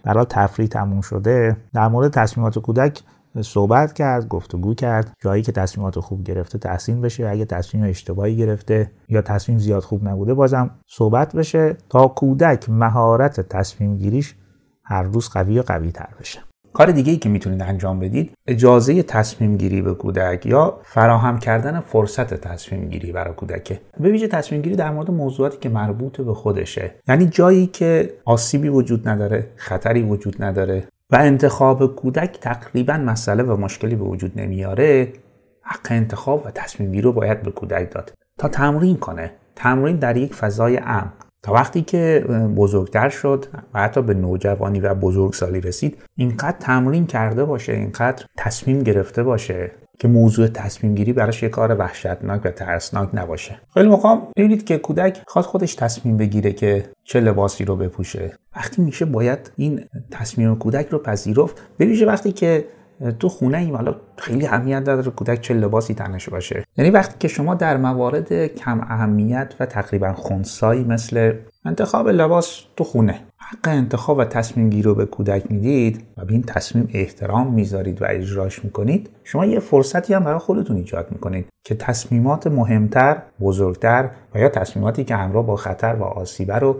برای 0.03 0.25
تفریح 0.29 0.67
تموم 0.67 1.01
شده 1.01 1.57
در 1.73 1.87
مورد 1.87 2.11
تصمیمات 2.11 2.59
کودک 2.59 3.01
صحبت 3.41 3.93
کرد 3.93 4.27
گفتگو 4.27 4.73
کرد. 4.73 5.11
جایی 5.19 5.41
که 5.41 5.51
تصمیمات 5.51 5.99
خوب 5.99 6.23
گرفته 6.23 6.57
تحسین 6.57 7.01
بشه. 7.01 7.29
اگه 7.29 7.45
تصمیم 7.45 7.83
اشتباهی 7.83 8.37
گرفته 8.37 8.91
یا 9.09 9.21
تصمیم 9.21 9.57
زیاد 9.57 9.83
خوب 9.83 10.07
نبوده 10.07 10.33
بازم 10.33 10.69
صحبت 10.87 11.35
بشه 11.35 11.77
تا 11.89 12.07
کودک 12.07 12.69
مهارت 12.69 13.41
تصمیم 13.41 13.97
گیریش 13.97 14.35
هر 14.83 15.03
روز 15.03 15.29
قوی 15.29 15.59
و 15.59 15.61
قوی 15.61 15.91
تر 15.91 16.09
بشه. 16.19 16.39
کار 16.73 16.91
دیگه 16.91 17.11
ای 17.11 17.17
که 17.17 17.29
می‌تونید 17.29 17.61
انجام 17.61 17.99
بدید 17.99 18.31
اجازه 18.47 19.03
تصمیم 19.03 19.57
گیری 19.57 19.81
به 19.81 19.93
کودک 19.93 20.45
یا 20.45 20.79
فراهم 20.83 21.39
کردن 21.39 21.79
فرصت 21.79 22.33
تصمیم 22.33 22.89
گیری 22.89 23.11
برای 23.11 23.33
کودک 23.33 23.79
به 23.99 24.09
ویژه 24.09 24.27
تصمیم 24.27 24.61
گیری 24.61 24.75
در 24.75 24.91
مورد 24.91 25.11
موضوعاتی 25.11 25.57
که 25.57 25.69
مربوط 25.69 26.21
به 26.21 26.33
خودشه. 26.33 26.91
یعنی 27.07 27.25
جایی 27.25 27.67
که 27.67 28.13
آسیبی 28.25 28.69
وجود 28.69 29.07
نداره 29.07 29.47
خطری 29.55 30.01
وجود 30.01 30.43
نداره 30.43 30.87
و 31.09 31.15
انتخاب 31.15 31.95
کودک 31.95 32.39
تقریبا 32.41 32.93
مسئله 32.93 33.43
و 33.43 33.57
مشکلی 33.57 33.95
به 33.95 34.03
وجود 34.03 34.39
نمیاره 34.39 35.13
حق 35.61 35.87
انتخاب 35.89 36.45
و 36.45 36.51
تصمیم 36.51 36.91
گیری 36.91 37.01
رو 37.01 37.13
باید 37.13 37.41
به 37.43 37.51
کودک 37.51 37.91
داد 37.91 38.13
تا 38.37 38.47
تمرین 38.47 38.97
کنه. 38.97 39.31
تمرین 39.55 39.95
در 39.95 40.17
یک 40.17 40.33
فضای 40.33 40.77
امن. 40.77 41.11
تا 41.43 41.53
وقتی 41.53 41.81
که 41.81 42.25
بزرگتر 42.57 43.09
شد 43.09 43.45
و 43.73 43.79
حتی 43.81 44.01
به 44.01 44.13
نوجوانی 44.13 44.79
و 44.79 44.93
بزرگسالی 44.93 45.61
رسید 45.61 45.97
اینقدر 46.15 46.57
تمرین 46.59 47.07
کرده 47.07 47.45
باشه 47.45 47.73
اینقدر 47.73 48.25
تصمیم 48.37 48.83
گرفته 48.83 49.23
باشه 49.23 49.71
که 49.99 50.07
موضوع 50.07 50.47
تصمیم 50.47 50.95
گیری 50.95 51.13
براش 51.13 51.43
یه 51.43 51.49
کار 51.49 51.75
وحشتناک 51.75 52.41
و 52.45 52.51
ترسناک 52.51 53.09
نباشه. 53.13 53.59
خیلی 53.73 53.89
موقع 53.89 54.15
ببینید 54.37 54.65
که 54.65 54.77
کودک 54.77 55.21
خواست 55.27 55.47
خودش 55.47 55.75
تصمیم 55.75 56.17
بگیره 56.17 56.51
که 56.51 56.89
چه 57.03 57.19
لباسی 57.19 57.65
رو 57.65 57.75
بپوشه. 57.75 58.37
وقتی 58.55 58.81
میشه 58.81 59.05
باید 59.05 59.51
این 59.55 59.85
تصمیم 60.11 60.55
کودک 60.55 60.87
رو 60.89 60.99
پذیرفت 60.99 61.61
ببینید 61.79 62.07
وقتی 62.07 62.31
که 62.31 62.65
تو 63.11 63.29
خونه 63.29 63.57
ایم. 63.57 63.75
حالا 63.75 63.95
خیلی 64.17 64.47
اهمیت 64.47 64.83
داره 64.83 65.03
کودک 65.11 65.41
چه 65.41 65.53
لباسی 65.53 65.93
تنش 65.93 66.29
باشه. 66.29 66.63
یعنی 66.77 66.91
وقتی 66.91 67.15
که 67.19 67.27
شما 67.27 67.55
در 67.55 67.77
موارد 67.77 68.47
کم 68.47 68.81
اهمیت 68.81 69.53
و 69.59 69.65
تقریبا 69.65 70.13
خونسایی 70.13 70.83
مثل 70.83 71.33
انتخاب 71.65 72.09
لباس 72.09 72.61
تو 72.77 72.83
خونه 72.83 73.19
حق 73.37 73.67
انتخاب 73.67 74.17
و 74.17 74.25
تصمیم 74.25 74.69
گیری 74.69 74.81
رو 74.81 74.95
به 74.95 75.05
کودک 75.05 75.51
می‌دید 75.51 76.03
و 76.17 76.25
به 76.25 76.33
این 76.33 76.43
تصمیم 76.43 76.89
احترام 76.93 77.53
می‌ذارید 77.53 78.01
و 78.01 78.05
اجراش 78.09 78.63
می‌کنید 78.65 79.09
شما 79.23 79.45
یه 79.45 79.59
فرصتی 79.59 80.13
هم 80.13 80.23
برای 80.23 80.39
خودتون 80.39 80.75
ایجاد 80.77 81.07
می‌کنید 81.11 81.45
که 81.63 81.75
تصمیمات 81.75 82.47
مهمتر 82.47 83.17
بزرگتر 83.41 84.09
و 84.35 84.39
یا 84.39 84.49
تصمیماتی 84.49 85.03
که 85.03 85.15
همراه 85.15 85.45
با 85.45 85.55
خطر 85.55 85.95
و 85.99 86.03
آسیبه 86.03 86.55
رو 86.55 86.77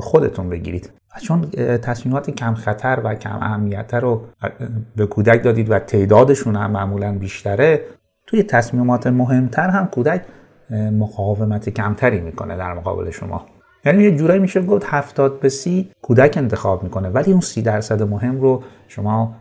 خودتون 0.00 0.48
بگیرید. 0.48 0.90
چون 1.22 1.50
تصمیمات 1.82 2.30
کم 2.30 2.54
خطر 2.54 3.00
و 3.04 3.14
کم 3.14 3.38
اهمیت 3.42 3.94
رو 3.94 4.24
به 4.96 5.06
کودک 5.06 5.42
دادید 5.42 5.70
و 5.70 5.78
تعدادشون 5.78 6.56
هم 6.56 6.70
معمولا 6.70 7.12
بیشتره 7.12 7.80
توی 8.26 8.42
تصمیمات 8.42 9.06
مهمتر 9.06 9.68
هم 9.68 9.86
کودک 9.86 10.22
مقاومت 10.70 11.68
کمتری 11.68 12.20
می‌کنه 12.20 12.56
در 12.56 12.74
مقابل 12.74 13.10
شما. 13.10 13.46
یعنی 13.84 14.04
یه 14.04 14.16
جورایی 14.16 14.40
میشه 14.40 14.62
گفت 14.62 14.86
هفتاد 14.86 15.40
به 15.40 15.48
سی 15.48 15.90
کودک 16.02 16.34
انتخاب 16.36 16.82
می‌کنه 16.82 17.08
ولی 17.08 17.32
اون 17.32 17.40
سی 17.40 17.62
درصد 17.62 18.02
مهم 18.02 18.40
رو 18.40 18.62
شما 18.88 19.34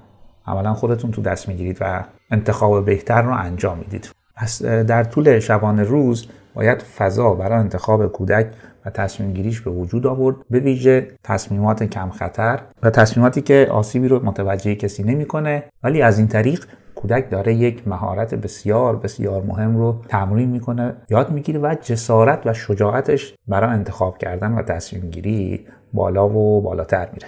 عملا 0.48 0.74
خودتون 0.74 1.12
تو 1.12 1.22
دست 1.22 1.48
می‌گیرید 1.48 1.78
و 1.82 2.04
انتخاب 2.32 2.86
بهتر 2.86 3.22
رو 3.22 3.34
انجام 3.34 3.78
می‌دید. 3.78 4.10
پس 4.36 4.64
در 4.64 5.04
طول 5.04 5.40
شبانه 5.40 5.84
روز 5.84 6.28
باید 6.54 6.82
فضا 6.82 7.34
برای 7.34 7.60
انتخاب 7.60 8.08
کودک 8.08 8.48
و 8.86 8.90
تصمیم 8.90 9.34
گیریش 9.34 9.62
به 9.62 9.72
وجود 9.72 10.08
آورد 10.08 10.36
به 10.50 10.60
ویژه 10.60 11.08
تصمیمات 11.24 11.84
کم 11.84 12.10
خطر 12.10 12.60
و 12.84 12.90
تصمیماتی 12.90 13.42
که 13.42 13.68
آسیبی 13.72 14.08
رو 14.08 14.26
متوجه 14.26 14.76
کسی 14.76 15.04
نمی‌کنه 15.04 15.64
ولی 15.84 16.02
از 16.02 16.18
این 16.18 16.28
طریق 16.28 16.66
کودک 16.96 17.30
داره 17.30 17.54
یک 17.54 17.88
مهارت 17.88 18.36
بسیار 18.36 18.96
بسیار 18.96 19.44
مهم 19.44 19.78
رو 19.78 20.02
تمرین 20.10 20.50
می‌کنه 20.50 20.96
یاد 21.10 21.32
می‌گیره 21.32 21.60
و 21.60 21.76
جسارت 21.82 22.42
و 22.46 22.54
شجاعتش 22.54 23.34
برای 23.48 23.70
انتخاب 23.70 24.18
کردن 24.18 24.52
و 24.52 24.62
تصمیم 24.62 25.10
گیری 25.10 25.66
بالا 25.94 26.30
و 26.30 26.62
بالاتر 26.62 27.10
میره. 27.14 27.28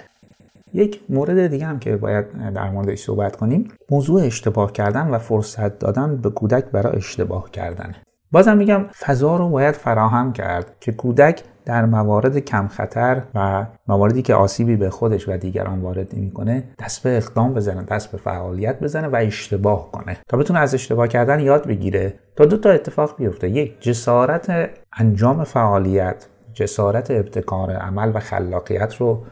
یک 0.74 1.00
مورد 1.08 1.46
دیگه 1.46 1.66
هم 1.66 1.78
که 1.78 1.96
باید 1.96 2.52
در 2.54 2.70
موردش 2.70 2.98
صحبت 2.98 3.36
کنیم 3.36 3.68
موضوع 3.90 4.22
اشتباه 4.22 4.72
کردن 4.72 5.08
و 5.08 5.18
فرصت 5.18 5.78
دادن 5.78 6.16
به 6.16 6.30
کودک 6.30 6.64
برای 6.64 6.96
اشتباه 6.96 7.50
کردن 7.50 7.94
بازم 8.34 8.56
میگم 8.56 8.84
فضا 8.98 9.36
رو 9.36 9.48
باید 9.48 9.74
فراهم 9.74 10.32
کرد 10.32 10.76
که 10.80 10.92
کودک 10.92 11.42
در 11.64 11.84
موارد 11.84 12.38
کم 12.38 12.68
خطر 12.68 13.22
و 13.34 13.66
مواردی 13.88 14.22
که 14.22 14.34
آسیبی 14.34 14.76
به 14.76 14.90
خودش 14.90 15.28
و 15.28 15.36
دیگران 15.36 15.80
وارد 15.80 16.14
نمی‌کنه 16.14 16.64
دست 16.78 17.02
به 17.02 17.16
اقدام 17.16 17.54
بزنه 17.54 17.82
دست 17.82 18.12
به 18.12 18.18
فعالیت 18.18 18.80
بزنه 18.80 19.08
و 19.08 19.16
اشتباه 19.16 19.92
کنه. 19.92 20.16
تا 20.28 20.36
بتونه 20.36 20.58
از 20.58 20.74
اشتباه 20.74 21.08
کردن 21.08 21.40
یاد 21.40 21.66
بگیره 21.66 22.14
تا 22.36 22.44
دو 22.44 22.56
تا 22.56 22.70
اتفاق 22.70 23.16
بیفته. 23.16 23.48
یک 23.48 23.80
جسارت 23.80 24.70
انجام 24.96 25.44
فعالیت 25.44 26.26
جسارت 26.54 27.10
ابتکار 27.10 27.70
عمل 27.70 28.12
و 28.14 28.20
خلاقیت 28.20 28.96
رو 28.96 29.22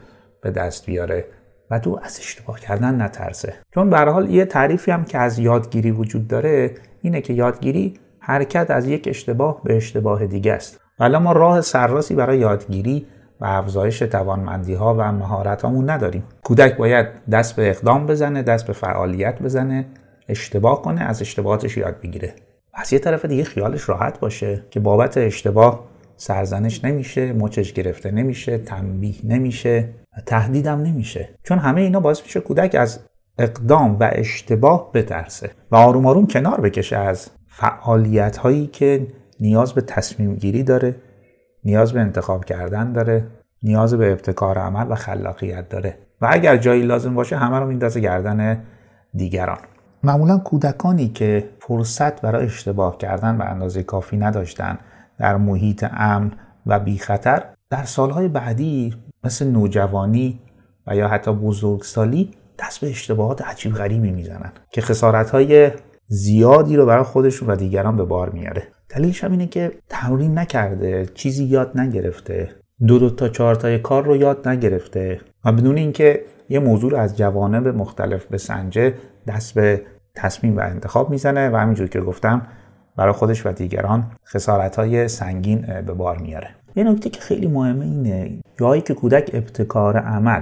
به 0.41 0.51
دست 0.51 0.85
بیاره 0.85 1.25
و 1.71 1.79
تو 1.79 1.99
از 2.03 2.19
اشتباه 2.19 2.59
کردن 2.59 3.01
نترسه. 3.01 3.53
چون 3.73 3.89
به 3.89 3.97
حال 3.97 4.29
یه 4.29 4.45
تعریفی 4.45 4.91
هم 4.91 5.03
که 5.03 5.17
از 5.17 5.39
یادگیری 5.39 5.91
وجود 5.91 6.27
داره 6.27 6.71
اینه 7.01 7.21
که 7.21 7.33
یادگیری 7.33 7.99
حرکت 8.25 8.71
از 8.71 8.87
یک 8.87 9.07
اشتباه 9.07 9.61
به 9.63 9.77
اشتباه 9.77 10.25
دیگه 10.25 10.53
است. 10.53 10.79
ولی 10.99 11.17
ما 11.17 11.31
راه 11.31 11.61
سرراسی 11.61 12.15
برای 12.15 12.37
یادگیری 12.37 13.07
و 13.41 13.45
افزایش 13.45 13.99
توانمندی 13.99 14.73
ها 14.73 14.95
و 14.95 15.11
مهارت 15.11 15.61
هامون 15.61 15.89
نداریم. 15.89 16.23
کودک 16.43 16.77
باید 16.77 17.07
دست 17.31 17.55
به 17.55 17.69
اقدام 17.69 18.05
بزنه 18.05 18.43
دست 18.43 18.67
به 18.67 18.73
فعالیت 18.73 19.41
بزنه 19.41 19.85
اشتباه 20.29 20.81
کنه 20.81 21.01
از 21.01 21.21
اشتباهاتش 21.21 21.77
یاد 21.77 22.01
بگیره. 22.01 22.33
از 22.73 22.93
یه 22.93 22.99
طرف 22.99 23.25
دیگه 23.25 23.43
خیالش 23.43 23.89
راحت 23.89 24.19
باشه 24.19 24.63
که 24.69 24.79
بابت 24.79 25.17
اشتباه 25.17 25.87
سرزنش 26.17 26.85
نمیشه 26.85 27.33
مچش 27.33 27.73
گرفته 27.73 28.11
نمیشه 28.11 28.57
تنبیه 28.57 29.15
نمیشه 29.23 29.89
تهدیدم 30.25 30.81
نمیشه. 30.81 31.29
چون 31.43 31.57
همه 31.57 31.81
اینا 31.81 31.99
باعث 31.99 32.21
میشه 32.21 32.39
کودک 32.39 32.75
از 32.75 32.99
اقدام 33.37 33.97
و 33.99 34.09
اشتباه 34.11 34.91
بترسه 34.93 35.51
و 35.71 35.75
آروم 35.75 36.05
آروم 36.05 36.27
کنار 36.27 36.61
بکشه 36.61 36.97
از 36.97 37.29
فعالیت 37.55 38.37
هایی 38.37 38.67
که 38.67 39.07
نیاز 39.39 39.73
به 39.73 39.81
تصمیم 39.81 40.35
گیری 40.35 40.63
داره 40.63 40.95
نیاز 41.63 41.93
به 41.93 41.99
انتخاب 41.99 42.45
کردن 42.45 42.93
داره 42.93 43.27
نیاز 43.63 43.93
به 43.93 44.11
ابتکار 44.11 44.57
عمل 44.57 44.91
و 44.91 44.95
خلاقیت 44.95 45.69
داره. 45.69 45.97
و 46.21 46.27
اگر 46.31 46.57
جایی 46.57 46.83
لازم 46.83 47.15
باشه 47.15 47.37
همه 47.37 47.59
رو 47.59 47.67
میندازه 47.67 47.99
گردن 47.99 48.63
دیگران. 49.13 49.57
معمولا 50.03 50.37
کودکانی 50.37 51.07
که 51.07 51.49
فرصت 51.59 52.21
برای 52.21 52.45
اشتباه 52.45 52.97
کردن 52.97 53.37
به 53.37 53.45
اندازه 53.45 53.83
کافی 53.83 54.17
نداشتن 54.17 54.77
در 55.17 55.37
محیط 55.37 55.85
امن 55.91 56.31
و 56.65 56.79
بی 56.79 56.97
خطر 56.97 57.43
در 57.69 57.83
سالهای 57.83 58.27
بعدی 58.27 58.95
مثل 59.23 59.47
نوجوانی 59.47 60.39
و 60.87 60.95
یا 60.95 61.07
حتی 61.07 61.33
بزرگسالی 61.33 62.31
دست 62.59 62.81
به 62.81 62.89
اشتباهات 62.89 63.41
عجیب 63.41 63.73
غریبی 63.73 64.11
می‌زنن 64.11 64.51
که 64.69 64.81
خسارت 64.81 65.35
زیادی 66.13 66.75
رو 66.75 66.85
برای 66.85 67.03
خودشون 67.03 67.49
و 67.49 67.55
دیگران 67.55 67.97
به 67.97 68.03
بار 68.03 68.29
میاره. 68.29 68.63
دلیلش 68.89 69.23
هم 69.23 69.31
اینه 69.31 69.47
که 69.47 69.71
تمرین 69.89 70.39
نکرده 70.39 71.05
چیزی 71.13 71.43
یاد 71.43 71.79
نگرفته. 71.79 72.49
دو 72.87 72.99
دو 72.99 73.09
تا 73.09 73.29
چهار 73.29 73.55
تای 73.55 73.79
کار 73.79 74.05
رو 74.05 74.15
یاد 74.15 74.47
نگرفته. 74.47 75.21
و 75.45 75.51
بدون 75.51 75.77
اینکه 75.77 76.21
یه 76.49 76.59
موضوع 76.59 76.91
رو 76.91 76.97
از 76.97 77.17
جوانب 77.17 77.67
مختلف 77.67 78.25
به 78.25 78.37
سنجه 78.37 78.93
دست 79.27 79.53
به 79.53 79.81
تصمیم 80.15 80.57
و 80.57 80.59
انتخاب 80.59 81.09
می‌زنه 81.09 81.49
و 81.49 81.55
همینجور 81.55 81.87
که 81.87 82.01
گفتم 82.01 82.41
برای 82.97 83.13
خودش 83.13 83.45
و 83.45 83.51
دیگران 83.51 84.11
خسارت 84.27 84.75
های 84.75 85.07
سنگین 85.07 85.61
به 85.61 85.93
بار 85.93 86.17
میاره. 86.17 86.49
یه 86.75 86.83
نکته 86.83 87.09
که 87.09 87.21
خیلی 87.21 87.47
مهمه 87.47 87.85
اینه 87.85 88.39
جایی 88.59 88.81
که 88.81 88.93
کودک 88.93 89.29
ابتکار 89.33 89.97
عمل 89.97 90.41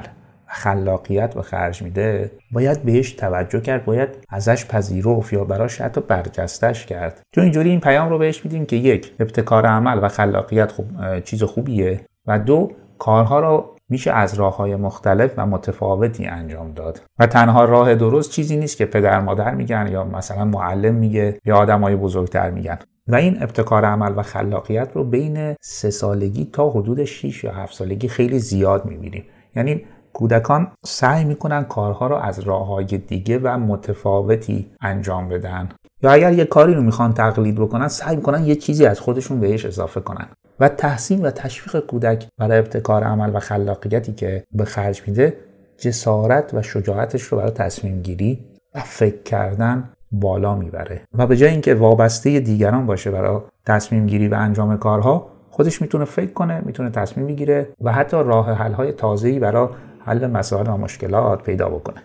خلاقیت 0.53 1.33
به 1.33 1.41
خرج 1.41 1.81
میده 1.81 2.31
باید 2.51 2.83
بهش 2.83 3.11
توجه 3.11 3.61
کرد 3.61 3.85
باید 3.85 4.09
ازش 4.29 4.65
پذیرفت 4.65 5.33
یا 5.33 5.43
براش 5.43 5.81
حتی 5.81 6.01
برجستش 6.01 6.85
کرد. 6.85 7.21
چون 7.35 7.43
اینجوری 7.43 7.69
این 7.69 7.79
پیام 7.79 8.09
رو 8.09 8.17
بهش 8.17 8.45
میدیم 8.45 8.65
که 8.65 8.75
یک 8.75 9.13
ابتکار 9.19 9.65
عمل 9.65 9.99
و 10.03 10.07
خلاقیت 10.07 10.71
خوب 10.71 11.19
چیز 11.19 11.43
خوبیه 11.43 11.99
و 12.27 12.39
دو 12.39 12.71
کارها 12.99 13.39
رو 13.39 13.75
میشه 13.89 14.11
از 14.11 14.33
راه 14.33 14.57
های 14.57 14.75
مختلف 14.75 15.33
و 15.37 15.45
متفاوتی 15.45 16.25
انجام 16.25 16.71
داد. 16.71 17.01
و 17.19 17.27
تنها 17.27 17.65
راه 17.65 17.95
درست 17.95 18.31
چیزی 18.31 18.57
نیست 18.57 18.77
که 18.77 18.85
پدر 18.85 19.19
مادر 19.19 19.55
میگن 19.55 19.89
یا 19.91 20.03
مثلا 20.03 20.45
معلم 20.45 20.95
میگه 20.95 21.39
یا 21.45 21.55
آدم 21.55 21.81
های 21.81 21.95
بزرگتر 21.95 22.49
میگن. 22.49 22.79
و 23.07 23.15
این 23.15 23.43
ابتکار 23.43 23.85
عمل 23.85 24.13
و 24.17 24.21
خلاقیت 24.21 24.89
رو 24.93 25.03
بین 25.03 25.55
سه 25.61 25.89
سالگی 25.89 26.49
تا 26.53 26.69
حدود 26.69 27.03
6 27.03 27.43
یا 27.43 27.51
7 27.51 27.73
سالگی 27.73 28.07
خیلی 28.07 28.39
زیاد 28.39 28.85
می‌بینیم. 28.85 29.23
یعنی 29.55 29.85
کودکان 30.21 30.67
سعی 30.85 31.23
می‌کنن 31.23 31.63
کارها 31.63 32.07
رو 32.07 32.15
از 32.15 32.39
راه 32.39 32.67
های 32.67 32.85
دیگه 32.85 33.39
و 33.39 33.57
متفاوتی 33.57 34.71
انجام 34.81 35.29
بدن. 35.29 35.69
یا 36.03 36.11
اگر 36.11 36.33
یه 36.33 36.45
کاری 36.45 36.73
رو 36.73 36.81
می‌خوان 36.81 37.13
تقلید 37.13 37.55
بکنن 37.55 37.87
سعی 37.87 38.15
می‌کنن 38.15 38.45
یه 38.45 38.55
چیزی 38.55 38.85
از 38.85 38.99
خودشون 38.99 39.39
بهش 39.39 39.65
اضافه 39.65 40.01
کنن. 40.01 40.27
و 40.59 40.69
تحسین 40.69 41.25
و 41.25 41.31
تشویق 41.31 41.85
کودک 41.85 42.27
برای 42.37 42.59
ابتکار 42.59 43.03
عمل 43.03 43.35
و 43.35 43.39
خلاقیتی 43.39 44.13
که 44.13 44.43
به 44.51 44.65
خرج 44.65 45.01
میده 45.07 45.37
جسارت 45.77 46.53
و 46.53 46.61
شجاعتش 46.61 47.21
رو 47.21 47.37
برای 47.37 47.51
تصمیم 47.51 48.01
گیری 48.01 48.39
و 48.75 48.79
فکر 48.79 49.23
کردن 49.23 49.89
بالا 50.11 50.55
می‌بره. 50.55 51.01
و 51.13 51.27
به 51.27 51.37
جای 51.37 51.49
اینکه 51.49 51.75
وابسته 51.75 52.39
دیگران 52.39 52.85
باشه 52.85 53.11
برای 53.11 53.39
تصمیم 53.65 54.07
گیری 54.07 54.27
و 54.27 54.35
انجام 54.35 54.77
کارها 54.77 55.27
خودش 55.49 55.81
می‌تونه 55.81 56.05
فکر 56.05 56.33
کنه 56.33 56.61
می‌تونه 56.65 56.89
تصمیم 56.89 57.27
بگیره 57.27 57.69
و 57.81 57.91
حتی 57.91 58.17
راه 58.17 58.53
حل 58.53 58.73
های 58.73 58.91
تازه‌ای 58.91 59.39
برای 59.39 59.67
حل 60.05 60.27
مسائل 60.27 60.67
و 60.67 60.77
مشکلات 60.77 61.43
پیدا 61.43 61.69
بکنه. 61.69 62.03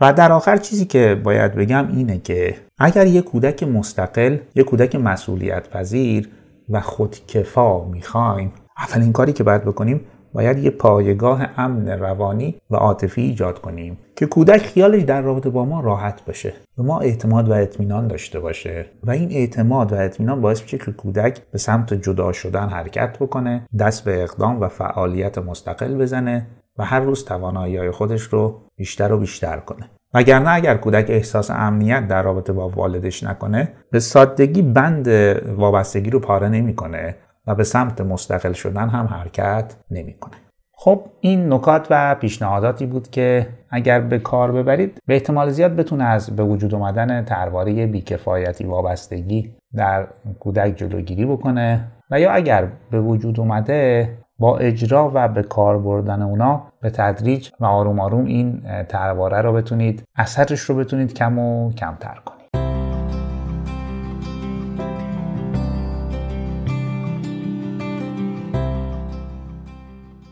و 0.00 0.12
در 0.12 0.32
آخر 0.32 0.56
چیزی 0.56 0.84
که 0.84 1.20
باید 1.24 1.54
بگم 1.54 1.88
اینه 1.88 2.18
که 2.18 2.56
اگر 2.78 3.06
یک 3.06 3.24
کودک 3.24 3.62
مستقل 3.62 4.36
یک 4.54 4.66
کودک 4.66 4.96
مسئولیت 4.96 5.70
پذیر 5.70 6.28
و 6.70 6.80
خودکفا 6.80 7.84
می‌خوایم 7.84 8.52
اولین 8.78 9.12
کاری 9.12 9.32
که 9.32 9.44
باید 9.44 9.62
بکنیم 9.62 10.00
باید 10.32 10.58
یه 10.58 10.70
پایگاه 10.70 11.46
امن 11.56 11.88
روانی 11.88 12.60
و 12.70 12.76
عاطفی 12.76 13.22
ایجاد 13.22 13.60
کنیم 13.60 13.98
که 14.16 14.26
کودک 14.26 14.62
خیالش 14.62 15.02
در 15.02 15.20
رابطه 15.20 15.50
با 15.50 15.64
ما 15.64 15.80
راحت 15.80 16.24
باشه 16.24 16.52
به 16.76 16.82
ما 16.82 17.00
اعتماد 17.00 17.48
و 17.48 17.52
اطمینان 17.52 18.06
داشته 18.06 18.40
باشه. 18.40 18.86
و 19.02 19.10
این 19.10 19.32
اعتماد 19.32 19.92
و 19.92 19.96
اطمینان 19.96 20.40
باعث 20.40 20.62
میشه 20.62 20.78
که 20.78 20.92
کودک 20.92 21.40
به 21.52 21.58
سمت 21.58 21.94
جدا 21.94 22.32
شدن 22.32 22.68
حرکت 22.68 23.18
بکنه 23.18 23.66
دست 23.78 24.04
به 24.04 24.22
اقدام 24.22 24.60
و 24.60 24.68
فعالیت 24.68 25.38
مستقل 25.38 25.94
بزنه 25.94 26.46
هر 26.82 27.00
روز 27.00 27.24
توانایی 27.24 27.90
خودش 27.90 28.22
رو 28.22 28.60
بیشتر 28.76 29.12
و 29.12 29.18
بیشتر 29.18 29.56
کنه. 29.56 29.90
وگرنه 30.14 30.50
اگر 30.50 30.76
کودک 30.76 31.06
احساس 31.08 31.50
امنیت 31.50 32.08
در 32.08 32.22
رابطه 32.22 32.52
با 32.52 32.68
والدش 32.68 33.22
نکنه 33.22 33.72
به 33.90 34.00
سادگی 34.00 34.62
بند 34.62 35.08
وابستگی 35.56 36.10
رو 36.10 36.20
پاره 36.20 36.48
نمی‌کنه 36.48 37.16
و 37.46 37.54
به 37.54 37.64
سمت 37.64 38.00
مستقل 38.00 38.52
شدن 38.52 38.88
هم 38.88 39.06
حرکت 39.06 39.76
نمی‌کنه. 39.90 40.34
خب 40.74 41.04
این 41.20 41.52
نکات 41.52 41.86
و 41.90 42.14
پیشنهاداتی 42.14 42.86
بود 42.86 43.10
که 43.10 43.48
اگر 43.70 44.00
به 44.00 44.18
کار 44.18 44.52
ببرید 44.52 44.98
به 45.06 45.14
احتمال 45.14 45.50
زیاد 45.50 45.76
بتونه 45.76 46.04
از 46.04 46.36
به 46.36 46.44
وجود 46.44 46.74
اومدن 46.74 47.24
ترواره 47.24 47.86
بیکفایتی 47.86 48.64
وابستگی 48.64 49.54
در 49.74 50.06
کودک 50.40 50.76
جلوگیری 50.76 51.26
بکنه 51.26 51.88
و 52.10 52.20
یا 52.20 52.30
اگر 52.30 52.68
به 52.90 53.00
وجود 53.00 53.40
اومده 53.40 54.08
با 54.42 54.58
اجرا 54.58 55.10
و 55.14 55.28
به 55.28 55.42
کار 55.42 55.78
بردن 55.78 56.22
اونا 56.22 56.62
به 56.80 56.90
تدریج 56.90 57.50
و 57.60 57.64
آروم 57.64 58.00
آروم 58.00 58.24
این 58.24 58.62
ترواره 58.88 59.40
رو 59.40 59.52
بتونید 59.52 60.02
اثرش 60.16 60.60
رو 60.60 60.74
بتونید 60.74 61.14
کم 61.14 61.38
و 61.38 61.72
کمتر 61.72 62.18
کنید. 62.24 62.42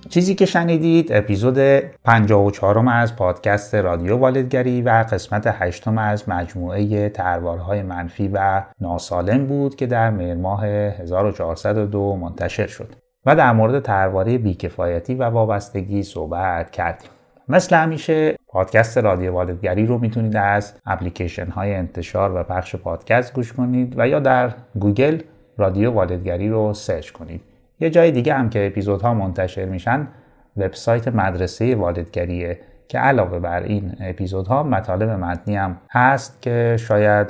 چیزی 0.09 0.35
که 0.35 0.47
شنیدید 0.47 1.13
اپیزود 1.13 1.59
54 2.05 2.89
از 2.89 3.17
پادکست 3.17 3.75
رادیو 3.75 4.17
والدگری 4.17 4.83
و 4.83 5.05
قسمت 5.13 5.43
8 5.47 5.89
از 5.89 6.29
مجموعه 6.29 7.09
طرحواره‌های 7.09 7.83
منفی 7.83 8.29
و 8.29 8.63
ناسالم 8.81 9.47
بود 9.47 9.77
که 9.77 9.87
در 9.87 10.11
مهر 10.11 10.37
ماه 10.37 10.65
1402 10.67 12.17
منتشر 12.17 12.67
شد. 12.67 13.10
و 13.27 13.37
در 13.37 13.53
مورد 13.53 13.83
طرحواره 13.83 14.39
بی‌کفایتی 14.39 15.15
و 15.15 15.23
وابستگی 15.23 16.03
صحبت 16.03 16.71
کردیم. 16.71 17.11
مثل 17.49 17.77
همیشه 17.77 18.37
پادکست 18.49 18.99
رادیو 18.99 19.33
والدگری 19.33 19.87
رو 19.87 19.99
می‌تونید 19.99 20.37
از 20.37 20.75
اپلیکیشن 20.87 21.47
های 21.47 21.75
انتشار 21.75 22.37
و 22.37 22.43
پخش 22.43 22.77
پادکست 22.77 23.35
گوش 23.35 23.53
کنید 23.53 23.95
و 23.99 24.09
یا 24.09 24.21
در 24.21 24.53
گوگل 24.79 25.21
رادیو 25.59 25.91
والدگری 25.91 26.49
رو 26.49 26.75
سرچ 26.75 27.11
کنید. 27.11 27.41
یه 27.81 27.91
جای 27.91 28.11
دیگه 28.11 28.35
هم 28.35 28.51
که 28.51 28.67
اپیزودها 28.67 29.15
منتشر 29.15 29.65
میشن 29.65 30.09
وبسایت 30.57 31.09
مدرسه 31.09 31.77
والدگریه 31.77 32.59
که 32.89 32.99
علاوه 32.99 33.39
بر 33.39 33.63
این 33.63 33.97
اپیزودها 34.01 34.63
مطالب 34.63 35.11
متنی 35.11 35.57
هم 35.57 35.79
هست 35.91 36.43
که 36.43 36.77
شاید 36.81 37.27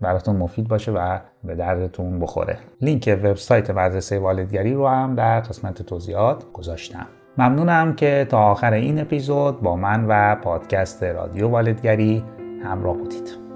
براتون 0.00 0.36
مفید 0.36 0.68
باشه 0.68 0.92
و 0.92 1.18
به 1.44 1.54
دردتون 1.54 2.20
بخوره. 2.20 2.58
لینک 2.80 3.18
وبسایت 3.24 3.70
مدرسه 3.70 4.18
والدگری 4.18 4.74
رو 4.74 4.88
هم 4.88 5.14
در 5.14 5.40
قسمت 5.40 5.82
توضیحات 5.82 6.44
گذاشتم. 6.52 7.06
ممنونم 7.38 7.94
که 7.94 8.26
تا 8.30 8.38
آخر 8.38 8.72
این 8.72 9.00
اپیزود 9.00 9.60
با 9.62 9.76
من 9.76 10.04
و 10.08 10.34
پادکست 10.34 11.02
رادیو 11.02 11.48
والدگری 11.48 12.24
همراه 12.64 12.96
بودید. 12.96 13.47